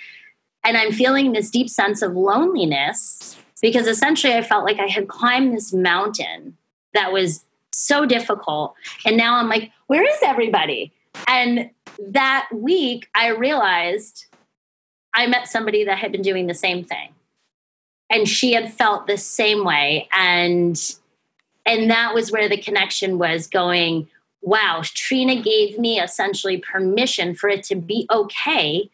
and 0.63 0.75
i'm 0.77 0.91
feeling 0.91 1.33
this 1.33 1.49
deep 1.49 1.69
sense 1.69 2.01
of 2.01 2.13
loneliness 2.13 3.37
because 3.61 3.87
essentially 3.87 4.33
I 4.33 4.41
felt 4.41 4.65
like 4.65 4.79
I 4.79 4.87
had 4.87 5.07
climbed 5.07 5.53
this 5.53 5.73
mountain 5.73 6.57
that 6.93 7.11
was 7.11 7.43
so 7.71 8.05
difficult. 8.05 8.75
And 9.05 9.17
now 9.17 9.35
I'm 9.37 9.49
like, 9.49 9.71
where 9.87 10.03
is 10.03 10.19
everybody? 10.21 10.91
And 11.27 11.69
that 11.99 12.47
week 12.53 13.09
I 13.15 13.29
realized 13.29 14.25
I 15.13 15.27
met 15.27 15.47
somebody 15.47 15.83
that 15.85 15.97
had 15.97 16.11
been 16.11 16.21
doing 16.21 16.47
the 16.47 16.53
same 16.53 16.83
thing. 16.83 17.09
And 18.09 18.27
she 18.27 18.53
had 18.53 18.73
felt 18.73 19.07
the 19.07 19.17
same 19.17 19.63
way. 19.63 20.07
And 20.15 20.79
and 21.65 21.91
that 21.91 22.13
was 22.13 22.31
where 22.31 22.47
the 22.47 22.57
connection 22.57 23.17
was 23.17 23.47
going, 23.47 24.07
wow, 24.41 24.81
Trina 24.83 25.41
gave 25.41 25.77
me 25.77 25.99
essentially 25.99 26.57
permission 26.57 27.35
for 27.35 27.49
it 27.49 27.63
to 27.65 27.75
be 27.75 28.07
okay 28.09 28.89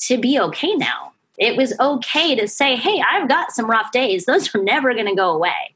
to 0.00 0.18
be 0.18 0.38
okay 0.40 0.74
now 0.74 1.10
it 1.40 1.56
was 1.56 1.72
okay 1.80 2.36
to 2.36 2.46
say, 2.46 2.76
hey, 2.76 3.02
I've 3.10 3.26
got 3.26 3.52
some 3.52 3.68
rough 3.68 3.90
days. 3.90 4.26
Those 4.26 4.54
are 4.54 4.62
never 4.62 4.92
going 4.92 5.06
to 5.06 5.14
go 5.14 5.30
away. 5.30 5.74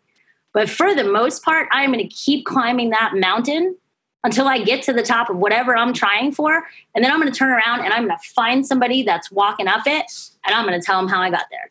But 0.52 0.68
for 0.68 0.94
the 0.94 1.02
most 1.02 1.42
part, 1.42 1.68
I'm 1.72 1.90
going 1.90 2.06
to 2.06 2.14
keep 2.14 2.44
climbing 2.44 2.90
that 2.90 3.14
mountain 3.14 3.74
until 4.22 4.46
I 4.46 4.62
get 4.62 4.82
to 4.84 4.92
the 4.92 5.02
top 5.02 5.30
of 5.30 5.36
whatever 5.36 5.76
I'm 5.76 5.94
trying 5.94 6.32
for. 6.32 6.64
And 6.94 7.02
then 7.02 7.10
I'm 7.10 7.18
going 7.18 7.32
to 7.32 7.36
turn 7.36 7.50
around 7.50 7.80
and 7.80 7.92
I'm 7.92 8.06
going 8.06 8.16
to 8.16 8.28
find 8.28 8.64
somebody 8.64 9.02
that's 9.02 9.32
walking 9.32 9.66
up 9.66 9.86
it 9.86 10.04
and 10.46 10.54
I'm 10.54 10.66
going 10.66 10.78
to 10.78 10.84
tell 10.84 11.00
them 11.00 11.08
how 11.08 11.20
I 11.20 11.30
got 11.30 11.46
there. 11.50 11.70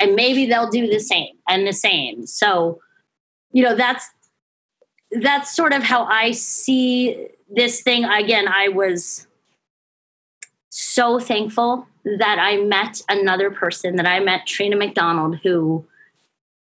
And 0.00 0.14
maybe 0.14 0.46
they'll 0.46 0.70
do 0.70 0.86
the 0.86 1.00
same 1.00 1.34
and 1.48 1.66
the 1.66 1.72
same. 1.72 2.26
So, 2.26 2.80
you 3.52 3.64
know, 3.64 3.74
that's 3.74 4.08
that's 5.10 5.54
sort 5.54 5.72
of 5.72 5.82
how 5.82 6.04
I 6.04 6.32
see 6.32 7.28
this 7.48 7.82
thing. 7.82 8.04
Again, 8.04 8.46
I 8.46 8.68
was 8.68 9.26
so 10.68 11.18
thankful 11.18 11.86
that 12.18 12.38
I 12.38 12.58
met 12.58 13.02
another 13.08 13.50
person, 13.50 13.96
that 13.96 14.06
I 14.06 14.20
met 14.20 14.46
Trina 14.46 14.76
McDonald, 14.76 15.38
who 15.42 15.86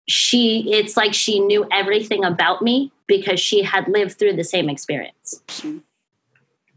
she, 0.08 0.72
it's 0.72 0.98
like 0.98 1.14
she 1.14 1.40
knew 1.40 1.68
everything 1.72 2.24
about 2.24 2.62
me 2.62 2.92
because 3.08 3.40
she 3.40 3.64
had 3.64 3.88
lived 3.88 4.18
through 4.18 4.34
the 4.34 4.44
same 4.44 4.70
experience. 4.70 5.42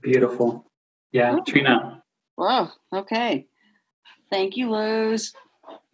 Beautiful. 0.03 0.67
Yeah, 1.13 1.37
oh. 1.39 1.45
Trina. 1.47 2.03
Wow. 2.37 2.73
Okay. 2.93 3.47
Thank 4.31 4.57
you, 4.57 4.71
Luz. 4.71 5.35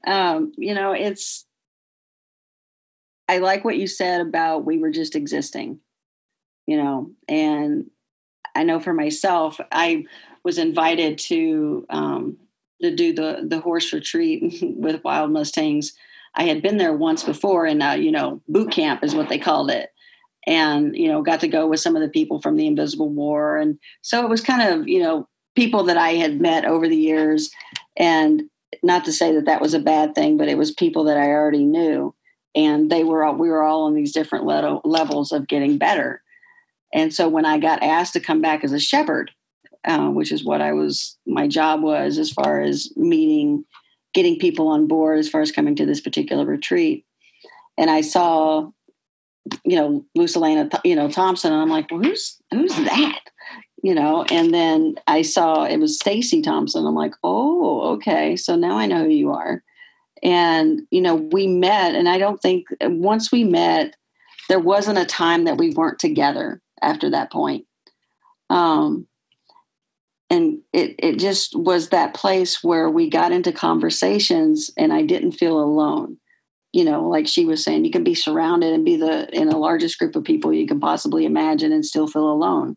Um, 0.06 0.52
you 0.56 0.74
know, 0.74 0.92
it's, 0.92 1.44
I 3.28 3.38
like 3.38 3.64
what 3.64 3.76
you 3.76 3.86
said 3.86 4.20
about 4.20 4.64
we 4.64 4.78
were 4.78 4.90
just 4.90 5.14
existing, 5.14 5.80
you 6.66 6.76
know, 6.76 7.10
and 7.28 7.90
I 8.54 8.64
know 8.64 8.80
for 8.80 8.92
myself, 8.92 9.60
I 9.70 10.04
was 10.44 10.58
invited 10.58 11.18
to 11.18 11.86
um, 11.90 12.36
to 12.82 12.94
do 12.94 13.12
the 13.12 13.44
the 13.46 13.60
horse 13.60 13.92
retreat 13.92 14.58
with 14.62 15.04
wild 15.04 15.30
mustangs. 15.30 15.92
I 16.34 16.44
had 16.44 16.62
been 16.62 16.76
there 16.76 16.92
once 16.92 17.22
before, 17.22 17.66
and 17.66 17.82
uh, 17.82 17.96
you 17.98 18.10
know, 18.10 18.40
boot 18.48 18.70
camp 18.70 19.04
is 19.04 19.14
what 19.14 19.28
they 19.28 19.38
called 19.38 19.70
it, 19.70 19.90
and 20.46 20.96
you 20.96 21.08
know, 21.08 21.22
got 21.22 21.40
to 21.40 21.48
go 21.48 21.66
with 21.66 21.80
some 21.80 21.96
of 21.96 22.02
the 22.02 22.08
people 22.08 22.40
from 22.40 22.56
the 22.56 22.66
Invisible 22.66 23.10
War, 23.10 23.56
and 23.56 23.78
so 24.02 24.24
it 24.24 24.28
was 24.28 24.40
kind 24.40 24.62
of 24.62 24.88
you 24.88 25.02
know 25.02 25.28
people 25.54 25.84
that 25.84 25.96
I 25.96 26.10
had 26.10 26.40
met 26.40 26.64
over 26.64 26.88
the 26.88 26.96
years, 26.96 27.50
and 27.96 28.42
not 28.82 29.04
to 29.04 29.12
say 29.12 29.34
that 29.34 29.46
that 29.46 29.60
was 29.60 29.74
a 29.74 29.80
bad 29.80 30.14
thing, 30.14 30.36
but 30.36 30.48
it 30.48 30.58
was 30.58 30.72
people 30.72 31.04
that 31.04 31.16
I 31.16 31.28
already 31.28 31.64
knew, 31.64 32.14
and 32.54 32.90
they 32.90 33.04
were 33.04 33.24
all, 33.24 33.34
we 33.34 33.48
were 33.48 33.62
all 33.62 33.84
on 33.84 33.94
these 33.94 34.12
different 34.12 34.44
le- 34.44 34.80
levels 34.84 35.32
of 35.32 35.48
getting 35.48 35.78
better, 35.78 36.22
and 36.92 37.12
so 37.12 37.28
when 37.28 37.44
I 37.44 37.58
got 37.58 37.82
asked 37.82 38.14
to 38.14 38.20
come 38.20 38.40
back 38.40 38.64
as 38.64 38.72
a 38.72 38.80
shepherd, 38.80 39.30
uh, 39.84 40.08
which 40.08 40.32
is 40.32 40.44
what 40.44 40.60
I 40.60 40.72
was, 40.72 41.16
my 41.26 41.46
job 41.46 41.82
was 41.82 42.18
as 42.18 42.30
far 42.30 42.60
as 42.60 42.92
meeting, 42.96 43.64
getting 44.14 44.38
people 44.38 44.68
on 44.68 44.86
board 44.86 45.18
as 45.18 45.28
far 45.28 45.40
as 45.40 45.52
coming 45.52 45.76
to 45.76 45.86
this 45.86 46.00
particular 46.00 46.44
retreat. 46.44 47.04
And 47.76 47.90
I 47.90 48.00
saw, 48.00 48.70
you 49.64 49.76
know, 49.76 50.04
Lucelena, 50.16 50.80
you 50.84 50.96
know, 50.96 51.10
Thompson, 51.10 51.52
and 51.52 51.62
I'm 51.62 51.68
like, 51.68 51.90
well, 51.90 52.02
who's, 52.02 52.38
who's 52.50 52.74
that? 52.74 53.20
You 53.82 53.94
know, 53.94 54.24
and 54.30 54.52
then 54.52 54.96
I 55.06 55.22
saw 55.22 55.64
it 55.64 55.78
was 55.78 55.98
Stacy 55.98 56.42
Thompson. 56.42 56.84
I'm 56.84 56.96
like, 56.96 57.14
oh, 57.22 57.94
okay. 57.94 58.34
So 58.34 58.56
now 58.56 58.76
I 58.76 58.86
know 58.86 59.04
who 59.04 59.10
you 59.10 59.30
are. 59.30 59.62
And, 60.20 60.82
you 60.90 61.00
know, 61.00 61.14
we 61.14 61.46
met, 61.46 61.94
and 61.94 62.08
I 62.08 62.18
don't 62.18 62.42
think 62.42 62.66
once 62.82 63.30
we 63.30 63.44
met, 63.44 63.94
there 64.48 64.58
wasn't 64.58 64.98
a 64.98 65.04
time 65.04 65.44
that 65.44 65.58
we 65.58 65.70
weren't 65.70 66.00
together 66.00 66.60
after 66.82 67.10
that 67.10 67.30
point. 67.30 67.66
Um, 68.50 69.06
and 70.28 70.58
it, 70.72 70.96
it 70.98 71.18
just 71.20 71.54
was 71.54 71.90
that 71.90 72.14
place 72.14 72.64
where 72.64 72.90
we 72.90 73.08
got 73.08 73.30
into 73.30 73.52
conversations 73.52 74.70
and 74.76 74.92
I 74.92 75.02
didn't 75.02 75.32
feel 75.32 75.60
alone. 75.60 76.18
you 76.72 76.84
know, 76.84 77.08
like 77.08 77.26
she 77.26 77.44
was 77.44 77.64
saying, 77.64 77.84
you 77.84 77.90
can 77.90 78.04
be 78.04 78.14
surrounded 78.14 78.72
and 78.72 78.84
be 78.84 78.96
the 78.96 79.28
in 79.34 79.48
the 79.48 79.56
largest 79.56 79.98
group 79.98 80.14
of 80.16 80.24
people 80.24 80.52
you 80.52 80.66
can 80.66 80.80
possibly 80.80 81.24
imagine 81.24 81.72
and 81.72 81.84
still 81.84 82.06
feel 82.06 82.30
alone. 82.30 82.76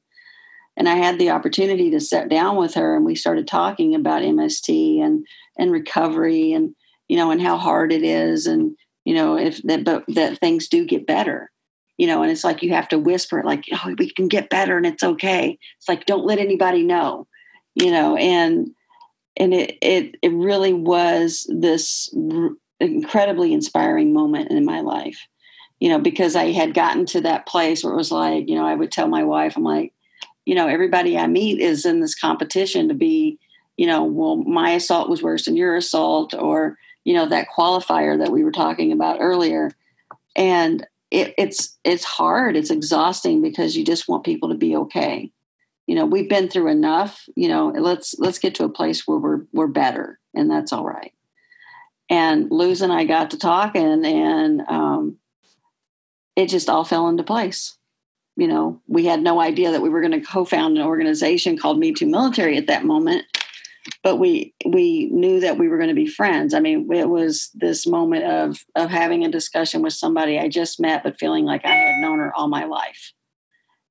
And 0.77 0.87
I 0.87 0.95
had 0.95 1.19
the 1.19 1.31
opportunity 1.31 1.91
to 1.91 1.99
sit 1.99 2.29
down 2.29 2.55
with 2.55 2.73
her 2.75 2.95
and 2.95 3.05
we 3.05 3.15
started 3.15 3.47
talking 3.47 3.93
about 3.93 4.21
MST 4.21 5.01
and 5.01 5.25
and 5.57 5.71
recovery 5.71 6.53
and 6.53 6.75
you 7.07 7.17
know 7.17 7.31
and 7.31 7.41
how 7.41 7.57
hard 7.57 7.91
it 7.91 8.03
is 8.03 8.47
and 8.47 8.75
you 9.05 9.13
know 9.13 9.37
if 9.37 9.61
that 9.63 9.83
but 9.83 10.03
that 10.07 10.39
things 10.39 10.67
do 10.69 10.85
get 10.85 11.05
better 11.05 11.51
you 11.97 12.07
know 12.07 12.23
and 12.23 12.31
it's 12.31 12.43
like 12.43 12.63
you 12.63 12.73
have 12.73 12.87
to 12.87 12.97
whisper 12.97 13.43
like 13.43 13.65
oh 13.73 13.93
we 13.97 14.09
can 14.11 14.27
get 14.27 14.49
better 14.49 14.77
and 14.77 14.85
it's 14.85 15.03
okay. 15.03 15.57
It's 15.77 15.89
like 15.89 16.05
don't 16.05 16.25
let 16.25 16.39
anybody 16.39 16.83
know 16.83 17.27
you 17.75 17.91
know 17.91 18.15
and 18.15 18.69
and 19.37 19.53
it 19.53 19.77
it 19.81 20.15
it 20.21 20.33
really 20.33 20.73
was 20.73 21.49
this 21.49 22.13
r- 22.15 22.51
incredibly 22.79 23.53
inspiring 23.53 24.13
moment 24.13 24.51
in 24.51 24.65
my 24.65 24.81
life 24.81 25.27
you 25.79 25.89
know 25.89 25.99
because 25.99 26.35
i 26.35 26.51
had 26.51 26.73
gotten 26.73 27.05
to 27.05 27.21
that 27.21 27.45
place 27.45 27.83
where 27.83 27.93
it 27.93 27.97
was 27.97 28.11
like 28.11 28.49
you 28.49 28.55
know 28.55 28.65
i 28.65 28.75
would 28.75 28.91
tell 28.91 29.07
my 29.07 29.23
wife 29.23 29.55
i'm 29.55 29.63
like 29.63 29.93
you 30.45 30.55
know 30.55 30.67
everybody 30.67 31.17
i 31.17 31.27
meet 31.27 31.59
is 31.59 31.85
in 31.85 31.99
this 31.99 32.15
competition 32.15 32.87
to 32.87 32.93
be 32.93 33.37
you 33.77 33.85
know 33.85 34.03
well 34.03 34.37
my 34.37 34.71
assault 34.71 35.09
was 35.09 35.21
worse 35.21 35.45
than 35.45 35.55
your 35.55 35.75
assault 35.75 36.33
or 36.33 36.77
you 37.03 37.13
know 37.13 37.27
that 37.27 37.47
qualifier 37.55 38.17
that 38.17 38.31
we 38.31 38.43
were 38.43 38.51
talking 38.51 38.91
about 38.91 39.17
earlier. 39.19 39.71
And 40.35 40.85
it, 41.09 41.33
it's 41.37 41.77
it's 41.83 42.03
hard. 42.03 42.55
It's 42.55 42.71
exhausting 42.71 43.41
because 43.41 43.75
you 43.75 43.83
just 43.83 44.07
want 44.07 44.23
people 44.23 44.49
to 44.49 44.55
be 44.55 44.75
okay. 44.75 45.31
You 45.87 45.95
know 45.95 46.05
we've 46.05 46.29
been 46.29 46.47
through 46.47 46.69
enough 46.69 47.27
you 47.35 47.49
know 47.49 47.69
let's 47.69 48.15
let's 48.17 48.39
get 48.39 48.55
to 48.55 48.63
a 48.63 48.69
place 48.69 49.07
where 49.07 49.17
we're 49.17 49.41
we're 49.51 49.67
better 49.67 50.19
and 50.33 50.49
that's 50.49 50.71
all 50.71 50.85
right. 50.85 51.13
And 52.09 52.49
luz 52.51 52.81
and 52.81 52.93
i 52.93 53.05
got 53.05 53.31
to 53.31 53.37
talking 53.37 54.05
and 54.05 54.61
um, 54.67 55.17
it 56.35 56.47
just 56.47 56.69
all 56.69 56.83
fell 56.83 57.07
into 57.07 57.23
place 57.23 57.75
you 58.35 58.47
know 58.47 58.81
we 58.87 59.05
had 59.05 59.21
no 59.21 59.39
idea 59.39 59.71
that 59.71 59.81
we 59.81 59.89
were 59.89 60.01
going 60.01 60.19
to 60.19 60.25
co-found 60.25 60.77
an 60.77 60.85
organization 60.85 61.57
called 61.57 61.79
me 61.79 61.93
too 61.93 62.07
military 62.07 62.57
at 62.57 62.67
that 62.67 62.85
moment 62.85 63.25
but 64.03 64.17
we 64.17 64.53
we 64.65 65.09
knew 65.11 65.39
that 65.39 65.57
we 65.57 65.67
were 65.67 65.77
going 65.77 65.89
to 65.89 65.95
be 65.95 66.07
friends. 66.07 66.53
I 66.53 66.59
mean, 66.59 66.91
it 66.91 67.09
was 67.09 67.49
this 67.53 67.87
moment 67.87 68.25
of 68.25 68.63
of 68.75 68.89
having 68.89 69.25
a 69.25 69.31
discussion 69.31 69.81
with 69.81 69.93
somebody 69.93 70.37
I 70.37 70.49
just 70.49 70.79
met, 70.79 71.03
but 71.03 71.19
feeling 71.19 71.45
like 71.45 71.65
I 71.65 71.73
had 71.73 72.01
known 72.01 72.19
her 72.19 72.35
all 72.35 72.47
my 72.47 72.65
life. 72.65 73.13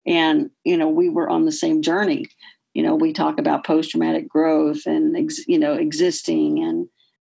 And 0.07 0.51
you 0.65 0.77
know, 0.77 0.89
we 0.89 1.09
were 1.09 1.29
on 1.29 1.45
the 1.45 1.53
same 1.53 1.83
journey. 1.83 2.27
You 2.75 2.85
know, 2.85 2.95
we 2.95 3.13
talk 3.13 3.39
about 3.39 3.67
post 3.67 3.91
traumatic 3.91 4.29
growth 4.29 4.87
and 4.87 5.17
ex, 5.17 5.41
you 5.49 5.59
know 5.59 5.75
existing 5.75 6.63
and 6.63 6.87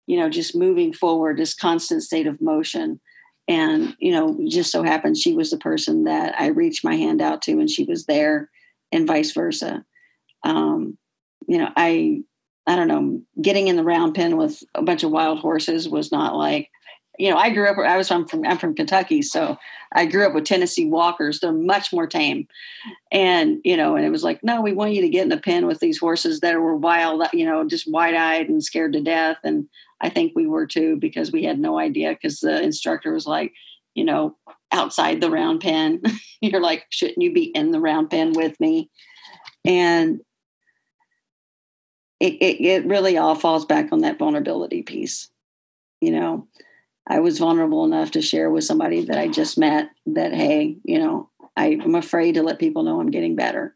you 0.07 0.17
know 0.17 0.29
just 0.29 0.55
moving 0.55 0.93
forward, 0.93 1.37
this 1.37 1.53
constant 1.53 2.03
state 2.03 2.27
of 2.27 2.41
motion. 2.41 2.99
And 3.47 3.95
you 3.99 4.11
know, 4.11 4.37
just 4.47 4.71
so 4.71 4.83
happened 4.83 5.17
she 5.17 5.33
was 5.33 5.51
the 5.51 5.57
person 5.57 6.03
that 6.03 6.35
I 6.39 6.47
reached 6.47 6.83
my 6.83 6.95
hand 6.95 7.21
out 7.21 7.41
to, 7.43 7.53
and 7.53 7.69
she 7.69 7.83
was 7.83 8.05
there, 8.05 8.49
and 8.91 9.07
vice 9.07 9.31
versa. 9.31 9.85
Um, 10.43 10.97
you 11.47 11.57
know, 11.57 11.69
I 11.75 12.23
I 12.67 12.75
don't 12.75 12.89
know, 12.89 13.21
getting 13.41 13.69
in 13.69 13.77
the 13.77 13.83
round 13.83 14.13
pen 14.13 14.35
with 14.35 14.61
a 14.75 14.81
bunch 14.81 15.03
of 15.03 15.11
wild 15.11 15.39
horses 15.39 15.87
was 15.87 16.11
not 16.11 16.35
like, 16.35 16.69
you 17.17 17.31
know, 17.31 17.37
I 17.37 17.49
grew 17.49 17.67
up, 17.67 17.77
I 17.77 17.95
was 17.95 18.09
from, 18.09 18.27
from 18.27 18.45
I'm 18.45 18.57
from 18.57 18.75
Kentucky. 18.75 19.21
So 19.21 19.57
I 19.95 20.05
grew 20.05 20.27
up 20.27 20.33
with 20.33 20.43
Tennessee 20.43 20.85
walkers. 20.85 21.39
They're 21.39 21.53
much 21.53 21.93
more 21.93 22.05
tame. 22.07 22.45
And, 23.09 23.59
you 23.63 23.77
know, 23.77 23.95
and 23.95 24.05
it 24.05 24.09
was 24.09 24.23
like, 24.23 24.43
no, 24.43 24.61
we 24.61 24.73
want 24.73 24.91
you 24.91 25.01
to 25.01 25.09
get 25.09 25.23
in 25.23 25.29
the 25.29 25.37
pen 25.37 25.65
with 25.65 25.79
these 25.79 25.97
horses 25.97 26.41
that 26.41 26.59
were 26.59 26.75
wild, 26.75 27.23
you 27.31 27.45
know, 27.45 27.65
just 27.65 27.89
wide 27.89 28.15
eyed 28.15 28.49
and 28.49 28.61
scared 28.61 28.93
to 28.93 29.01
death. 29.01 29.37
And 29.45 29.69
I 30.01 30.09
think 30.09 30.33
we 30.35 30.47
were 30.47 30.67
too, 30.67 30.95
because 30.97 31.31
we 31.31 31.43
had 31.43 31.59
no 31.59 31.79
idea 31.79 32.11
because 32.11 32.39
the 32.39 32.61
instructor 32.61 33.13
was 33.13 33.25
like, 33.25 33.53
you 33.95 34.03
know, 34.03 34.35
outside 34.71 35.21
the 35.21 35.31
round 35.31 35.61
pen. 35.61 36.01
You're 36.41 36.61
like, 36.61 36.85
shouldn't 36.89 37.21
you 37.21 37.33
be 37.33 37.45
in 37.45 37.71
the 37.71 37.79
round 37.79 38.09
pen 38.09 38.33
with 38.33 38.59
me? 38.59 38.91
And 39.65 40.19
it, 42.19 42.33
it, 42.33 42.63
it 42.63 42.85
really 42.85 43.17
all 43.17 43.35
falls 43.35 43.65
back 43.65 43.91
on 43.91 43.99
that 43.99 44.19
vulnerability 44.19 44.83
piece. 44.83 45.29
You 46.01 46.11
know, 46.11 46.47
I 47.07 47.19
was 47.19 47.39
vulnerable 47.39 47.85
enough 47.85 48.11
to 48.11 48.21
share 48.21 48.49
with 48.49 48.63
somebody 48.63 49.05
that 49.05 49.17
I 49.17 49.27
just 49.27 49.57
met 49.57 49.89
that, 50.07 50.33
hey, 50.33 50.77
you 50.83 50.99
know, 50.99 51.29
I'm 51.55 51.95
afraid 51.95 52.35
to 52.35 52.43
let 52.43 52.59
people 52.59 52.83
know 52.83 52.99
I'm 52.99 53.09
getting 53.09 53.35
better, 53.35 53.75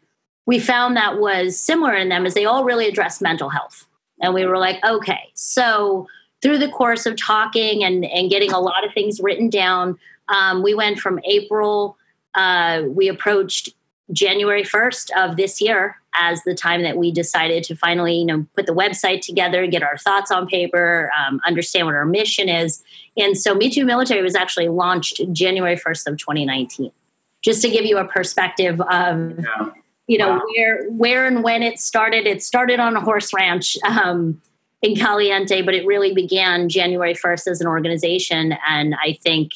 we 0.45 0.59
found 0.59 0.97
that 0.97 1.19
was 1.19 1.59
similar 1.59 1.93
in 1.93 2.09
them 2.09 2.25
is 2.25 2.33
they 2.33 2.45
all 2.45 2.63
really 2.63 2.87
address 2.87 3.21
mental 3.21 3.49
health. 3.49 3.87
And 4.21 4.33
we 4.33 4.45
were 4.45 4.57
like, 4.57 4.83
okay, 4.85 5.29
so 5.33 6.07
through 6.41 6.57
the 6.57 6.69
course 6.69 7.05
of 7.05 7.15
talking 7.15 7.83
and, 7.83 8.05
and 8.05 8.29
getting 8.29 8.51
a 8.51 8.59
lot 8.59 8.85
of 8.85 8.93
things 8.93 9.19
written 9.21 9.49
down, 9.49 9.97
um, 10.29 10.63
we 10.63 10.73
went 10.73 10.99
from 10.99 11.19
April, 11.25 11.97
uh, 12.35 12.83
we 12.87 13.07
approached 13.07 13.69
January 14.11 14.63
1st 14.63 15.11
of 15.15 15.37
this 15.37 15.61
year 15.61 15.97
as 16.15 16.43
the 16.43 16.53
time 16.53 16.81
that 16.83 16.97
we 16.97 17.11
decided 17.11 17.63
to 17.63 17.75
finally, 17.75 18.15
you 18.15 18.25
know, 18.25 18.45
put 18.55 18.65
the 18.65 18.73
website 18.73 19.21
together, 19.21 19.65
get 19.67 19.83
our 19.83 19.97
thoughts 19.97 20.31
on 20.31 20.47
paper, 20.47 21.09
um, 21.17 21.39
understand 21.45 21.85
what 21.85 21.95
our 21.95 22.05
mission 22.05 22.49
is. 22.49 22.83
And 23.15 23.37
so 23.37 23.55
Me 23.55 23.69
Too 23.69 23.85
Military 23.85 24.21
was 24.21 24.35
actually 24.35 24.67
launched 24.67 25.21
January 25.31 25.77
1st 25.77 26.07
of 26.07 26.17
2019. 26.17 26.91
Just 27.41 27.61
to 27.61 27.69
give 27.69 27.85
you 27.85 27.97
a 27.97 28.05
perspective 28.05 28.81
of, 28.81 29.39
yeah. 29.39 29.71
You 30.11 30.17
know, 30.17 30.31
wow. 30.31 30.41
where 30.53 30.89
where 30.89 31.25
and 31.25 31.41
when 31.41 31.63
it 31.63 31.79
started. 31.79 32.27
It 32.27 32.43
started 32.43 32.81
on 32.81 32.97
a 32.97 32.99
horse 32.99 33.33
ranch 33.33 33.77
um, 33.87 34.41
in 34.81 34.93
Caliente, 34.93 35.61
but 35.61 35.73
it 35.73 35.85
really 35.85 36.13
began 36.13 36.67
January 36.67 37.13
1st 37.13 37.47
as 37.47 37.61
an 37.61 37.67
organization. 37.67 38.57
And 38.67 38.93
I 39.01 39.13
think 39.23 39.53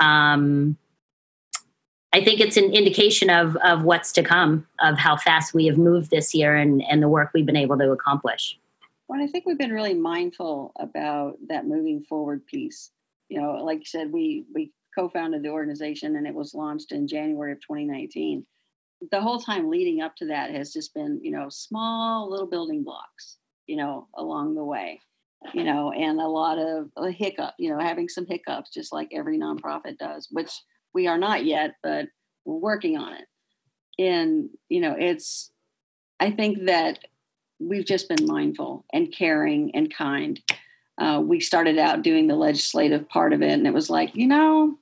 um, 0.00 0.76
I 2.12 2.20
think 2.20 2.40
it's 2.40 2.56
an 2.56 2.72
indication 2.74 3.30
of 3.30 3.54
of 3.58 3.84
what's 3.84 4.10
to 4.14 4.24
come, 4.24 4.66
of 4.80 4.98
how 4.98 5.16
fast 5.16 5.54
we 5.54 5.66
have 5.66 5.78
moved 5.78 6.10
this 6.10 6.34
year 6.34 6.56
and 6.56 6.82
and 6.90 7.00
the 7.00 7.08
work 7.08 7.30
we've 7.32 7.46
been 7.46 7.54
able 7.54 7.78
to 7.78 7.92
accomplish. 7.92 8.58
Well, 9.06 9.22
I 9.22 9.28
think 9.28 9.46
we've 9.46 9.56
been 9.56 9.70
really 9.70 9.94
mindful 9.94 10.72
about 10.80 11.36
that 11.46 11.68
moving 11.68 12.02
forward 12.08 12.44
piece. 12.44 12.90
You 13.28 13.40
know, 13.40 13.52
like 13.62 13.78
you 13.78 13.84
said, 13.84 14.10
we 14.10 14.46
we 14.52 14.72
co-founded 14.98 15.44
the 15.44 15.50
organization 15.50 16.16
and 16.16 16.26
it 16.26 16.34
was 16.34 16.54
launched 16.54 16.90
in 16.90 17.06
January 17.06 17.52
of 17.52 17.60
2019. 17.60 18.44
The 19.10 19.20
whole 19.20 19.40
time 19.40 19.68
leading 19.68 20.00
up 20.00 20.16
to 20.16 20.26
that 20.26 20.50
has 20.50 20.72
just 20.72 20.94
been, 20.94 21.20
you 21.22 21.32
know, 21.32 21.48
small 21.48 22.30
little 22.30 22.46
building 22.46 22.84
blocks, 22.84 23.38
you 23.66 23.76
know, 23.76 24.08
along 24.16 24.54
the 24.54 24.64
way 24.64 25.00
you 25.54 25.64
know, 25.64 25.92
and 25.92 26.20
a 26.20 26.26
lot 26.26 26.58
of 26.58 26.88
a 26.96 27.10
hiccup, 27.10 27.54
you 27.58 27.70
know, 27.70 27.78
having 27.80 28.08
some 28.08 28.26
hiccups, 28.26 28.72
just 28.72 28.92
like 28.92 29.08
every 29.12 29.38
nonprofit 29.38 29.98
does, 29.98 30.28
which 30.30 30.52
we 30.94 31.06
are 31.06 31.18
not 31.18 31.44
yet, 31.44 31.72
but 31.82 32.06
we're 32.44 32.56
working 32.56 32.96
on 32.96 33.14
it. 33.14 33.24
And, 33.98 34.48
you 34.68 34.80
know 34.80 34.96
it's 34.98 35.52
i 36.18 36.30
think 36.30 36.64
that 36.64 36.98
we've 37.60 37.84
just 37.84 38.08
been 38.08 38.26
mindful 38.26 38.84
and 38.92 39.12
caring 39.12 39.70
and 39.74 39.94
kind 39.94 40.40
uh, 40.98 41.20
we 41.22 41.40
started 41.40 41.78
out 41.78 42.02
doing 42.02 42.26
the 42.26 42.34
legislative 42.34 43.08
part 43.08 43.32
of 43.32 43.42
it 43.42 43.52
and 43.52 43.66
it 43.66 43.74
was 43.74 43.90
like 43.90 44.14
you 44.14 44.26
know 44.26 44.78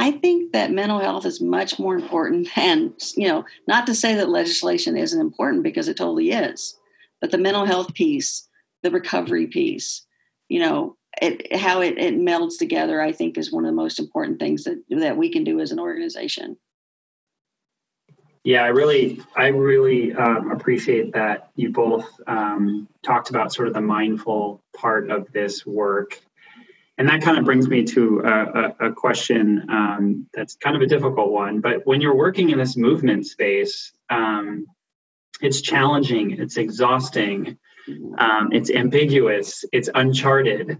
i 0.00 0.10
think 0.10 0.52
that 0.52 0.70
mental 0.70 0.98
health 0.98 1.24
is 1.24 1.40
much 1.40 1.78
more 1.78 1.94
important 1.94 2.48
than 2.54 2.92
you 3.16 3.28
know 3.28 3.44
not 3.66 3.86
to 3.86 3.94
say 3.94 4.14
that 4.14 4.28
legislation 4.28 4.96
isn't 4.96 5.20
important 5.20 5.62
because 5.62 5.88
it 5.88 5.96
totally 5.96 6.30
is 6.30 6.76
but 7.20 7.30
the 7.30 7.38
mental 7.38 7.64
health 7.64 7.94
piece 7.94 8.48
the 8.82 8.90
recovery 8.90 9.46
piece 9.46 10.06
you 10.48 10.58
know 10.58 10.96
it, 11.20 11.56
how 11.56 11.80
it, 11.80 11.98
it 11.98 12.14
melds 12.14 12.58
together 12.58 13.00
i 13.00 13.12
think 13.12 13.36
is 13.36 13.52
one 13.52 13.64
of 13.64 13.70
the 13.70 13.76
most 13.76 13.98
important 13.98 14.38
things 14.38 14.64
that 14.64 14.82
that 14.90 15.16
we 15.16 15.30
can 15.30 15.44
do 15.44 15.60
as 15.60 15.72
an 15.72 15.80
organization. 15.80 16.56
Yeah, 18.42 18.62
I 18.62 18.68
really, 18.68 19.20
I 19.36 19.48
really 19.48 20.14
um, 20.14 20.50
appreciate 20.50 21.12
that 21.12 21.50
you 21.56 21.70
both 21.70 22.08
um, 22.26 22.88
talked 23.02 23.28
about 23.28 23.52
sort 23.52 23.68
of 23.68 23.74
the 23.74 23.82
mindful 23.82 24.62
part 24.74 25.10
of 25.10 25.30
this 25.32 25.66
work, 25.66 26.18
and 27.00 27.08
that 27.08 27.22
kind 27.22 27.38
of 27.38 27.46
brings 27.46 27.66
me 27.66 27.82
to 27.82 28.20
a, 28.26 28.28
a, 28.28 28.88
a 28.88 28.92
question 28.92 29.64
um, 29.70 30.26
that's 30.34 30.54
kind 30.56 30.76
of 30.76 30.82
a 30.82 30.86
difficult 30.86 31.30
one. 31.30 31.58
But 31.62 31.86
when 31.86 32.02
you're 32.02 32.14
working 32.14 32.50
in 32.50 32.58
this 32.58 32.76
movement 32.76 33.26
space, 33.26 33.90
um, 34.10 34.66
it's 35.40 35.62
challenging, 35.62 36.32
it's 36.32 36.58
exhausting, 36.58 37.56
um, 38.18 38.50
it's 38.52 38.70
ambiguous, 38.70 39.64
it's 39.72 39.88
uncharted. 39.94 40.76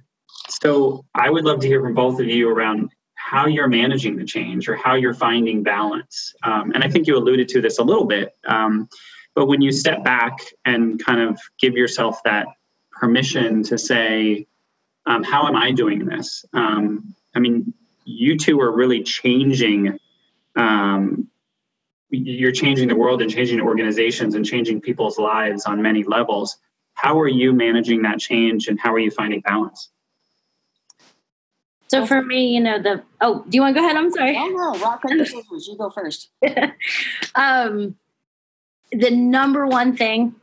So 0.61 1.07
I 1.14 1.31
would 1.31 1.47
love 1.47 1.61
to 1.61 1.66
hear 1.66 1.81
from 1.81 1.95
both 1.95 2.21
of 2.21 2.27
you 2.27 2.51
around 2.51 2.91
how 3.14 3.47
you're 3.47 3.68
managing 3.68 4.16
the 4.16 4.27
change 4.27 4.68
or 4.68 4.77
how 4.77 4.97
you're 4.97 5.14
finding 5.14 5.62
balance. 5.62 6.35
Um, 6.43 6.73
and 6.75 6.85
I 6.85 6.91
think 6.91 7.07
you 7.07 7.16
alluded 7.16 7.49
to 7.49 7.62
this 7.62 7.79
a 7.79 7.83
little 7.83 8.05
bit, 8.05 8.37
um, 8.47 8.91
but 9.35 9.47
when 9.47 9.62
you 9.62 9.73
step 9.73 10.05
back 10.05 10.37
and 10.66 11.03
kind 11.03 11.23
of 11.23 11.41
give 11.59 11.79
yourself 11.79 12.21
that 12.27 12.47
permission 12.93 13.62
to 13.62 13.79
say, 13.79 14.47
um, 15.11 15.24
how 15.24 15.48
am 15.48 15.56
I 15.56 15.72
doing 15.72 16.04
this? 16.04 16.44
Um, 16.52 17.16
I 17.34 17.40
mean, 17.40 17.74
you 18.04 18.38
two 18.38 18.61
are 18.61 18.70
really 18.70 19.02
changing. 19.02 19.98
Um, 20.54 21.28
you're 22.11 22.52
changing 22.52 22.88
the 22.88 22.94
world 22.94 23.20
and 23.20 23.30
changing 23.30 23.61
organizations 23.61 24.36
and 24.36 24.44
changing 24.46 24.80
people's 24.80 25.18
lives 25.18 25.64
on 25.66 25.82
many 25.82 26.04
levels. 26.04 26.58
How 26.94 27.18
are 27.18 27.28
you 27.28 27.52
managing 27.52 28.02
that 28.02 28.20
change 28.20 28.68
and 28.68 28.78
how 28.78 28.92
are 28.92 29.00
you 29.00 29.11
finding 29.11 29.40
balance? 29.40 29.90
So 31.88 32.06
for 32.06 32.22
me, 32.22 32.54
you 32.54 32.61
know, 32.61 32.80
the 32.80 33.02
oh, 33.20 33.44
do 33.48 33.56
you 33.56 33.62
want 33.62 33.74
to 33.74 33.80
go 33.80 33.84
ahead? 33.84 33.96
I'm 33.96 34.12
sorry. 34.12 34.36
Oh 34.38 34.46
no, 34.46 34.78
rock 34.78 35.02
paper 35.02 35.24
scissors. 35.24 35.66
You 35.66 35.76
go 35.76 35.90
first. 35.90 36.28
um, 37.34 37.96
the 38.92 39.11
number 39.11 39.66
one 39.66 39.96
thing 39.96 40.36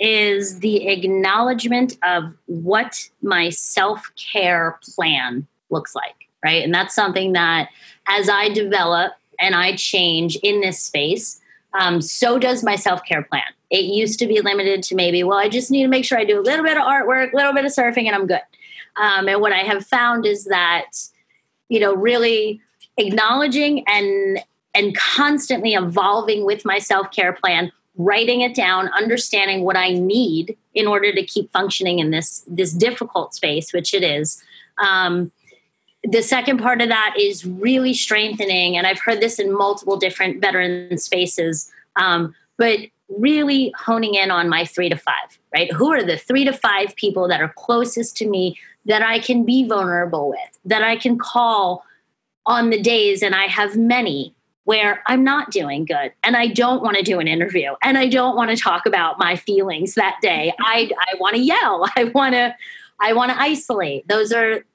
is 0.00 0.60
the 0.60 0.88
acknowledgement 0.88 1.96
of 2.02 2.34
what 2.46 3.08
my 3.22 3.50
self 3.50 4.10
care 4.16 4.78
plan 4.94 5.46
looks 5.70 5.94
like, 5.94 6.28
right? 6.44 6.62
And 6.62 6.72
that's 6.72 6.94
something 6.94 7.32
that 7.32 7.68
as 8.06 8.28
I 8.28 8.48
develop 8.48 9.12
and 9.40 9.54
I 9.54 9.76
change 9.76 10.36
in 10.36 10.60
this 10.60 10.78
space, 10.78 11.40
um, 11.78 12.00
so 12.00 12.38
does 12.38 12.62
my 12.64 12.76
self 12.76 13.04
care 13.04 13.22
plan. 13.22 13.42
It 13.70 13.84
used 13.84 14.18
to 14.20 14.26
be 14.26 14.40
limited 14.40 14.82
to 14.84 14.94
maybe, 14.94 15.22
well, 15.24 15.38
I 15.38 15.48
just 15.48 15.70
need 15.70 15.82
to 15.82 15.88
make 15.88 16.04
sure 16.04 16.18
I 16.18 16.24
do 16.24 16.40
a 16.40 16.42
little 16.42 16.64
bit 16.64 16.76
of 16.76 16.84
artwork, 16.84 17.32
a 17.32 17.36
little 17.36 17.52
bit 17.52 17.64
of 17.64 17.72
surfing, 17.72 18.06
and 18.06 18.14
I'm 18.14 18.26
good. 18.26 18.40
Um, 18.96 19.28
and 19.28 19.40
what 19.40 19.52
I 19.52 19.58
have 19.58 19.86
found 19.86 20.26
is 20.26 20.44
that, 20.46 20.90
you 21.68 21.78
know, 21.78 21.94
really 21.94 22.60
acknowledging 22.96 23.86
and 23.86 24.38
and 24.74 24.96
constantly 24.96 25.74
evolving 25.74 26.44
with 26.44 26.64
my 26.64 26.78
self-care 26.78 27.32
plan, 27.32 27.72
writing 27.98 28.40
it 28.40 28.54
down, 28.54 28.88
understanding 28.88 29.64
what 29.64 29.76
I 29.76 29.90
need 29.90 30.56
in 30.72 30.86
order 30.86 31.12
to 31.12 31.22
keep 31.24 31.50
functioning 31.50 31.98
in 31.98 32.10
this 32.10 32.44
this 32.46 32.72
difficult 32.72 33.34
space, 33.34 33.72
which 33.72 33.92
it 33.92 34.02
is. 34.02 34.42
Um, 34.82 35.30
the 36.04 36.22
second 36.22 36.58
part 36.58 36.80
of 36.80 36.88
that 36.88 37.16
is 37.18 37.44
really 37.44 37.92
strengthening, 37.92 38.76
and 38.76 38.86
I've 38.86 39.00
heard 39.00 39.20
this 39.20 39.38
in 39.38 39.52
multiple 39.52 39.96
different 39.96 40.40
veteran 40.40 40.96
spaces, 40.96 41.70
um, 41.96 42.34
but 42.56 42.78
really 43.18 43.74
honing 43.76 44.14
in 44.14 44.30
on 44.30 44.48
my 44.48 44.64
three 44.64 44.88
to 44.88 44.96
five, 44.96 45.38
right? 45.52 45.72
Who 45.72 45.90
are 45.92 46.04
the 46.04 46.16
three 46.16 46.44
to 46.44 46.52
five 46.52 46.94
people 46.94 47.26
that 47.28 47.40
are 47.40 47.52
closest 47.56 48.16
to 48.18 48.28
me 48.28 48.58
that 48.86 49.02
I 49.02 49.18
can 49.18 49.44
be 49.44 49.66
vulnerable 49.66 50.28
with, 50.28 50.58
that 50.64 50.82
I 50.82 50.96
can 50.96 51.18
call 51.18 51.84
on 52.46 52.70
the 52.70 52.80
days, 52.80 53.22
and 53.22 53.34
I 53.34 53.46
have 53.46 53.76
many 53.76 54.34
where 54.68 55.02
I'm 55.06 55.24
not 55.24 55.50
doing 55.50 55.86
good 55.86 56.12
and 56.22 56.36
I 56.36 56.48
don't 56.48 56.82
want 56.82 56.98
to 56.98 57.02
do 57.02 57.20
an 57.20 57.26
interview 57.26 57.70
and 57.82 57.96
I 57.96 58.06
don't 58.06 58.36
want 58.36 58.50
to 58.50 58.56
talk 58.56 58.84
about 58.84 59.18
my 59.18 59.34
feelings 59.34 59.94
that 59.94 60.18
day. 60.20 60.52
I, 60.60 60.90
I 61.10 61.16
want 61.18 61.36
to 61.36 61.40
yell. 61.40 61.88
I 61.96 62.04
want 62.04 62.34
to 62.34 62.54
I 63.00 63.14
want 63.14 63.32
to 63.32 63.40
isolate. 63.40 64.06
Those 64.08 64.30
are 64.30 64.66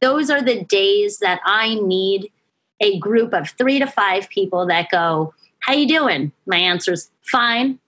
those 0.00 0.30
are 0.30 0.40
the 0.40 0.64
days 0.64 1.18
that 1.18 1.42
I 1.44 1.74
need 1.74 2.32
a 2.80 2.98
group 2.98 3.34
of 3.34 3.50
3 3.50 3.80
to 3.80 3.86
5 3.86 4.30
people 4.30 4.64
that 4.68 4.88
go, 4.90 5.34
"How 5.58 5.74
you 5.74 5.86
doing?" 5.86 6.32
My 6.46 6.56
answer 6.56 6.94
is 6.94 7.10
fine. 7.20 7.78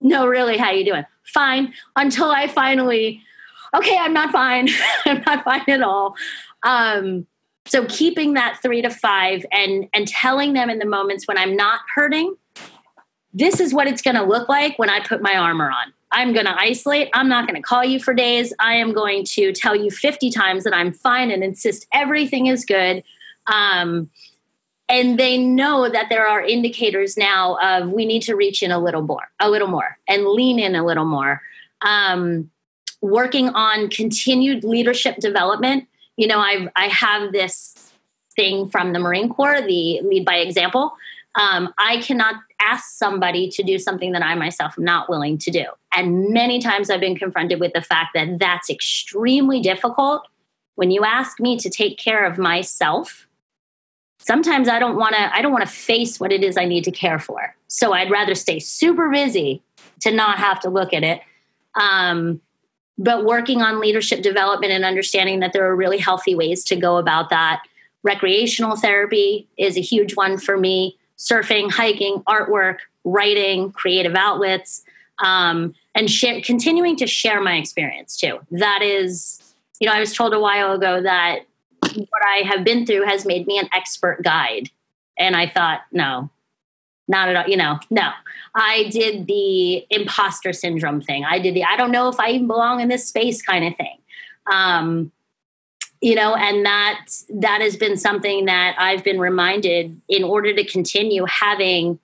No, 0.00 0.26
really, 0.26 0.58
how 0.58 0.72
you 0.72 0.84
doing? 0.84 1.04
Fine 1.22 1.74
until 1.94 2.32
I 2.32 2.48
finally 2.48 3.22
okay, 3.72 3.96
I'm 4.00 4.14
not 4.14 4.32
fine. 4.32 4.68
I'm 5.06 5.22
not 5.24 5.44
fine 5.44 5.68
at 5.68 5.82
all. 5.82 6.16
Um, 6.64 7.28
so 7.66 7.86
keeping 7.86 8.34
that 8.34 8.58
three 8.62 8.82
to 8.82 8.90
five 8.90 9.44
and 9.50 9.88
and 9.94 10.06
telling 10.06 10.52
them 10.52 10.70
in 10.70 10.78
the 10.78 10.86
moments 10.86 11.26
when 11.26 11.38
I'm 11.38 11.56
not 11.56 11.80
hurting, 11.94 12.36
this 13.32 13.60
is 13.60 13.74
what 13.74 13.86
it's 13.86 14.02
going 14.02 14.16
to 14.16 14.22
look 14.22 14.48
like 14.48 14.78
when 14.78 14.90
I 14.90 15.00
put 15.00 15.22
my 15.22 15.36
armor 15.36 15.70
on. 15.70 15.92
I'm 16.12 16.32
going 16.32 16.46
to 16.46 16.56
isolate. 16.56 17.10
I'm 17.12 17.28
not 17.28 17.48
going 17.48 17.60
to 17.60 17.62
call 17.62 17.84
you 17.84 17.98
for 17.98 18.14
days. 18.14 18.52
I 18.60 18.74
am 18.74 18.92
going 18.92 19.24
to 19.30 19.52
tell 19.52 19.74
you 19.74 19.90
50 19.90 20.30
times 20.30 20.62
that 20.64 20.72
I'm 20.72 20.92
fine 20.92 21.32
and 21.32 21.42
insist 21.42 21.86
everything 21.92 22.46
is 22.46 22.64
good. 22.64 23.02
Um, 23.52 24.10
and 24.88 25.18
they 25.18 25.38
know 25.38 25.88
that 25.88 26.08
there 26.10 26.26
are 26.26 26.42
indicators 26.42 27.16
now 27.16 27.58
of 27.60 27.90
we 27.90 28.04
need 28.04 28.22
to 28.22 28.36
reach 28.36 28.62
in 28.62 28.70
a 28.70 28.78
little 28.78 29.02
more, 29.02 29.28
a 29.40 29.50
little 29.50 29.66
more, 29.66 29.98
and 30.06 30.26
lean 30.26 30.60
in 30.60 30.76
a 30.76 30.84
little 30.84 31.06
more. 31.06 31.40
Um, 31.82 32.50
working 33.00 33.48
on 33.50 33.90
continued 33.90 34.64
leadership 34.64 35.16
development. 35.16 35.88
You 36.16 36.26
know, 36.26 36.38
I 36.38 36.68
I 36.76 36.88
have 36.88 37.32
this 37.32 37.92
thing 38.36 38.68
from 38.68 38.92
the 38.92 38.98
Marine 38.98 39.28
Corps, 39.28 39.60
the 39.60 40.00
lead 40.02 40.24
by 40.24 40.36
example. 40.36 40.94
Um, 41.36 41.74
I 41.78 41.98
cannot 41.98 42.36
ask 42.60 42.96
somebody 42.96 43.48
to 43.48 43.62
do 43.62 43.78
something 43.78 44.12
that 44.12 44.22
I 44.22 44.34
myself 44.34 44.74
am 44.78 44.84
not 44.84 45.08
willing 45.08 45.36
to 45.38 45.50
do. 45.50 45.64
And 45.96 46.30
many 46.30 46.60
times 46.60 46.90
I've 46.90 47.00
been 47.00 47.16
confronted 47.16 47.60
with 47.60 47.72
the 47.72 47.82
fact 47.82 48.10
that 48.14 48.38
that's 48.38 48.70
extremely 48.70 49.60
difficult. 49.60 50.28
When 50.76 50.90
you 50.90 51.04
ask 51.04 51.40
me 51.40 51.56
to 51.58 51.68
take 51.68 51.98
care 51.98 52.24
of 52.24 52.38
myself, 52.38 53.26
sometimes 54.18 54.68
I 54.68 54.78
don't 54.78 54.96
want 54.96 55.14
to 55.14 55.36
I 55.36 55.42
don't 55.42 55.52
want 55.52 55.66
to 55.66 55.72
face 55.72 56.18
what 56.18 56.32
it 56.32 56.42
is 56.42 56.56
I 56.56 56.64
need 56.64 56.84
to 56.84 56.92
care 56.92 57.18
for. 57.18 57.54
So 57.66 57.92
I'd 57.92 58.10
rather 58.10 58.34
stay 58.34 58.58
super 58.58 59.10
busy 59.10 59.62
to 60.00 60.10
not 60.10 60.38
have 60.38 60.60
to 60.60 60.70
look 60.70 60.92
at 60.92 61.02
it. 61.02 61.20
Um, 61.74 62.40
but 62.96 63.24
working 63.24 63.60
on 63.62 63.80
leadership 63.80 64.22
development 64.22 64.72
and 64.72 64.84
understanding 64.84 65.40
that 65.40 65.52
there 65.52 65.66
are 65.66 65.74
really 65.74 65.98
healthy 65.98 66.34
ways 66.34 66.64
to 66.64 66.76
go 66.76 66.96
about 66.96 67.30
that. 67.30 67.62
Recreational 68.02 68.76
therapy 68.76 69.48
is 69.56 69.76
a 69.76 69.80
huge 69.80 70.14
one 70.14 70.38
for 70.38 70.56
me. 70.56 70.96
Surfing, 71.18 71.70
hiking, 71.70 72.22
artwork, 72.28 72.78
writing, 73.04 73.72
creative 73.72 74.14
outlets, 74.14 74.82
um, 75.20 75.74
and 75.94 76.08
continuing 76.42 76.96
to 76.96 77.06
share 77.06 77.40
my 77.40 77.56
experience 77.56 78.16
too. 78.16 78.40
That 78.50 78.82
is, 78.82 79.54
you 79.78 79.86
know, 79.86 79.94
I 79.94 80.00
was 80.00 80.12
told 80.12 80.34
a 80.34 80.40
while 80.40 80.72
ago 80.72 81.00
that 81.02 81.40
what 81.94 82.22
I 82.26 82.42
have 82.46 82.64
been 82.64 82.84
through 82.84 83.04
has 83.04 83.24
made 83.24 83.46
me 83.46 83.58
an 83.58 83.68
expert 83.72 84.22
guide. 84.22 84.70
And 85.16 85.36
I 85.36 85.48
thought, 85.48 85.82
no, 85.92 86.30
not 87.08 87.28
at 87.28 87.36
all 87.36 87.48
you 87.48 87.56
know 87.56 87.78
no. 87.90 88.10
I 88.56 88.88
did 88.90 89.26
the 89.26 89.84
imposter 89.90 90.52
syndrome 90.52 91.00
thing. 91.00 91.24
I 91.24 91.38
did 91.38 91.54
the 91.54 91.64
i 91.64 91.76
don't 91.76 91.90
know 91.90 92.08
if 92.08 92.18
i 92.20 92.30
even 92.30 92.46
belong 92.46 92.80
in 92.80 92.88
this 92.88 93.06
space 93.06 93.42
kind 93.42 93.64
of 93.64 93.76
thing. 93.76 93.98
Um 94.50 95.12
you 96.04 96.14
know 96.14 96.34
and 96.34 96.66
that 96.66 97.06
that 97.30 97.62
has 97.62 97.76
been 97.76 97.96
something 97.96 98.44
that 98.44 98.76
i've 98.78 99.02
been 99.02 99.18
reminded 99.18 99.98
in 100.06 100.22
order 100.22 100.54
to 100.54 100.62
continue 100.62 101.24
having 101.24 101.98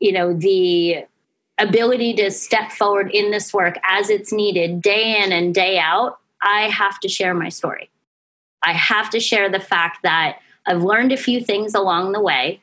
you 0.00 0.12
know 0.12 0.32
the 0.32 1.04
ability 1.58 2.14
to 2.14 2.30
step 2.30 2.70
forward 2.70 3.10
in 3.12 3.30
this 3.30 3.52
work 3.52 3.76
as 3.84 4.08
it's 4.08 4.32
needed 4.32 4.80
day 4.80 5.22
in 5.22 5.30
and 5.30 5.54
day 5.54 5.78
out 5.78 6.18
i 6.42 6.62
have 6.62 6.98
to 6.98 7.08
share 7.08 7.34
my 7.34 7.48
story. 7.48 7.90
I 8.62 8.72
have 8.72 9.10
to 9.10 9.20
share 9.20 9.50
the 9.50 9.60
fact 9.60 9.98
that 10.02 10.38
i've 10.66 10.82
learned 10.82 11.12
a 11.12 11.18
few 11.18 11.44
things 11.44 11.74
along 11.74 12.12
the 12.12 12.20
way 12.20 12.62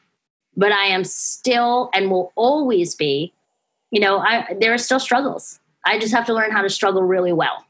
but 0.56 0.72
I 0.72 0.86
am 0.86 1.04
still 1.04 1.89
and 1.93 2.12
will 2.12 2.32
always 2.36 2.95
be, 2.95 3.34
you 3.91 3.99
know, 3.99 4.20
I, 4.20 4.56
there 4.60 4.74
are 4.74 4.78
still 4.78 4.99
struggles. 4.99 5.60
I 5.86 5.99
just 5.99 6.14
have 6.14 6.26
to 6.28 6.34
learn 6.34 6.51
how 6.51 6.62
to 6.62 6.70
struggle 6.70 7.04
really 7.04 7.34
well. 7.34 7.66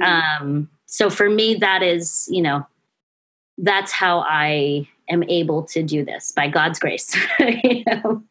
Mm-hmm. 0.00 0.42
Um, 0.42 0.70
so 0.86 1.10
for 1.10 1.28
me, 1.28 1.54
that 1.56 1.82
is, 1.82 2.28
you 2.30 2.42
know, 2.42 2.66
that's 3.58 3.92
how 3.92 4.20
I 4.20 4.88
am 5.08 5.22
able 5.24 5.62
to 5.64 5.82
do 5.82 6.04
this 6.04 6.32
by 6.32 6.48
God's 6.48 6.78
grace. 6.78 7.16
you 7.38 7.84
know? 7.86 8.22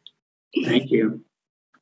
Thank 0.64 0.90
you. 0.90 1.24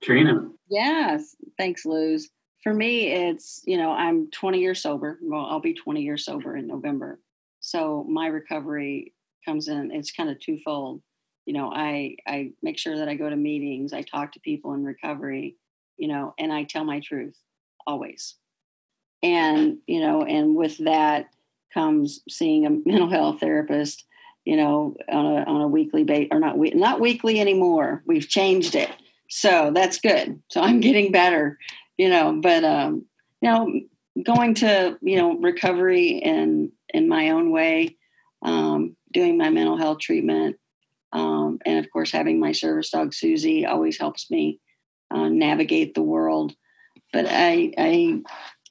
Trina. 0.02 0.48
Yes. 0.68 1.36
Thanks, 1.58 1.84
Luz. 1.84 2.28
For 2.62 2.72
me, 2.72 3.08
it's, 3.08 3.62
you 3.64 3.76
know, 3.76 3.90
I'm 3.90 4.30
20 4.30 4.60
years 4.60 4.82
sober. 4.82 5.18
Well, 5.22 5.46
I'll 5.46 5.60
be 5.60 5.74
20 5.74 6.02
years 6.02 6.24
sober 6.24 6.56
in 6.56 6.66
November. 6.66 7.18
So 7.60 8.04
my 8.08 8.26
recovery 8.26 9.14
comes 9.44 9.68
in, 9.68 9.90
it's 9.90 10.10
kind 10.12 10.30
of 10.30 10.38
twofold. 10.40 11.02
You 11.46 11.54
know, 11.54 11.72
I 11.72 12.16
I 12.26 12.52
make 12.62 12.78
sure 12.78 12.96
that 12.98 13.08
I 13.08 13.14
go 13.14 13.28
to 13.28 13.36
meetings, 13.36 13.92
I 13.92 14.02
talk 14.02 14.32
to 14.32 14.40
people 14.40 14.74
in 14.74 14.84
recovery, 14.84 15.56
you 15.96 16.08
know, 16.08 16.34
and 16.38 16.52
I 16.52 16.64
tell 16.64 16.84
my 16.84 17.00
truth 17.00 17.36
always. 17.86 18.36
And, 19.22 19.78
you 19.86 20.00
know, 20.00 20.22
and 20.22 20.54
with 20.54 20.78
that 20.78 21.26
comes 21.74 22.20
seeing 22.28 22.66
a 22.66 22.70
mental 22.86 23.08
health 23.08 23.40
therapist, 23.40 24.04
you 24.44 24.56
know, 24.56 24.96
on 25.10 25.26
a 25.26 25.44
on 25.44 25.60
a 25.60 25.68
weekly 25.68 26.04
base 26.04 26.28
or 26.30 26.40
not 26.40 26.56
we, 26.56 26.70
not 26.70 27.00
weekly 27.00 27.40
anymore. 27.40 28.02
We've 28.06 28.28
changed 28.28 28.74
it. 28.74 28.90
So 29.28 29.70
that's 29.74 30.00
good. 30.00 30.42
So 30.48 30.60
I'm 30.60 30.80
getting 30.80 31.12
better, 31.12 31.58
you 31.96 32.08
know, 32.08 32.40
but 32.42 32.64
um, 32.64 33.04
you 33.40 33.50
know, 33.50 33.80
going 34.24 34.54
to, 34.54 34.98
you 35.02 35.16
know, 35.16 35.38
recovery 35.38 36.08
in 36.08 36.72
in 36.92 37.08
my 37.08 37.30
own 37.30 37.50
way, 37.52 37.96
um, 38.42 38.96
doing 39.12 39.38
my 39.38 39.50
mental 39.50 39.76
health 39.76 40.00
treatment, 40.00 40.56
um, 41.12 41.58
and 41.66 41.78
of 41.78 41.90
course 41.90 42.10
having 42.10 42.38
my 42.38 42.52
service 42.52 42.90
dog 42.90 43.12
Susie 43.14 43.66
always 43.66 43.98
helps 43.98 44.30
me 44.30 44.60
uh, 45.10 45.28
navigate 45.28 45.94
the 45.94 46.02
world. 46.02 46.54
But 47.12 47.26
I, 47.28 47.72
I, 47.76 48.20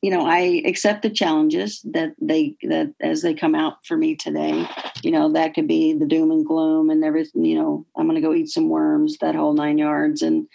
you 0.02 0.12
know, 0.12 0.26
I 0.26 0.62
accept 0.66 1.02
the 1.02 1.10
challenges 1.10 1.82
that 1.92 2.14
they 2.22 2.56
that 2.64 2.94
as 3.02 3.22
they 3.22 3.34
come 3.34 3.54
out 3.54 3.86
for 3.86 3.98
me 3.98 4.16
today. 4.16 4.66
You 5.04 5.12
know, 5.12 5.32
that 5.34 5.54
could 5.54 5.68
be 5.68 5.94
the 5.94 6.06
doom 6.06 6.32
and 6.32 6.46
gloom 6.46 6.90
and 6.90 7.04
everything. 7.04 7.44
You 7.44 7.60
know, 7.60 7.86
I'm 7.98 8.06
going 8.06 8.16
to 8.16 8.26
go 8.26 8.34
eat 8.34 8.50
some 8.50 8.70
worms, 8.70 9.18
that 9.18 9.36
whole 9.36 9.54
nine 9.54 9.78
yards, 9.78 10.22
and 10.22 10.48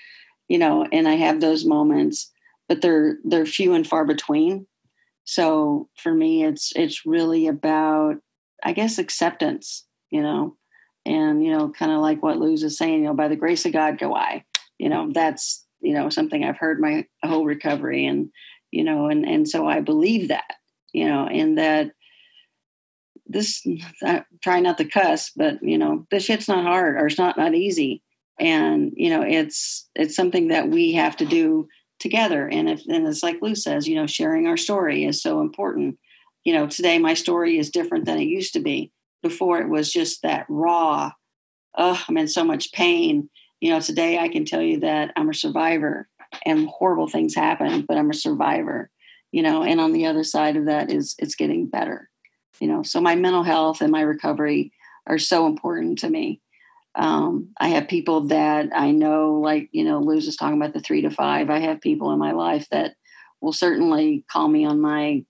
you 0.49 0.59
know, 0.59 0.87
and 0.93 1.07
I 1.07 1.15
have 1.15 1.41
those 1.41 1.67
moments, 1.67 2.31
but 2.69 2.81
they're 2.81 3.19
they're 3.25 3.47
few 3.47 3.75
and 3.75 3.87
far 3.87 4.07
between. 4.07 4.67
So 5.25 5.89
for 5.97 6.15
me, 6.15 6.45
it's 6.45 6.73
it's 6.75 7.05
really 7.05 7.47
about, 7.47 8.17
I 8.63 8.73
guess, 8.73 8.99
acceptance. 8.99 9.85
You 10.11 10.23
know, 10.23 10.57
and 11.07 11.45
you 11.45 11.53
know, 11.53 11.71
kind 11.71 11.93
of 11.93 12.01
like 12.01 12.23
what 12.23 12.39
Luz 12.39 12.63
is 12.63 12.79
saying. 12.79 13.01
You 13.01 13.09
know, 13.09 13.15
by 13.15 13.29
the 13.29 13.37
grace 13.37 13.65
of 13.67 13.73
God, 13.73 13.99
go 13.99 14.15
I. 14.15 14.45
You 14.79 14.89
know, 14.89 15.11
that's 15.13 15.65
you 15.81 15.95
know 15.95 16.09
something 16.09 16.45
I've 16.45 16.59
heard 16.59 16.81
my 16.81 17.07
whole 17.25 17.45
recovery 17.45 18.07
and 18.07 18.31
you 18.75 18.83
know, 18.83 19.07
and 19.07 19.25
and 19.25 19.49
so 19.49 19.69
I 19.69 19.81
believe 19.81 20.29
that, 20.29 20.55
you 20.93 21.07
know, 21.07 21.29
and 21.29 21.59
that 21.59 21.93
this 23.27 23.65
I 24.03 24.25
try 24.43 24.59
not 24.59 24.79
to 24.79 24.85
cuss, 24.85 25.31
but 25.37 25.63
you 25.63 25.79
know, 25.79 26.07
this 26.11 26.25
shit's 26.25 26.49
not 26.49 26.65
hard 26.65 26.97
or 26.97 27.07
it's 27.07 27.19
not 27.19 27.37
not 27.37 27.55
easy, 27.55 28.03
and 28.41 28.93
you 28.97 29.11
know, 29.11 29.23
it's 29.23 29.89
it's 29.95 30.17
something 30.17 30.49
that 30.49 30.69
we 30.71 30.93
have 30.95 31.17
to 31.19 31.25
do 31.25 31.69
together. 32.01 32.49
And 32.49 32.69
if 32.69 32.83
and 32.89 33.07
it's 33.07 33.23
like 33.23 33.41
Luz 33.41 33.63
says, 33.63 33.87
you 33.87 33.95
know, 33.95 34.09
sharing 34.09 34.49
our 34.49 34.57
story 34.57 35.05
is 35.05 35.23
so 35.23 35.41
important. 35.41 35.97
You 36.43 36.55
know, 36.55 36.67
today 36.67 36.99
my 36.99 37.15
story 37.15 37.59
is 37.59 37.71
different 37.71 38.07
than 38.07 38.19
it 38.19 38.25
used 38.25 38.55
to 38.55 38.61
be. 38.61 38.91
Before 39.25 39.59
it 39.59 39.71
was 39.71 39.91
just 39.91 40.21
that 40.21 40.45
raw, 40.51 41.11
oh, 41.79 42.05
I'm 42.07 42.19
in 42.19 42.29
so 42.29 42.45
much 42.45 42.73
pain. 42.73 43.31
You 43.59 43.71
know, 43.71 43.81
today 43.81 44.19
I 44.19 44.29
can 44.29 44.45
tell 44.45 44.61
you 44.61 44.81
that 44.81 45.13
I'm 45.17 45.31
a 45.31 45.35
survivor 45.35 46.07
and 46.45 46.69
horrible 46.69 47.09
things 47.09 47.35
happen, 47.35 47.87
but 47.89 47.97
I'm 47.97 48.11
a 48.11 48.15
survivor, 48.15 48.91
you 49.33 49.43
know, 49.43 49.63
and 49.63 49.81
on 49.81 49.93
the 49.93 50.05
other 50.05 50.25
side 50.25 50.57
of 50.57 50.67
that 50.67 50.93
is 50.93 51.15
it's 51.19 51.37
getting 51.37 51.69
better, 51.69 52.11
you 52.61 52.69
know. 52.69 52.83
So 52.83 53.01
my 53.01 53.15
mental 53.15 53.45
health 53.45 53.81
and 53.81 53.91
my 53.91 54.03
recovery 54.03 54.73
are 55.07 55.19
so 55.19 55.47
important 55.47 56.01
to 56.01 56.11
me. 56.11 56.43
Um, 56.95 57.49
I 57.59 57.69
have 57.69 57.89
people 57.89 58.27
that 58.27 58.69
I 58.75 58.91
know, 58.91 59.41
like, 59.41 59.71
you 59.73 59.85
know, 59.85 60.01
Luz 60.01 60.27
is 60.27 60.37
talking 60.37 60.61
about 60.61 60.75
the 60.75 60.81
three 60.81 61.01
to 61.01 61.11
five. 61.11 61.49
I 61.49 61.61
have 61.61 61.81
people 61.81 62.13
in 62.13 62.19
my 62.19 62.33
life 62.33 62.69
that 62.71 62.95
will 63.41 63.55
certainly 63.55 64.23
call 64.31 64.49
me 64.49 64.67
on 64.67 64.83
my 64.83 65.25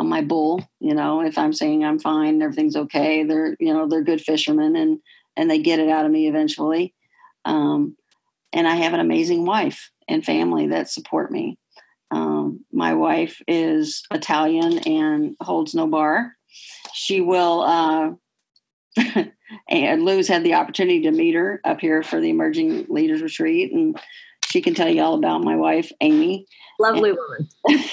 on 0.00 0.08
my 0.08 0.22
bull, 0.22 0.66
you 0.80 0.94
know, 0.94 1.20
if 1.20 1.36
I'm 1.36 1.52
saying 1.52 1.84
I'm 1.84 1.98
fine, 1.98 2.40
everything's 2.40 2.74
okay. 2.74 3.22
They're, 3.22 3.54
you 3.60 3.74
know, 3.74 3.86
they're 3.86 4.02
good 4.02 4.22
fishermen 4.22 4.74
and 4.74 4.98
and 5.36 5.50
they 5.50 5.58
get 5.58 5.78
it 5.78 5.90
out 5.90 6.06
of 6.06 6.10
me 6.10 6.26
eventually. 6.26 6.94
Um, 7.44 7.96
and 8.50 8.66
I 8.66 8.76
have 8.76 8.94
an 8.94 9.00
amazing 9.00 9.44
wife 9.44 9.90
and 10.08 10.24
family 10.24 10.68
that 10.68 10.88
support 10.88 11.30
me. 11.30 11.58
Um, 12.10 12.64
my 12.72 12.94
wife 12.94 13.42
is 13.46 14.02
Italian 14.10 14.78
and 14.80 15.36
holds 15.42 15.74
no 15.74 15.86
bar. 15.86 16.34
She 16.94 17.20
will, 17.20 17.60
uh, 17.60 18.10
and 19.68 20.02
Luz 20.02 20.28
had 20.28 20.44
the 20.44 20.54
opportunity 20.54 21.02
to 21.02 21.10
meet 21.10 21.34
her 21.34 21.60
up 21.62 21.78
here 21.78 22.02
for 22.02 22.20
the 22.20 22.30
Emerging 22.30 22.86
Leaders 22.88 23.20
Retreat, 23.20 23.70
and 23.70 24.00
she 24.50 24.60
can 24.60 24.74
tell 24.74 24.88
you 24.88 25.02
all 25.02 25.14
about 25.14 25.44
my 25.44 25.56
wife, 25.56 25.92
Amy. 26.00 26.46
Lovely 26.78 27.10
and, 27.10 27.18
woman. 27.18 27.84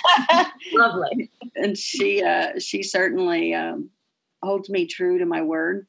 Lovely. 0.73 1.31
And 1.55 1.77
she, 1.77 2.23
uh, 2.23 2.59
she 2.59 2.81
certainly 2.83 3.53
um, 3.53 3.89
holds 4.41 4.69
me 4.69 4.87
true 4.87 5.19
to 5.19 5.25
my 5.25 5.41
word, 5.41 5.87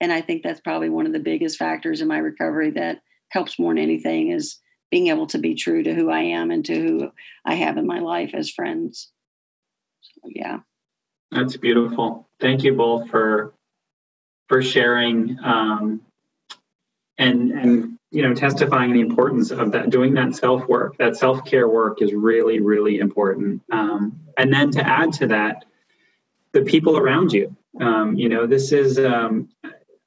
and 0.00 0.12
I 0.12 0.20
think 0.20 0.42
that's 0.42 0.60
probably 0.60 0.88
one 0.88 1.06
of 1.06 1.12
the 1.12 1.18
biggest 1.18 1.58
factors 1.58 2.00
in 2.00 2.08
my 2.08 2.18
recovery 2.18 2.70
that 2.72 3.00
helps 3.30 3.58
more 3.58 3.74
than 3.74 3.82
anything 3.82 4.30
is 4.30 4.58
being 4.90 5.08
able 5.08 5.26
to 5.26 5.38
be 5.38 5.56
true 5.56 5.82
to 5.82 5.94
who 5.94 6.10
I 6.10 6.20
am 6.20 6.52
and 6.52 6.64
to 6.66 6.74
who 6.74 7.10
I 7.44 7.54
have 7.54 7.76
in 7.76 7.86
my 7.86 7.98
life 7.98 8.30
as 8.34 8.50
friends. 8.50 9.10
So, 10.02 10.28
yeah. 10.32 10.58
That's 11.32 11.56
beautiful. 11.56 12.28
Thank 12.40 12.62
you 12.62 12.74
both 12.74 13.08
for 13.10 13.54
for 14.48 14.62
sharing 14.62 15.38
um, 15.42 16.02
and 17.18 17.50
and 17.50 17.93
you 18.14 18.22
know 18.22 18.32
testifying 18.32 18.92
the 18.92 19.00
importance 19.00 19.50
of 19.50 19.72
that 19.72 19.90
doing 19.90 20.14
that 20.14 20.34
self 20.36 20.66
work. 20.68 20.96
That 20.98 21.16
self 21.16 21.44
care 21.44 21.68
work 21.68 22.00
is 22.00 22.14
really 22.14 22.60
really 22.60 22.98
important. 22.98 23.62
Um, 23.72 24.20
and 24.38 24.52
then 24.52 24.70
to 24.72 24.86
add 24.86 25.12
to 25.14 25.26
that, 25.28 25.64
the 26.52 26.62
people 26.62 26.96
around 26.96 27.32
you. 27.32 27.54
Um, 27.80 28.14
you 28.14 28.28
know, 28.28 28.46
this 28.46 28.70
is 28.72 28.98
um, 28.98 29.48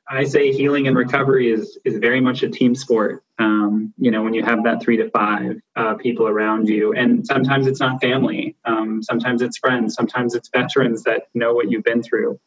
I 0.10 0.24
say 0.24 0.54
healing 0.54 0.88
and 0.88 0.96
recovery 0.96 1.52
is 1.52 1.78
is 1.84 1.98
very 1.98 2.22
much 2.22 2.44
a 2.44 2.50
team 2.50 2.74
sport. 2.76 3.24
Um, 3.40 3.94
you 3.98 4.10
know, 4.10 4.24
when 4.24 4.34
you 4.34 4.44
have 4.44 4.64
that 4.64 4.82
three 4.82 4.98
to 4.98 5.10
five 5.10 5.60
uh, 5.76 5.96
people 5.96 6.28
around 6.28 6.70
you, 6.70 6.94
and 6.94 7.28
sometimes 7.28 7.68
it's 7.68 7.80
not 7.80 8.02
family, 8.02 8.56
um, 8.66 9.04
sometimes 9.04 9.42
it's 9.42 9.58
friends, 9.58 9.94
sometimes 9.96 10.34
it's 10.34 10.50
veterans 10.50 11.04
that 11.04 11.24
know 11.34 11.54
what 11.54 11.70
you've 11.70 11.84
been 11.84 12.02
through. 12.02 12.40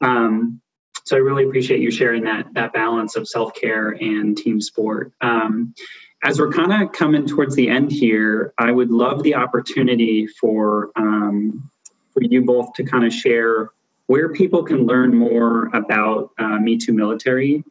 Um, 0.00 0.60
so 1.04 1.16
I 1.16 1.20
really 1.20 1.44
appreciate 1.44 1.80
you 1.80 1.90
sharing 1.90 2.24
that 2.24 2.52
that 2.54 2.72
balance 2.72 3.14
of 3.16 3.28
self 3.28 3.54
care 3.54 3.90
and 3.90 4.36
team 4.36 4.60
sport. 4.60 5.12
Um, 5.20 5.74
as 6.22 6.38
we're 6.38 6.52
kind 6.52 6.82
of 6.82 6.92
coming 6.92 7.26
towards 7.26 7.54
the 7.54 7.68
end 7.68 7.92
here, 7.92 8.54
I 8.56 8.72
would 8.72 8.90
love 8.90 9.22
the 9.22 9.34
opportunity 9.34 10.26
for 10.26 10.90
um, 10.96 11.70
for 12.12 12.22
you 12.22 12.42
both 12.42 12.72
to 12.74 12.84
kind 12.84 13.04
of 13.04 13.12
share 13.12 13.70
where 14.06 14.30
people 14.30 14.62
can 14.62 14.86
learn 14.86 15.14
more 15.14 15.66
about 15.74 16.30
uh, 16.38 16.58
Me 16.58 16.78
Too 16.78 16.92
Military 16.92 17.62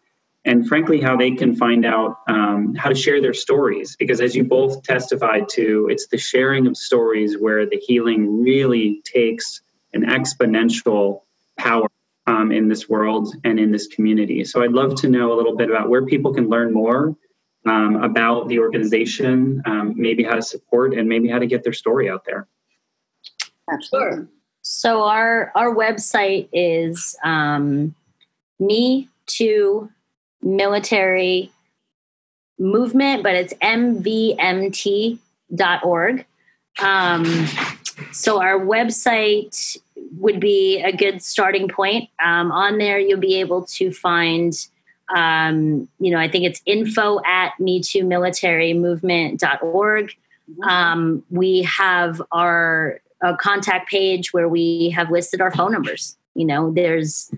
and 0.45 0.67
frankly 0.67 0.99
how 0.99 1.15
they 1.15 1.31
can 1.31 1.55
find 1.55 1.85
out 1.85 2.19
um, 2.27 2.75
how 2.75 2.89
to 2.89 2.95
share 2.95 3.21
their 3.21 3.33
stories 3.33 3.95
because 3.95 4.19
as 4.19 4.35
you 4.35 4.43
both 4.43 4.83
testified 4.83 5.47
to 5.47 5.87
it's 5.89 6.07
the 6.07 6.17
sharing 6.17 6.67
of 6.67 6.75
stories 6.75 7.37
where 7.37 7.65
the 7.65 7.77
healing 7.77 8.41
really 8.41 9.01
takes 9.05 9.61
an 9.93 10.03
exponential 10.03 11.21
power 11.57 11.87
um, 12.27 12.51
in 12.51 12.67
this 12.67 12.87
world 12.87 13.35
and 13.43 13.59
in 13.59 13.71
this 13.71 13.87
community 13.87 14.43
so 14.43 14.63
i'd 14.63 14.71
love 14.71 14.95
to 14.95 15.07
know 15.07 15.33
a 15.33 15.35
little 15.35 15.55
bit 15.55 15.69
about 15.69 15.89
where 15.89 16.05
people 16.05 16.33
can 16.33 16.49
learn 16.49 16.73
more 16.73 17.15
um, 17.65 18.03
about 18.03 18.47
the 18.49 18.59
organization 18.59 19.61
um, 19.65 19.93
maybe 19.95 20.23
how 20.23 20.35
to 20.35 20.41
support 20.41 20.93
and 20.93 21.07
maybe 21.07 21.27
how 21.29 21.39
to 21.39 21.47
get 21.47 21.63
their 21.63 21.73
story 21.73 22.09
out 22.09 22.25
there 22.25 22.47
Absolutely. 23.71 24.27
So 24.61 25.03
our 25.03 25.51
our 25.55 25.73
website 25.75 26.49
is 26.53 27.15
um, 27.23 27.95
me 28.59 29.09
too 29.25 29.89
military 30.41 31.51
movement, 32.59 33.23
but 33.23 33.35
it's 33.35 33.53
mvmt.org. 33.55 35.19
Um, 36.79 37.47
so 38.11 38.41
our 38.41 38.59
website 38.59 39.77
would 40.17 40.39
be 40.39 40.81
a 40.81 40.95
good 40.95 41.21
starting 41.21 41.67
point. 41.67 42.09
Um, 42.23 42.51
on 42.51 42.77
there, 42.77 42.99
you'll 42.99 43.19
be 43.19 43.39
able 43.39 43.63
to 43.65 43.91
find, 43.91 44.53
um, 45.15 45.87
you 45.99 46.11
know, 46.11 46.17
I 46.17 46.27
think 46.27 46.45
it's 46.45 46.61
info 46.65 47.19
at 47.25 47.59
me 47.59 47.81
too 47.81 48.03
military 48.03 48.73
movement.org. 48.73 50.05
Mm-hmm. 50.07 50.63
Um, 50.63 51.23
we 51.29 51.63
have 51.63 52.21
our 52.31 52.99
a 53.21 53.37
contact 53.37 53.89
page 53.89 54.33
where 54.33 54.49
we 54.49 54.89
have 54.89 55.09
listed 55.09 55.39
our 55.39 55.51
phone 55.51 55.71
numbers. 55.71 56.17
You 56.35 56.45
know, 56.45 56.71
there's 56.71 57.31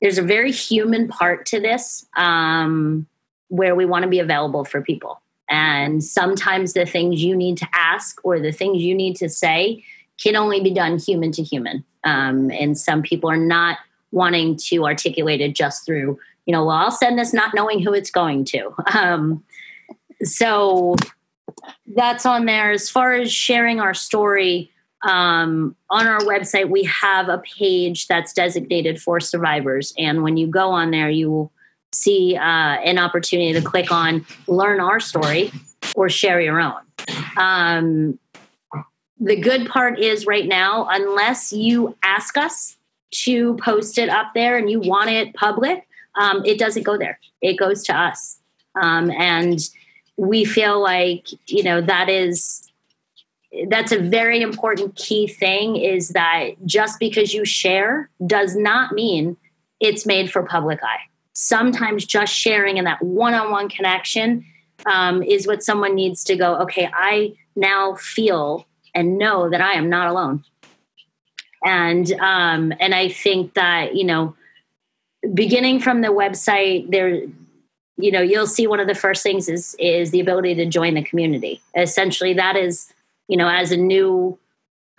there's 0.00 0.18
a 0.18 0.22
very 0.22 0.50
human 0.50 1.08
part 1.08 1.44
to 1.46 1.60
this 1.60 2.06
um, 2.16 3.06
where 3.48 3.74
we 3.74 3.84
want 3.84 4.04
to 4.04 4.08
be 4.08 4.18
available 4.18 4.64
for 4.64 4.80
people. 4.80 5.20
And 5.50 6.02
sometimes 6.02 6.72
the 6.72 6.86
things 6.86 7.22
you 7.22 7.36
need 7.36 7.58
to 7.58 7.68
ask 7.74 8.18
or 8.24 8.40
the 8.40 8.52
things 8.52 8.82
you 8.82 8.94
need 8.94 9.16
to 9.16 9.28
say 9.28 9.84
can 10.16 10.36
only 10.36 10.60
be 10.60 10.70
done 10.70 10.98
human 10.98 11.32
to 11.32 11.42
human. 11.42 11.84
Um, 12.04 12.50
and 12.50 12.78
some 12.78 13.02
people 13.02 13.30
are 13.30 13.36
not 13.36 13.78
wanting 14.12 14.56
to 14.56 14.84
articulate 14.84 15.40
it 15.40 15.54
just 15.54 15.84
through 15.86 16.18
you 16.50 16.52
know, 16.52 16.64
well, 16.64 16.76
I'll 16.76 16.90
send 16.90 17.16
this 17.16 17.32
not 17.32 17.54
knowing 17.54 17.80
who 17.80 17.94
it's 17.94 18.10
going 18.10 18.44
to. 18.46 18.74
Um, 18.94 19.44
so 20.22 20.96
that's 21.94 22.26
on 22.26 22.44
there. 22.44 22.72
As 22.72 22.90
far 22.90 23.12
as 23.12 23.32
sharing 23.32 23.80
our 23.80 23.94
story, 23.94 24.70
um, 25.02 25.76
on 25.88 26.06
our 26.06 26.20
website, 26.20 26.68
we 26.68 26.82
have 26.84 27.28
a 27.28 27.38
page 27.38 28.08
that's 28.08 28.32
designated 28.32 29.00
for 29.00 29.20
survivors. 29.20 29.94
And 29.96 30.22
when 30.22 30.36
you 30.36 30.48
go 30.48 30.70
on 30.70 30.90
there, 30.90 31.08
you 31.08 31.30
will 31.30 31.52
see 31.92 32.36
uh, 32.36 32.42
an 32.42 32.98
opportunity 32.98 33.52
to 33.52 33.62
click 33.62 33.90
on 33.90 34.26
learn 34.48 34.80
our 34.80 35.00
story 35.00 35.52
or 35.94 36.10
share 36.10 36.40
your 36.40 36.60
own. 36.60 36.80
Um, 37.36 38.18
the 39.20 39.36
good 39.36 39.68
part 39.68 39.98
is 39.98 40.26
right 40.26 40.46
now, 40.46 40.88
unless 40.90 41.52
you 41.52 41.94
ask 42.02 42.36
us 42.36 42.76
to 43.10 43.54
post 43.56 43.98
it 43.98 44.08
up 44.08 44.32
there 44.34 44.56
and 44.56 44.70
you 44.70 44.80
want 44.80 45.10
it 45.10 45.34
public, 45.34 45.86
um, 46.14 46.42
it 46.44 46.58
doesn't 46.58 46.84
go 46.84 46.96
there. 46.96 47.18
It 47.42 47.58
goes 47.58 47.84
to 47.84 47.96
us. 47.96 48.38
Um, 48.80 49.10
and 49.10 49.58
we 50.16 50.44
feel 50.44 50.82
like, 50.82 51.28
you 51.46 51.62
know, 51.62 51.80
that 51.80 52.08
is 52.08 52.66
that's 53.68 53.90
a 53.90 53.98
very 53.98 54.42
important 54.42 54.94
key 54.94 55.26
thing 55.26 55.74
is 55.74 56.10
that 56.10 56.50
just 56.64 57.00
because 57.00 57.34
you 57.34 57.44
share 57.44 58.08
does 58.24 58.54
not 58.54 58.92
mean 58.92 59.36
it's 59.80 60.06
made 60.06 60.30
for 60.30 60.44
public 60.44 60.78
eye. 60.84 61.00
Sometimes 61.32 62.04
just 62.04 62.32
sharing 62.32 62.78
and 62.78 62.86
that 62.86 63.02
one 63.02 63.34
on 63.34 63.50
one 63.50 63.68
connection 63.68 64.44
um, 64.86 65.22
is 65.22 65.48
what 65.48 65.64
someone 65.64 65.96
needs 65.96 66.22
to 66.24 66.36
go, 66.36 66.56
okay, 66.58 66.88
I 66.94 67.34
now 67.56 67.96
feel 67.96 68.66
and 68.94 69.18
know 69.18 69.48
that 69.50 69.60
I 69.60 69.72
am 69.72 69.88
not 69.88 70.08
alone. 70.08 70.44
And 71.64 72.10
um, 72.20 72.72
and 72.80 72.94
I 72.94 73.08
think 73.08 73.54
that, 73.54 73.94
you 73.94 74.04
know, 74.04 74.34
beginning 75.34 75.80
from 75.80 76.00
the 76.00 76.08
website, 76.08 76.90
there 76.90 77.22
you 77.96 78.10
know, 78.10 78.22
you'll 78.22 78.46
see 78.46 78.66
one 78.66 78.80
of 78.80 78.86
the 78.86 78.94
first 78.94 79.22
things 79.22 79.48
is 79.48 79.76
is 79.78 80.10
the 80.10 80.20
ability 80.20 80.54
to 80.54 80.66
join 80.66 80.94
the 80.94 81.04
community. 81.04 81.60
Essentially, 81.76 82.32
that 82.34 82.56
is 82.56 82.92
you 83.30 83.36
know, 83.36 83.48
as 83.48 83.70
a 83.70 83.76
new 83.76 84.36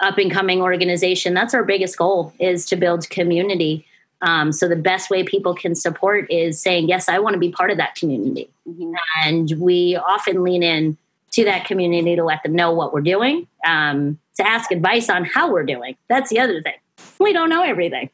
up 0.02 0.18
and 0.18 0.32
coming 0.32 0.62
organization, 0.62 1.34
that's 1.34 1.54
our 1.54 1.64
biggest 1.64 1.98
goal 1.98 2.34
is 2.40 2.66
to 2.68 2.78
build 2.78 3.08
community. 3.10 3.86
Um, 4.22 4.54
so 4.54 4.70
the 4.70 4.76
best 4.76 5.10
way 5.10 5.24
people 5.24 5.54
can 5.54 5.76
support 5.76 6.32
is 6.32 6.60
saying, 6.60 6.88
yes, 6.88 7.10
I 7.10 7.20
want 7.20 7.34
to 7.34 7.40
be 7.40 7.52
part 7.52 7.72
of 7.72 7.78
that 7.78 7.96
community. 7.96 8.50
Mm-hmm. 8.68 8.94
And 9.26 9.52
we 9.60 9.98
often 9.98 10.44
lean 10.44 10.64
in 10.64 10.98
to 11.32 11.46
that 11.46 11.66
community 11.66 12.16
to 12.16 12.24
let 12.24 12.44
them 12.44 12.54
know 12.54 12.72
what 12.72 12.94
we're 12.94 13.02
doing, 13.02 13.48
um, 13.66 14.20
to 14.36 14.48
ask 14.48 14.72
advice 14.72 15.10
on 15.10 15.26
how 15.26 15.52
we're 15.52 15.66
doing. 15.66 15.96
That's 16.10 16.30
the 16.30 16.40
other 16.40 16.62
thing. 16.62 16.74
We 17.20 17.34
don't 17.34 17.50
know 17.50 17.64
everything. 17.64 18.10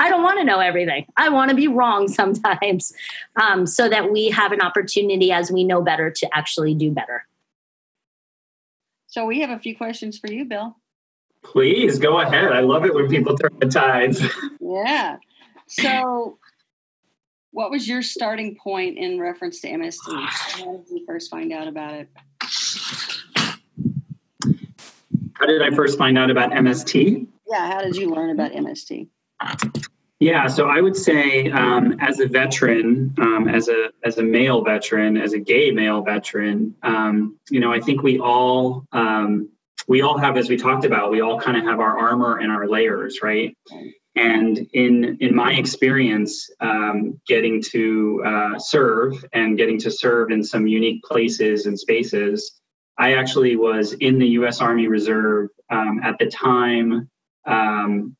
I 0.00 0.08
don't 0.08 0.22
want 0.22 0.38
to 0.38 0.44
know 0.44 0.60
everything. 0.60 1.06
I 1.16 1.28
want 1.28 1.50
to 1.50 1.56
be 1.56 1.68
wrong 1.68 2.08
sometimes 2.08 2.92
um, 3.36 3.66
so 3.66 3.88
that 3.88 4.10
we 4.10 4.30
have 4.30 4.52
an 4.52 4.60
opportunity 4.60 5.32
as 5.32 5.50
we 5.50 5.64
know 5.64 5.82
better 5.82 6.10
to 6.10 6.36
actually 6.36 6.74
do 6.74 6.90
better. 6.90 7.26
So 9.06 9.26
we 9.26 9.40
have 9.40 9.50
a 9.50 9.58
few 9.58 9.76
questions 9.76 10.18
for 10.18 10.30
you, 10.32 10.44
Bill. 10.44 10.76
Please 11.44 11.98
go 11.98 12.20
ahead. 12.20 12.52
I 12.52 12.60
love 12.60 12.84
it 12.84 12.94
when 12.94 13.08
people 13.08 13.36
turn 13.36 13.50
the 13.58 13.66
tides. 13.66 14.22
yeah. 14.60 15.16
So, 15.66 16.38
what 17.50 17.70
was 17.70 17.86
your 17.86 18.00
starting 18.00 18.56
point 18.56 18.96
in 18.96 19.20
reference 19.20 19.60
to 19.60 19.68
MST? 19.68 19.98
How 20.06 20.76
did 20.76 20.88
you 20.88 21.04
first 21.04 21.30
find 21.30 21.52
out 21.52 21.66
about 21.68 21.94
it? 21.94 22.08
How 25.34 25.46
did 25.46 25.62
I 25.62 25.70
first 25.74 25.98
find 25.98 26.16
out 26.16 26.30
about 26.30 26.50
MST? 26.52 27.26
Yeah, 27.48 27.66
how 27.66 27.82
did 27.82 27.96
you 27.96 28.10
learn 28.10 28.30
about 28.30 28.52
MST? 28.52 29.08
Yeah, 30.20 30.46
so 30.46 30.68
I 30.68 30.80
would 30.80 30.94
say 30.94 31.50
um, 31.50 31.98
as 32.00 32.20
a 32.20 32.28
veteran, 32.28 33.12
um, 33.18 33.48
as 33.48 33.68
a 33.68 33.90
as 34.04 34.18
a 34.18 34.22
male 34.22 34.62
veteran, 34.62 35.16
as 35.16 35.32
a 35.32 35.40
gay 35.40 35.72
male 35.72 36.02
veteran, 36.02 36.76
um, 36.84 37.36
you 37.50 37.58
know, 37.58 37.72
I 37.72 37.80
think 37.80 38.04
we 38.04 38.20
all 38.20 38.86
um, 38.92 39.48
we 39.88 40.02
all 40.02 40.16
have, 40.18 40.36
as 40.36 40.48
we 40.48 40.56
talked 40.56 40.84
about, 40.84 41.10
we 41.10 41.20
all 41.20 41.40
kind 41.40 41.56
of 41.56 41.64
have 41.64 41.80
our 41.80 41.98
armor 41.98 42.38
and 42.38 42.52
our 42.52 42.68
layers, 42.68 43.20
right? 43.22 43.56
And 44.14 44.58
in 44.74 45.16
in 45.20 45.34
my 45.34 45.54
experience, 45.54 46.50
um, 46.60 47.20
getting 47.26 47.62
to 47.70 48.22
uh, 48.26 48.58
serve 48.58 49.24
and 49.32 49.56
getting 49.56 49.78
to 49.80 49.90
serve 49.90 50.30
in 50.30 50.44
some 50.44 50.66
unique 50.66 51.02
places 51.02 51.64
and 51.66 51.78
spaces, 51.78 52.60
I 52.98 53.14
actually 53.14 53.56
was 53.56 53.94
in 53.94 54.18
the 54.18 54.28
U.S. 54.28 54.60
Army 54.60 54.86
Reserve 54.86 55.48
um, 55.70 56.00
at 56.02 56.18
the 56.18 56.26
time. 56.26 57.08
Um, 57.46 58.16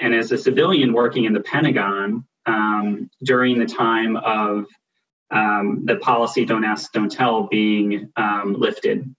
and 0.00 0.14
as 0.14 0.32
a 0.32 0.38
civilian 0.38 0.92
working 0.92 1.24
in 1.24 1.32
the 1.32 1.40
Pentagon 1.40 2.24
um, 2.46 3.10
during 3.24 3.58
the 3.58 3.66
time 3.66 4.16
of 4.16 4.66
um, 5.30 5.82
the 5.84 5.96
policy 5.96 6.44
"Don't 6.44 6.64
Ask, 6.64 6.92
Don't 6.92 7.10
Tell" 7.10 7.48
being 7.48 8.10
um, 8.16 8.54
lifted, 8.58 9.12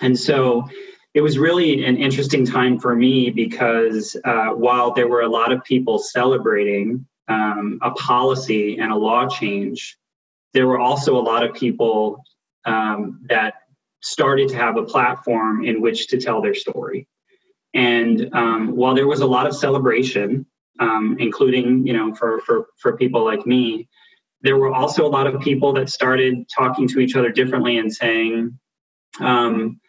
and 0.00 0.18
so 0.18 0.68
it 1.14 1.20
was 1.20 1.38
really 1.38 1.84
an 1.84 1.96
interesting 1.96 2.46
time 2.46 2.78
for 2.78 2.94
me 2.94 3.30
because 3.30 4.16
uh, 4.24 4.48
while 4.48 4.92
there 4.92 5.08
were 5.08 5.22
a 5.22 5.28
lot 5.28 5.52
of 5.52 5.64
people 5.64 5.98
celebrating 5.98 7.06
um, 7.28 7.78
a 7.82 7.90
policy 7.92 8.78
and 8.78 8.92
a 8.92 8.96
law 8.96 9.28
change, 9.28 9.98
there 10.52 10.66
were 10.66 10.78
also 10.78 11.16
a 11.16 11.20
lot 11.22 11.44
of 11.44 11.54
people 11.54 12.24
um, 12.64 13.20
that 13.28 13.54
started 14.02 14.48
to 14.48 14.56
have 14.56 14.76
a 14.76 14.84
platform 14.84 15.64
in 15.64 15.80
which 15.80 16.08
to 16.08 16.18
tell 16.18 16.40
their 16.40 16.54
story. 16.54 17.06
And 17.74 18.30
um, 18.34 18.76
while 18.76 18.94
there 18.94 19.06
was 19.06 19.20
a 19.20 19.26
lot 19.26 19.46
of 19.46 19.54
celebration, 19.54 20.46
um, 20.80 21.16
including 21.20 21.86
you 21.86 21.92
know 21.92 22.14
for 22.14 22.40
for 22.40 22.66
for 22.78 22.96
people 22.96 23.24
like 23.24 23.46
me, 23.46 23.88
there 24.42 24.56
were 24.56 24.72
also 24.72 25.06
a 25.06 25.08
lot 25.08 25.26
of 25.26 25.40
people 25.40 25.72
that 25.74 25.88
started 25.88 26.48
talking 26.48 26.88
to 26.88 27.00
each 27.00 27.14
other 27.14 27.30
differently 27.30 27.78
and 27.78 27.92
saying, 27.92 28.58
um, 29.20 29.80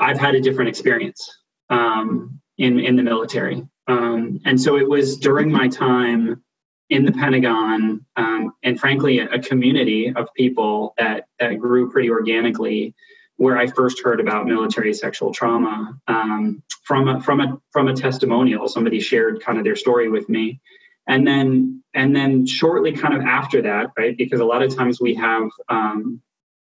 "I've 0.00 0.18
had 0.18 0.34
a 0.34 0.40
different 0.40 0.68
experience 0.68 1.30
um, 1.68 2.40
in 2.58 2.80
in 2.80 2.96
the 2.96 3.02
military." 3.02 3.62
Um, 3.86 4.40
and 4.44 4.60
so 4.60 4.76
it 4.76 4.88
was 4.88 5.18
during 5.18 5.50
my 5.50 5.68
time 5.68 6.42
in 6.90 7.04
the 7.04 7.12
Pentagon, 7.12 8.04
um, 8.16 8.52
and 8.62 8.78
frankly, 8.78 9.20
a, 9.20 9.38
community 9.38 10.12
of 10.14 10.28
people 10.34 10.94
that 10.98 11.26
that 11.38 11.54
grew 11.54 11.90
pretty 11.90 12.10
organically 12.10 12.94
where 13.36 13.56
I 13.56 13.68
first 13.68 14.02
heard 14.04 14.20
about 14.20 14.46
military 14.46 14.92
sexual 14.92 15.32
trauma 15.32 15.98
um, 16.08 16.62
from 16.82 17.08
a, 17.08 17.22
from 17.22 17.40
a 17.40 17.58
from 17.72 17.88
a 17.88 17.94
testimonial. 17.94 18.68
Somebody 18.68 19.00
shared 19.00 19.42
kind 19.42 19.56
of 19.56 19.64
their 19.64 19.76
story 19.76 20.10
with 20.10 20.28
me, 20.28 20.60
and 21.06 21.26
then 21.26 21.82
and 21.94 22.14
then 22.14 22.44
shortly, 22.46 22.92
kind 22.92 23.14
of 23.14 23.22
after 23.22 23.62
that, 23.62 23.92
right? 23.96 24.16
Because 24.16 24.40
a 24.40 24.44
lot 24.44 24.62
of 24.62 24.74
times 24.76 25.00
we 25.00 25.14
have, 25.14 25.48
um, 25.68 26.20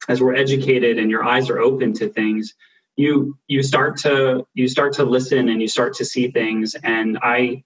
as 0.08 0.22
we're 0.22 0.36
educated 0.36 0.98
and 0.98 1.10
your 1.10 1.24
eyes 1.24 1.50
are 1.50 1.60
open 1.60 1.94
to 1.94 2.10
things, 2.10 2.54
you 3.00 3.38
you 3.48 3.64
start 3.64 3.96
to 3.98 4.46
you 4.54 4.68
start 4.68 4.94
to 4.94 5.06
listen 5.06 5.48
and 5.48 5.62
you 5.62 5.70
start 5.70 5.94
to 5.96 6.06
see 6.06 6.30
things. 6.32 6.76
And 6.84 7.18
I 7.24 7.64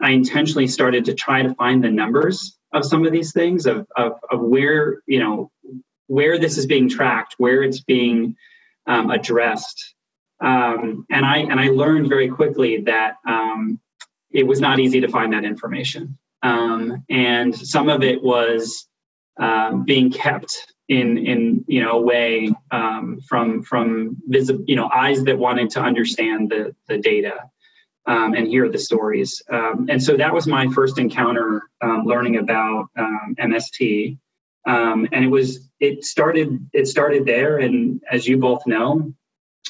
I 0.00 0.10
intentionally 0.12 0.66
started 0.66 1.04
to 1.04 1.14
try 1.14 1.42
to 1.42 1.54
find 1.54 1.84
the 1.84 1.90
numbers 1.90 2.56
of 2.72 2.84
some 2.86 3.04
of 3.06 3.12
these 3.12 3.32
things 3.32 3.66
of 3.66 3.86
of, 3.96 4.12
of 4.30 4.40
where 4.40 5.02
you 5.06 5.20
know 5.20 5.50
where 6.06 6.38
this 6.38 6.56
is 6.56 6.64
being 6.64 6.88
tracked, 6.88 7.34
where 7.36 7.62
it's 7.62 7.80
being 7.80 8.34
um, 8.86 9.10
addressed. 9.10 9.94
Um, 10.40 11.06
and 11.10 11.24
I 11.26 11.38
and 11.38 11.60
I 11.60 11.68
learned 11.68 12.08
very 12.08 12.28
quickly 12.28 12.80
that 12.86 13.16
um, 13.28 13.78
it 14.30 14.46
was 14.46 14.60
not 14.60 14.80
easy 14.80 15.02
to 15.02 15.08
find 15.08 15.34
that 15.34 15.44
information. 15.44 16.18
Um, 16.42 17.04
and 17.10 17.54
some 17.54 17.90
of 17.90 18.02
it 18.02 18.22
was 18.22 18.88
um, 19.38 19.84
being 19.84 20.10
kept 20.10 20.72
in 20.88 21.18
in 21.18 21.64
you 21.66 21.82
know 21.82 21.92
a 21.92 22.00
way 22.00 22.50
um, 22.70 23.20
from 23.28 23.62
from 23.62 24.16
visi- 24.26 24.64
you 24.66 24.76
know 24.76 24.90
eyes 24.94 25.24
that 25.24 25.38
wanted 25.38 25.70
to 25.70 25.80
understand 25.80 26.50
the 26.50 26.74
the 26.88 26.98
data. 26.98 27.34
Um, 28.04 28.34
and 28.34 28.48
hear 28.48 28.68
the 28.68 28.80
stories. 28.80 29.40
Um, 29.48 29.86
and 29.88 30.02
so 30.02 30.16
that 30.16 30.34
was 30.34 30.48
my 30.48 30.66
first 30.74 30.98
encounter 30.98 31.62
um, 31.82 32.02
learning 32.04 32.36
about 32.36 32.88
MST. 32.98 34.18
Um, 34.66 35.06
and 35.12 35.24
it 35.24 35.28
was 35.28 35.70
it 35.82 36.04
started 36.04 36.68
it 36.72 36.86
started 36.86 37.26
there 37.26 37.58
and 37.58 38.00
as 38.10 38.26
you 38.26 38.38
both 38.38 38.64
know 38.66 39.12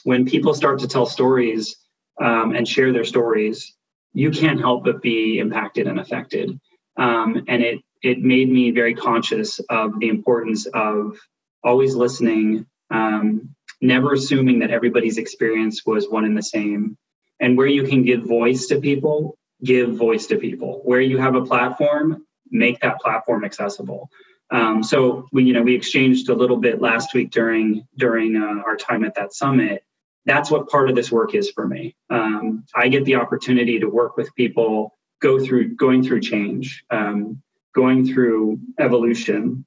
when 0.05 0.27
people 0.27 0.53
start 0.53 0.79
to 0.81 0.89
tell 0.89 1.07
stories 1.07 1.77
um, 2.21 2.55
and 2.55 2.69
share 2.69 2.93
their 2.93 3.05
stories 3.05 3.75
you 4.13 4.31
can't 4.31 4.61
help 4.61 4.85
but 4.85 5.01
be 5.01 5.39
impacted 5.39 5.87
and 5.87 5.99
affected 5.99 6.61
um, 6.99 7.43
and 7.49 7.63
it 7.63 7.81
it 8.03 8.21
made 8.21 8.51
me 8.51 8.71
very 8.71 8.95
conscious 8.95 9.61
of 9.71 9.99
the 10.01 10.09
importance 10.09 10.67
of 10.67 11.19
always 11.63 11.95
listening 11.95 12.67
um, 12.91 13.55
never 13.81 14.13
assuming 14.13 14.59
that 14.61 14.71
everybody's 14.71 15.19
experience 15.19 15.85
was 15.87 16.09
one 16.09 16.25
and 16.25 16.37
the 16.37 16.43
same 16.43 16.97
and 17.41 17.57
where 17.57 17.67
you 17.67 17.85
can 17.85 18.05
give 18.05 18.23
voice 18.23 18.67
to 18.67 18.81
people 18.81 19.37
give 19.65 19.95
voice 19.95 20.27
to 20.27 20.37
people 20.37 20.81
where 20.85 21.01
you 21.01 21.19
have 21.19 21.35
a 21.35 21.45
platform 21.45 22.25
make 22.51 22.81
that 22.81 23.01
platform 23.01 23.45
accessible 23.45 24.11
um, 24.53 24.83
so 24.83 25.27
we, 25.33 25.45
you 25.45 25.55
know, 25.55 25.63
we 25.63 25.75
exchanged 25.75 26.29
a 26.29 26.35
little 26.35 26.59
bit 26.59 26.81
last 26.81 27.15
week 27.15 27.31
during 27.31 27.87
during 27.97 28.37
uh, 28.37 28.63
our 28.67 28.77
time 28.77 29.03
at 29.03 29.15
that 29.15 29.33
summit. 29.33 29.83
That's 30.27 30.51
what 30.51 30.69
part 30.69 30.91
of 30.91 30.95
this 30.95 31.11
work 31.11 31.35
is 31.35 31.51
for 31.51 31.67
me. 31.67 31.97
Um, 32.11 32.65
I 32.75 32.89
get 32.89 33.07
the 33.07 33.17
opportunity 33.17 33.81
to 33.81 33.87
work 33.87 34.17
with 34.17 34.33
people, 34.37 34.95
go 35.21 35.43
through 35.43 35.75
going 35.77 36.05
through 36.05 36.21
change, 36.21 36.85
um, 36.91 37.43
going 37.75 38.07
through 38.07 38.61
evolution. 38.79 39.65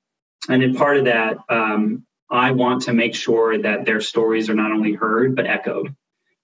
And 0.50 0.64
in 0.64 0.76
part 0.76 0.98
of 0.98 1.06
that, 1.06 1.38
um, 1.50 2.06
I 2.30 2.52
want 2.52 2.84
to 2.84 2.94
make 2.94 3.16
sure 3.16 3.58
that 3.58 3.86
their 3.86 4.02
stories 4.02 4.50
are 4.50 4.56
not 4.56 4.72
only 4.72 4.94
heard, 4.94 5.36
but 5.36 5.46
echoed. 5.46 5.96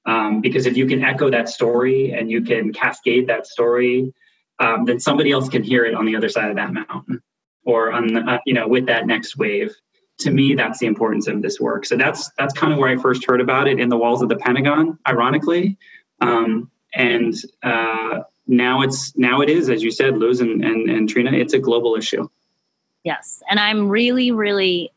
Um, 0.05 0.41
because 0.41 0.65
if 0.65 0.77
you 0.77 0.87
can 0.87 1.03
echo 1.03 1.29
that 1.29 1.49
story 1.49 2.11
and 2.11 2.29
you 2.29 2.41
can 2.41 2.73
cascade 2.73 3.27
that 3.27 3.45
story, 3.45 4.13
um, 4.59 4.85
then 4.85 4.99
somebody 4.99 5.31
else 5.31 5.49
can 5.49 5.63
hear 5.63 5.85
it 5.85 5.93
on 5.93 6.05
the 6.05 6.15
other 6.15 6.29
side 6.29 6.49
of 6.49 6.55
that 6.55 6.73
mountain 6.73 7.21
or 7.65 7.91
on 7.91 8.07
the, 8.07 8.21
uh, 8.21 8.39
you 8.45 8.53
know 8.53 8.67
with 8.67 8.85
that 8.87 9.07
next 9.07 9.37
wave 9.37 9.73
to 10.19 10.31
me 10.31 10.55
that's 10.55 10.79
the 10.79 10.85
importance 10.85 11.27
of 11.27 11.41
this 11.41 11.59
work 11.59 11.85
so 11.85 11.95
that's 11.95 12.31
that's 12.37 12.53
kind 12.53 12.71
of 12.73 12.79
where 12.79 12.89
i 12.89 12.97
first 12.97 13.25
heard 13.25 13.41
about 13.41 13.67
it 13.67 13.79
in 13.79 13.89
the 13.89 13.97
walls 13.97 14.21
of 14.21 14.29
the 14.29 14.35
pentagon 14.35 14.97
ironically 15.07 15.77
um, 16.21 16.69
and 16.93 17.35
uh, 17.63 18.19
now 18.47 18.81
it's 18.81 19.15
now 19.17 19.41
it 19.41 19.49
is 19.49 19.69
as 19.69 19.83
you 19.83 19.91
said 19.91 20.17
luz 20.17 20.39
and, 20.39 20.63
and, 20.63 20.89
and 20.89 21.09
trina 21.09 21.31
it's 21.31 21.53
a 21.53 21.59
global 21.59 21.95
issue 21.95 22.27
yes 23.03 23.41
and 23.49 23.59
i'm 23.59 23.87
really 23.89 24.31
really 24.31 24.91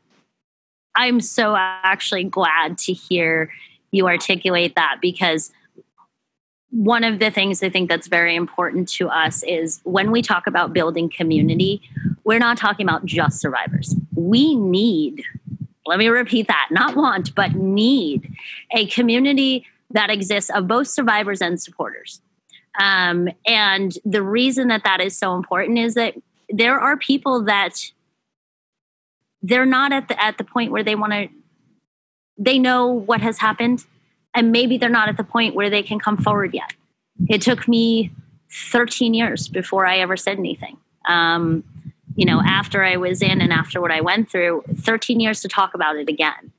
i'm 0.95 1.21
so 1.21 1.55
actually 1.57 2.25
glad 2.25 2.79
to 2.79 2.93
hear 2.93 3.51
you 3.91 4.07
articulate 4.07 4.75
that 4.75 4.99
because 5.01 5.53
one 6.75 7.05
of 7.05 7.21
the 7.21 7.31
things 7.31 7.63
I 7.63 7.71
think 7.71 7.89
that's 7.89 8.09
very 8.09 8.35
important 8.35 8.89
to 8.95 9.09
us 9.09 9.45
is 9.45 9.81
when 9.85 10.11
we 10.11 10.23
talk 10.23 10.49
about 10.49 10.73
building 10.73 11.09
community, 11.09 11.81
we're 12.25 12.41
not 12.41 12.57
talking 12.59 12.85
about 12.85 13.05
just 13.05 13.41
survivors. 13.41 13.95
We 14.17 14.57
need, 14.57 15.23
let 15.87 16.01
me 16.01 16.09
repeat 16.09 16.49
that, 16.49 16.69
not 16.73 16.97
want, 16.97 17.33
but 17.37 17.55
need 17.55 18.35
a 18.73 18.87
community 18.87 19.67
that 19.93 20.11
exists 20.11 20.51
of 20.51 20.67
both 20.67 20.89
survivors 20.89 21.41
and 21.41 21.63
supporters. 21.63 22.21
Um, 22.79 23.29
and 23.47 23.97
the 24.05 24.23
reason 24.23 24.69
that 24.69 24.85
that 24.85 25.01
is 25.01 25.17
so 25.17 25.37
important 25.37 25.79
is 25.79 25.95
that 25.95 26.15
there 26.49 26.79
are 26.79 26.97
people 26.97 27.45
that 27.45 27.91
they're 29.43 29.67
not 29.67 29.93
at 29.93 30.09
the 30.09 30.21
at 30.21 30.39
the 30.39 30.45
point 30.45 30.73
where 30.73 30.83
they 30.83 30.95
want 30.95 31.13
to 31.13 31.29
they 32.39 32.59
know 32.59 32.89
what 32.89 33.21
has 33.21 33.39
happened 33.39 33.85
and 34.35 34.51
maybe 34.51 34.79
they're 34.79 34.89
not 34.89 35.09
at 35.09 35.17
the 35.17 35.25
point 35.25 35.55
where 35.55 35.71
they 35.71 35.83
can 35.83 35.99
come 35.99 36.17
forward 36.17 36.53
yet. 36.53 36.73
It 37.29 37.41
took 37.41 37.69
me 37.69 38.11
13 38.73 39.15
years 39.15 39.49
before 39.49 39.87
I 39.87 39.99
ever 39.99 40.17
said 40.17 40.39
anything. 40.39 40.77
Um, 41.09 41.63
you 42.17 42.27
know, 42.27 42.41
after 42.45 42.85
I 42.85 42.97
was 42.97 43.23
in 43.23 43.41
and 43.41 43.53
after 43.53 43.81
what 43.81 43.91
I 43.91 44.01
went 44.01 44.31
through, 44.31 44.65
13 44.77 45.21
years 45.21 45.41
to 45.43 45.49
talk 45.49 45.75
about 45.75 45.97
it 45.97 46.09
again. 46.09 46.53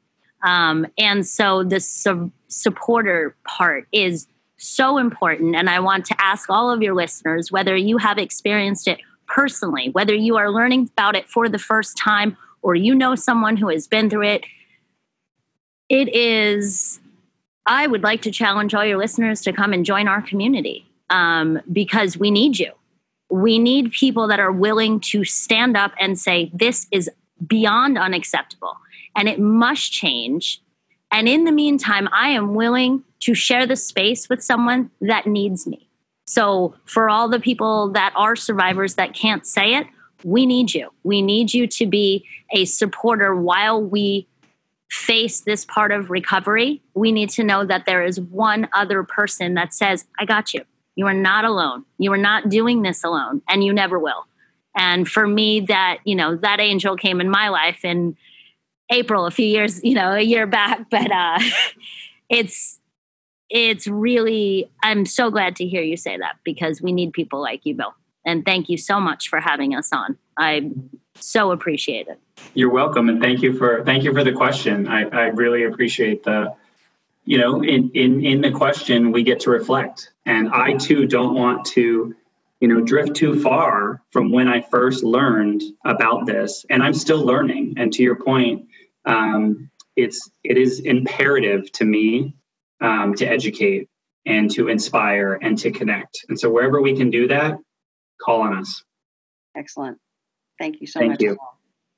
Um, 0.43 0.87
and 0.97 1.25
so 1.25 1.63
the 1.63 1.79
su- 1.79 2.31
supporter 2.47 3.35
part 3.45 3.87
is 3.91 4.27
so 4.57 4.97
important. 4.97 5.55
And 5.55 5.69
I 5.69 5.79
want 5.79 6.05
to 6.05 6.21
ask 6.21 6.49
all 6.49 6.71
of 6.71 6.81
your 6.81 6.93
listeners 6.93 7.51
whether 7.51 7.75
you 7.75 7.97
have 7.97 8.17
experienced 8.17 8.87
it 8.87 8.99
personally, 9.27 9.89
whether 9.89 10.13
you 10.13 10.37
are 10.37 10.51
learning 10.51 10.89
about 10.93 11.15
it 11.15 11.27
for 11.27 11.49
the 11.49 11.59
first 11.59 11.97
time 11.97 12.37
or 12.61 12.75
you 12.75 12.95
know 12.95 13.15
someone 13.15 13.57
who 13.57 13.69
has 13.69 13.87
been 13.87 14.09
through 14.09 14.23
it. 14.23 14.45
It 15.89 16.13
is 16.15 16.99
I 17.65 17.87
would 17.87 18.03
like 18.03 18.21
to 18.23 18.31
challenge 18.31 18.73
all 18.73 18.85
your 18.85 18.97
listeners 18.97 19.41
to 19.41 19.53
come 19.53 19.73
and 19.73 19.85
join 19.85 20.07
our 20.07 20.21
community 20.21 20.85
um, 21.09 21.59
because 21.71 22.17
we 22.17 22.29
need 22.29 22.59
you. 22.59 22.71
We 23.29 23.57
need 23.57 23.91
people 23.91 24.27
that 24.27 24.39
are 24.39 24.51
willing 24.51 24.99
to 25.01 25.23
stand 25.23 25.75
up 25.75 25.93
and 25.99 26.19
say, 26.19 26.51
this 26.53 26.85
is 26.91 27.09
beyond 27.45 27.97
unacceptable 27.97 28.77
and 29.15 29.27
it 29.27 29.39
must 29.39 29.91
change. 29.91 30.61
And 31.15 31.29
in 31.29 31.45
the 31.45 31.51
meantime, 31.53 32.09
I 32.11 32.31
am 32.31 32.55
willing 32.55 33.01
to 33.21 33.33
share 33.33 33.65
the 33.65 33.77
space 33.77 34.27
with 34.27 34.43
someone 34.43 34.91
that 34.99 35.25
needs 35.25 35.65
me. 35.65 35.87
So, 36.25 36.75
for 36.83 37.09
all 37.09 37.29
the 37.29 37.39
people 37.39 37.89
that 37.91 38.11
are 38.17 38.35
survivors 38.35 38.95
that 38.95 39.13
can't 39.13 39.47
say 39.47 39.75
it, 39.75 39.87
we 40.25 40.45
need 40.45 40.73
you. 40.73 40.89
We 41.03 41.21
need 41.21 41.53
you 41.53 41.67
to 41.67 41.85
be 41.85 42.25
a 42.51 42.65
supporter 42.65 43.33
while 43.33 43.81
we 43.81 44.27
face 44.89 45.39
this 45.39 45.63
part 45.63 45.93
of 45.93 46.09
recovery, 46.09 46.81
we 46.95 47.13
need 47.13 47.29
to 47.29 47.45
know 47.45 47.63
that 47.63 47.85
there 47.85 48.03
is 48.03 48.19
one 48.19 48.67
other 48.73 49.01
person 49.01 49.53
that 49.53 49.73
says, 49.73 50.03
I 50.19 50.25
got 50.25 50.53
you. 50.53 50.63
You 50.97 51.07
are 51.07 51.13
not 51.13 51.45
alone. 51.45 51.85
You 51.97 52.11
are 52.11 52.17
not 52.17 52.49
doing 52.49 52.81
this 52.81 53.05
alone, 53.05 53.41
and 53.47 53.63
you 53.63 53.71
never 53.71 53.97
will. 53.97 54.27
And 54.75 55.07
for 55.07 55.25
me, 55.25 55.61
that, 55.61 55.99
you 56.03 56.15
know, 56.15 56.35
that 56.35 56.59
angel 56.59 56.97
came 56.97 57.21
in 57.21 57.29
my 57.29 57.47
life 57.47 57.85
in 57.85 58.17
April, 58.89 59.25
a 59.25 59.31
few 59.31 59.47
years, 59.47 59.83
you 59.83 59.95
know, 59.95 60.11
a 60.11 60.21
year 60.21 60.47
back. 60.47 60.85
But 60.89 61.11
uh, 61.11 61.39
it's, 62.29 62.79
it's 63.49 63.87
really, 63.87 64.69
I'm 64.83 65.05
so 65.05 65.29
glad 65.29 65.55
to 65.57 65.65
hear 65.65 65.81
you 65.81 65.97
say 65.97 66.17
that 66.17 66.37
because 66.43 66.81
we 66.81 66.91
need 66.91 67.13
people 67.13 67.41
like 67.41 67.65
you, 67.65 67.75
Bill. 67.75 67.93
And 68.25 68.43
thank 68.43 68.69
you 68.69 68.77
so 68.77 68.99
much 68.99 69.29
for 69.29 69.39
having 69.39 69.75
us 69.75 69.93
on. 69.93 70.17
I 70.37 70.71
so 71.19 71.51
appreciate 71.51 72.07
it. 72.07 72.19
You're 72.53 72.71
welcome, 72.71 73.09
and 73.09 73.21
thank 73.21 73.41
you 73.41 73.57
for 73.57 73.83
thank 73.85 74.03
you 74.03 74.13
for 74.13 74.23
the 74.23 74.33
question. 74.33 74.87
I, 74.87 75.03
I 75.03 75.25
really 75.27 75.63
appreciate 75.63 76.23
the, 76.23 76.53
you 77.25 77.37
know, 77.37 77.61
in 77.63 77.91
in 77.93 78.25
in 78.25 78.41
the 78.41 78.51
question 78.51 79.11
we 79.11 79.23
get 79.23 79.41
to 79.41 79.49
reflect, 79.49 80.11
and 80.25 80.49
I 80.49 80.73
too 80.73 81.05
don't 81.05 81.35
want 81.35 81.65
to, 81.67 82.15
you 82.59 82.67
know, 82.67 82.81
drift 82.81 83.15
too 83.15 83.41
far 83.41 84.01
from 84.11 84.31
when 84.31 84.47
I 84.47 84.61
first 84.61 85.03
learned 85.03 85.63
about 85.85 86.25
this, 86.25 86.65
and 86.69 86.83
I'm 86.83 86.93
still 86.93 87.23
learning. 87.23 87.75
And 87.77 87.93
to 87.93 88.03
your 88.03 88.15
point, 88.15 88.67
um, 89.05 89.69
it's 89.95 90.29
it 90.43 90.57
is 90.57 90.79
imperative 90.79 91.71
to 91.73 91.85
me 91.85 92.35
um, 92.81 93.15
to 93.15 93.25
educate 93.25 93.89
and 94.25 94.49
to 94.51 94.67
inspire 94.67 95.37
and 95.41 95.57
to 95.59 95.71
connect. 95.71 96.25
And 96.29 96.39
so 96.39 96.49
wherever 96.49 96.81
we 96.81 96.95
can 96.95 97.09
do 97.11 97.27
that, 97.27 97.57
call 98.21 98.41
on 98.41 98.57
us. 98.57 98.83
Excellent. 99.55 99.97
Thank 100.59 100.81
you 100.81 100.87
so 100.87 100.99
Thank 100.99 101.11
much. 101.11 101.21
You. 101.21 101.37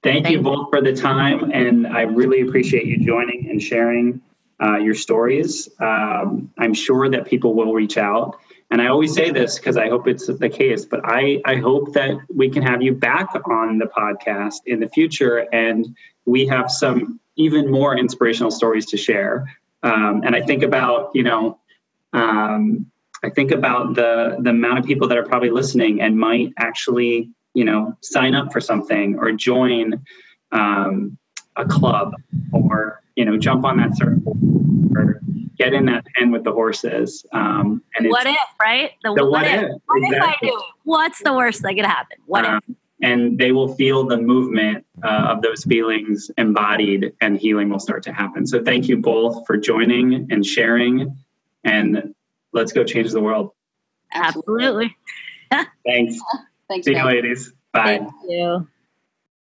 Thank, 0.04 0.26
Thank 0.26 0.36
you 0.36 0.42
both 0.42 0.70
for 0.70 0.82
the 0.82 0.96
time, 0.96 1.52
and 1.52 1.88
I 1.88 2.02
really 2.02 2.42
appreciate 2.42 2.86
you 2.86 3.04
joining 3.04 3.50
and 3.50 3.62
sharing 3.62 4.22
uh, 4.62 4.78
your 4.78 4.94
stories. 4.94 5.70
Um, 5.80 6.52
I'm 6.58 6.74
sure 6.74 7.10
that 7.10 7.26
people 7.26 7.56
will 7.56 7.74
reach 7.74 7.98
out. 7.98 8.40
And 8.70 8.82
I 8.82 8.88
always 8.88 9.14
say 9.14 9.32
this 9.32 9.58
because 9.58 9.78
I 9.78 9.88
hope 9.88 10.08
it's 10.08 10.28
the 10.28 10.50
case, 10.50 10.86
but 10.86 11.00
I, 11.06 11.42
I 11.46 11.56
hope 11.56 11.94
that 11.94 12.18
we 12.34 12.50
can 12.50 12.64
have 12.64 12.82
you 12.82 12.94
back 12.94 13.30
on 13.46 13.78
the 13.78 13.86
podcast 13.86 14.60
in 14.66 14.82
the 14.82 14.90
future 14.90 15.48
and 15.54 15.96
we 16.26 16.46
have 16.48 16.70
some 16.70 17.20
even 17.38 17.72
more 17.72 17.98
inspirational 17.98 18.52
stories 18.52 18.86
to 18.88 18.98
share. 18.98 19.48
Um, 19.84 20.22
and 20.26 20.36
I 20.36 20.42
think 20.42 20.64
about, 20.64 21.12
you 21.14 21.24
know, 21.24 21.60
um, 22.12 22.92
I 23.24 23.30
think 23.30 23.52
about 23.52 23.96
the 23.96 24.38
the 24.40 24.52
amount 24.52 24.80
of 24.80 24.86
people 24.86 25.08
that 25.08 25.18
are 25.18 25.26
probably 25.26 25.50
listening 25.50 26.02
and 26.02 26.18
might 26.18 26.54
actually 26.58 27.32
you 27.54 27.66
know 27.66 27.98
sign 28.02 28.36
up 28.36 28.54
for 28.54 28.62
something 28.62 29.18
or 29.18 29.32
join 29.32 30.04
um, 30.52 31.18
a 31.56 31.66
club 31.66 32.14
or 32.54 33.02
you 33.16 33.26
know 33.26 33.38
jump 33.38 33.66
on 33.66 33.78
that 33.78 33.98
circle 33.98 34.38
get 35.58 35.74
in 35.74 35.86
that 35.86 36.06
pen 36.16 36.32
with 36.32 36.44
the 36.44 36.52
horses 36.52 37.26
um, 37.34 37.82
and 37.96 38.10
what 38.10 38.28
if 38.28 38.38
right 38.60 38.92
the, 39.04 39.14
the 39.14 39.26
what, 39.26 39.44
what, 39.44 39.46
if, 39.46 39.64
if. 39.64 39.82
what 39.86 40.04
exactly. 40.04 40.50
if 40.50 40.54
i 40.54 40.58
do 40.58 40.64
what's 40.84 41.22
the 41.24 41.34
worst 41.34 41.62
that 41.62 41.74
could 41.74 41.86
happen 41.86 42.18
what 42.26 42.46
um, 42.46 42.62
if 42.68 42.76
and 43.00 43.38
they 43.38 43.52
will 43.52 43.76
feel 43.76 44.08
the 44.08 44.18
movement 44.18 44.84
uh, 45.04 45.28
of 45.30 45.44
those 45.44 45.64
feelings 45.66 46.32
embodied 46.40 47.14
and 47.22 47.38
healing 47.38 47.70
will 47.70 47.80
start 47.80 48.02
to 48.04 48.12
happen 48.12 48.46
so 48.46 48.64
thank 48.64 48.88
you 48.88 48.98
both 48.98 49.46
for 49.46 49.58
joining 49.58 50.28
and 50.32 50.46
sharing 50.46 51.16
and 51.64 52.14
let's 52.54 52.72
go 52.72 52.84
change 52.84 53.12
the 53.12 53.22
world 53.22 53.52
absolutely 54.14 54.96
thanks 55.86 56.20
Thanks. 56.68 56.86
See 56.86 56.96
you, 56.96 57.04
ladies. 57.04 57.54
Bye. 57.72 58.00
Thank 58.00 58.12
you. 58.28 58.68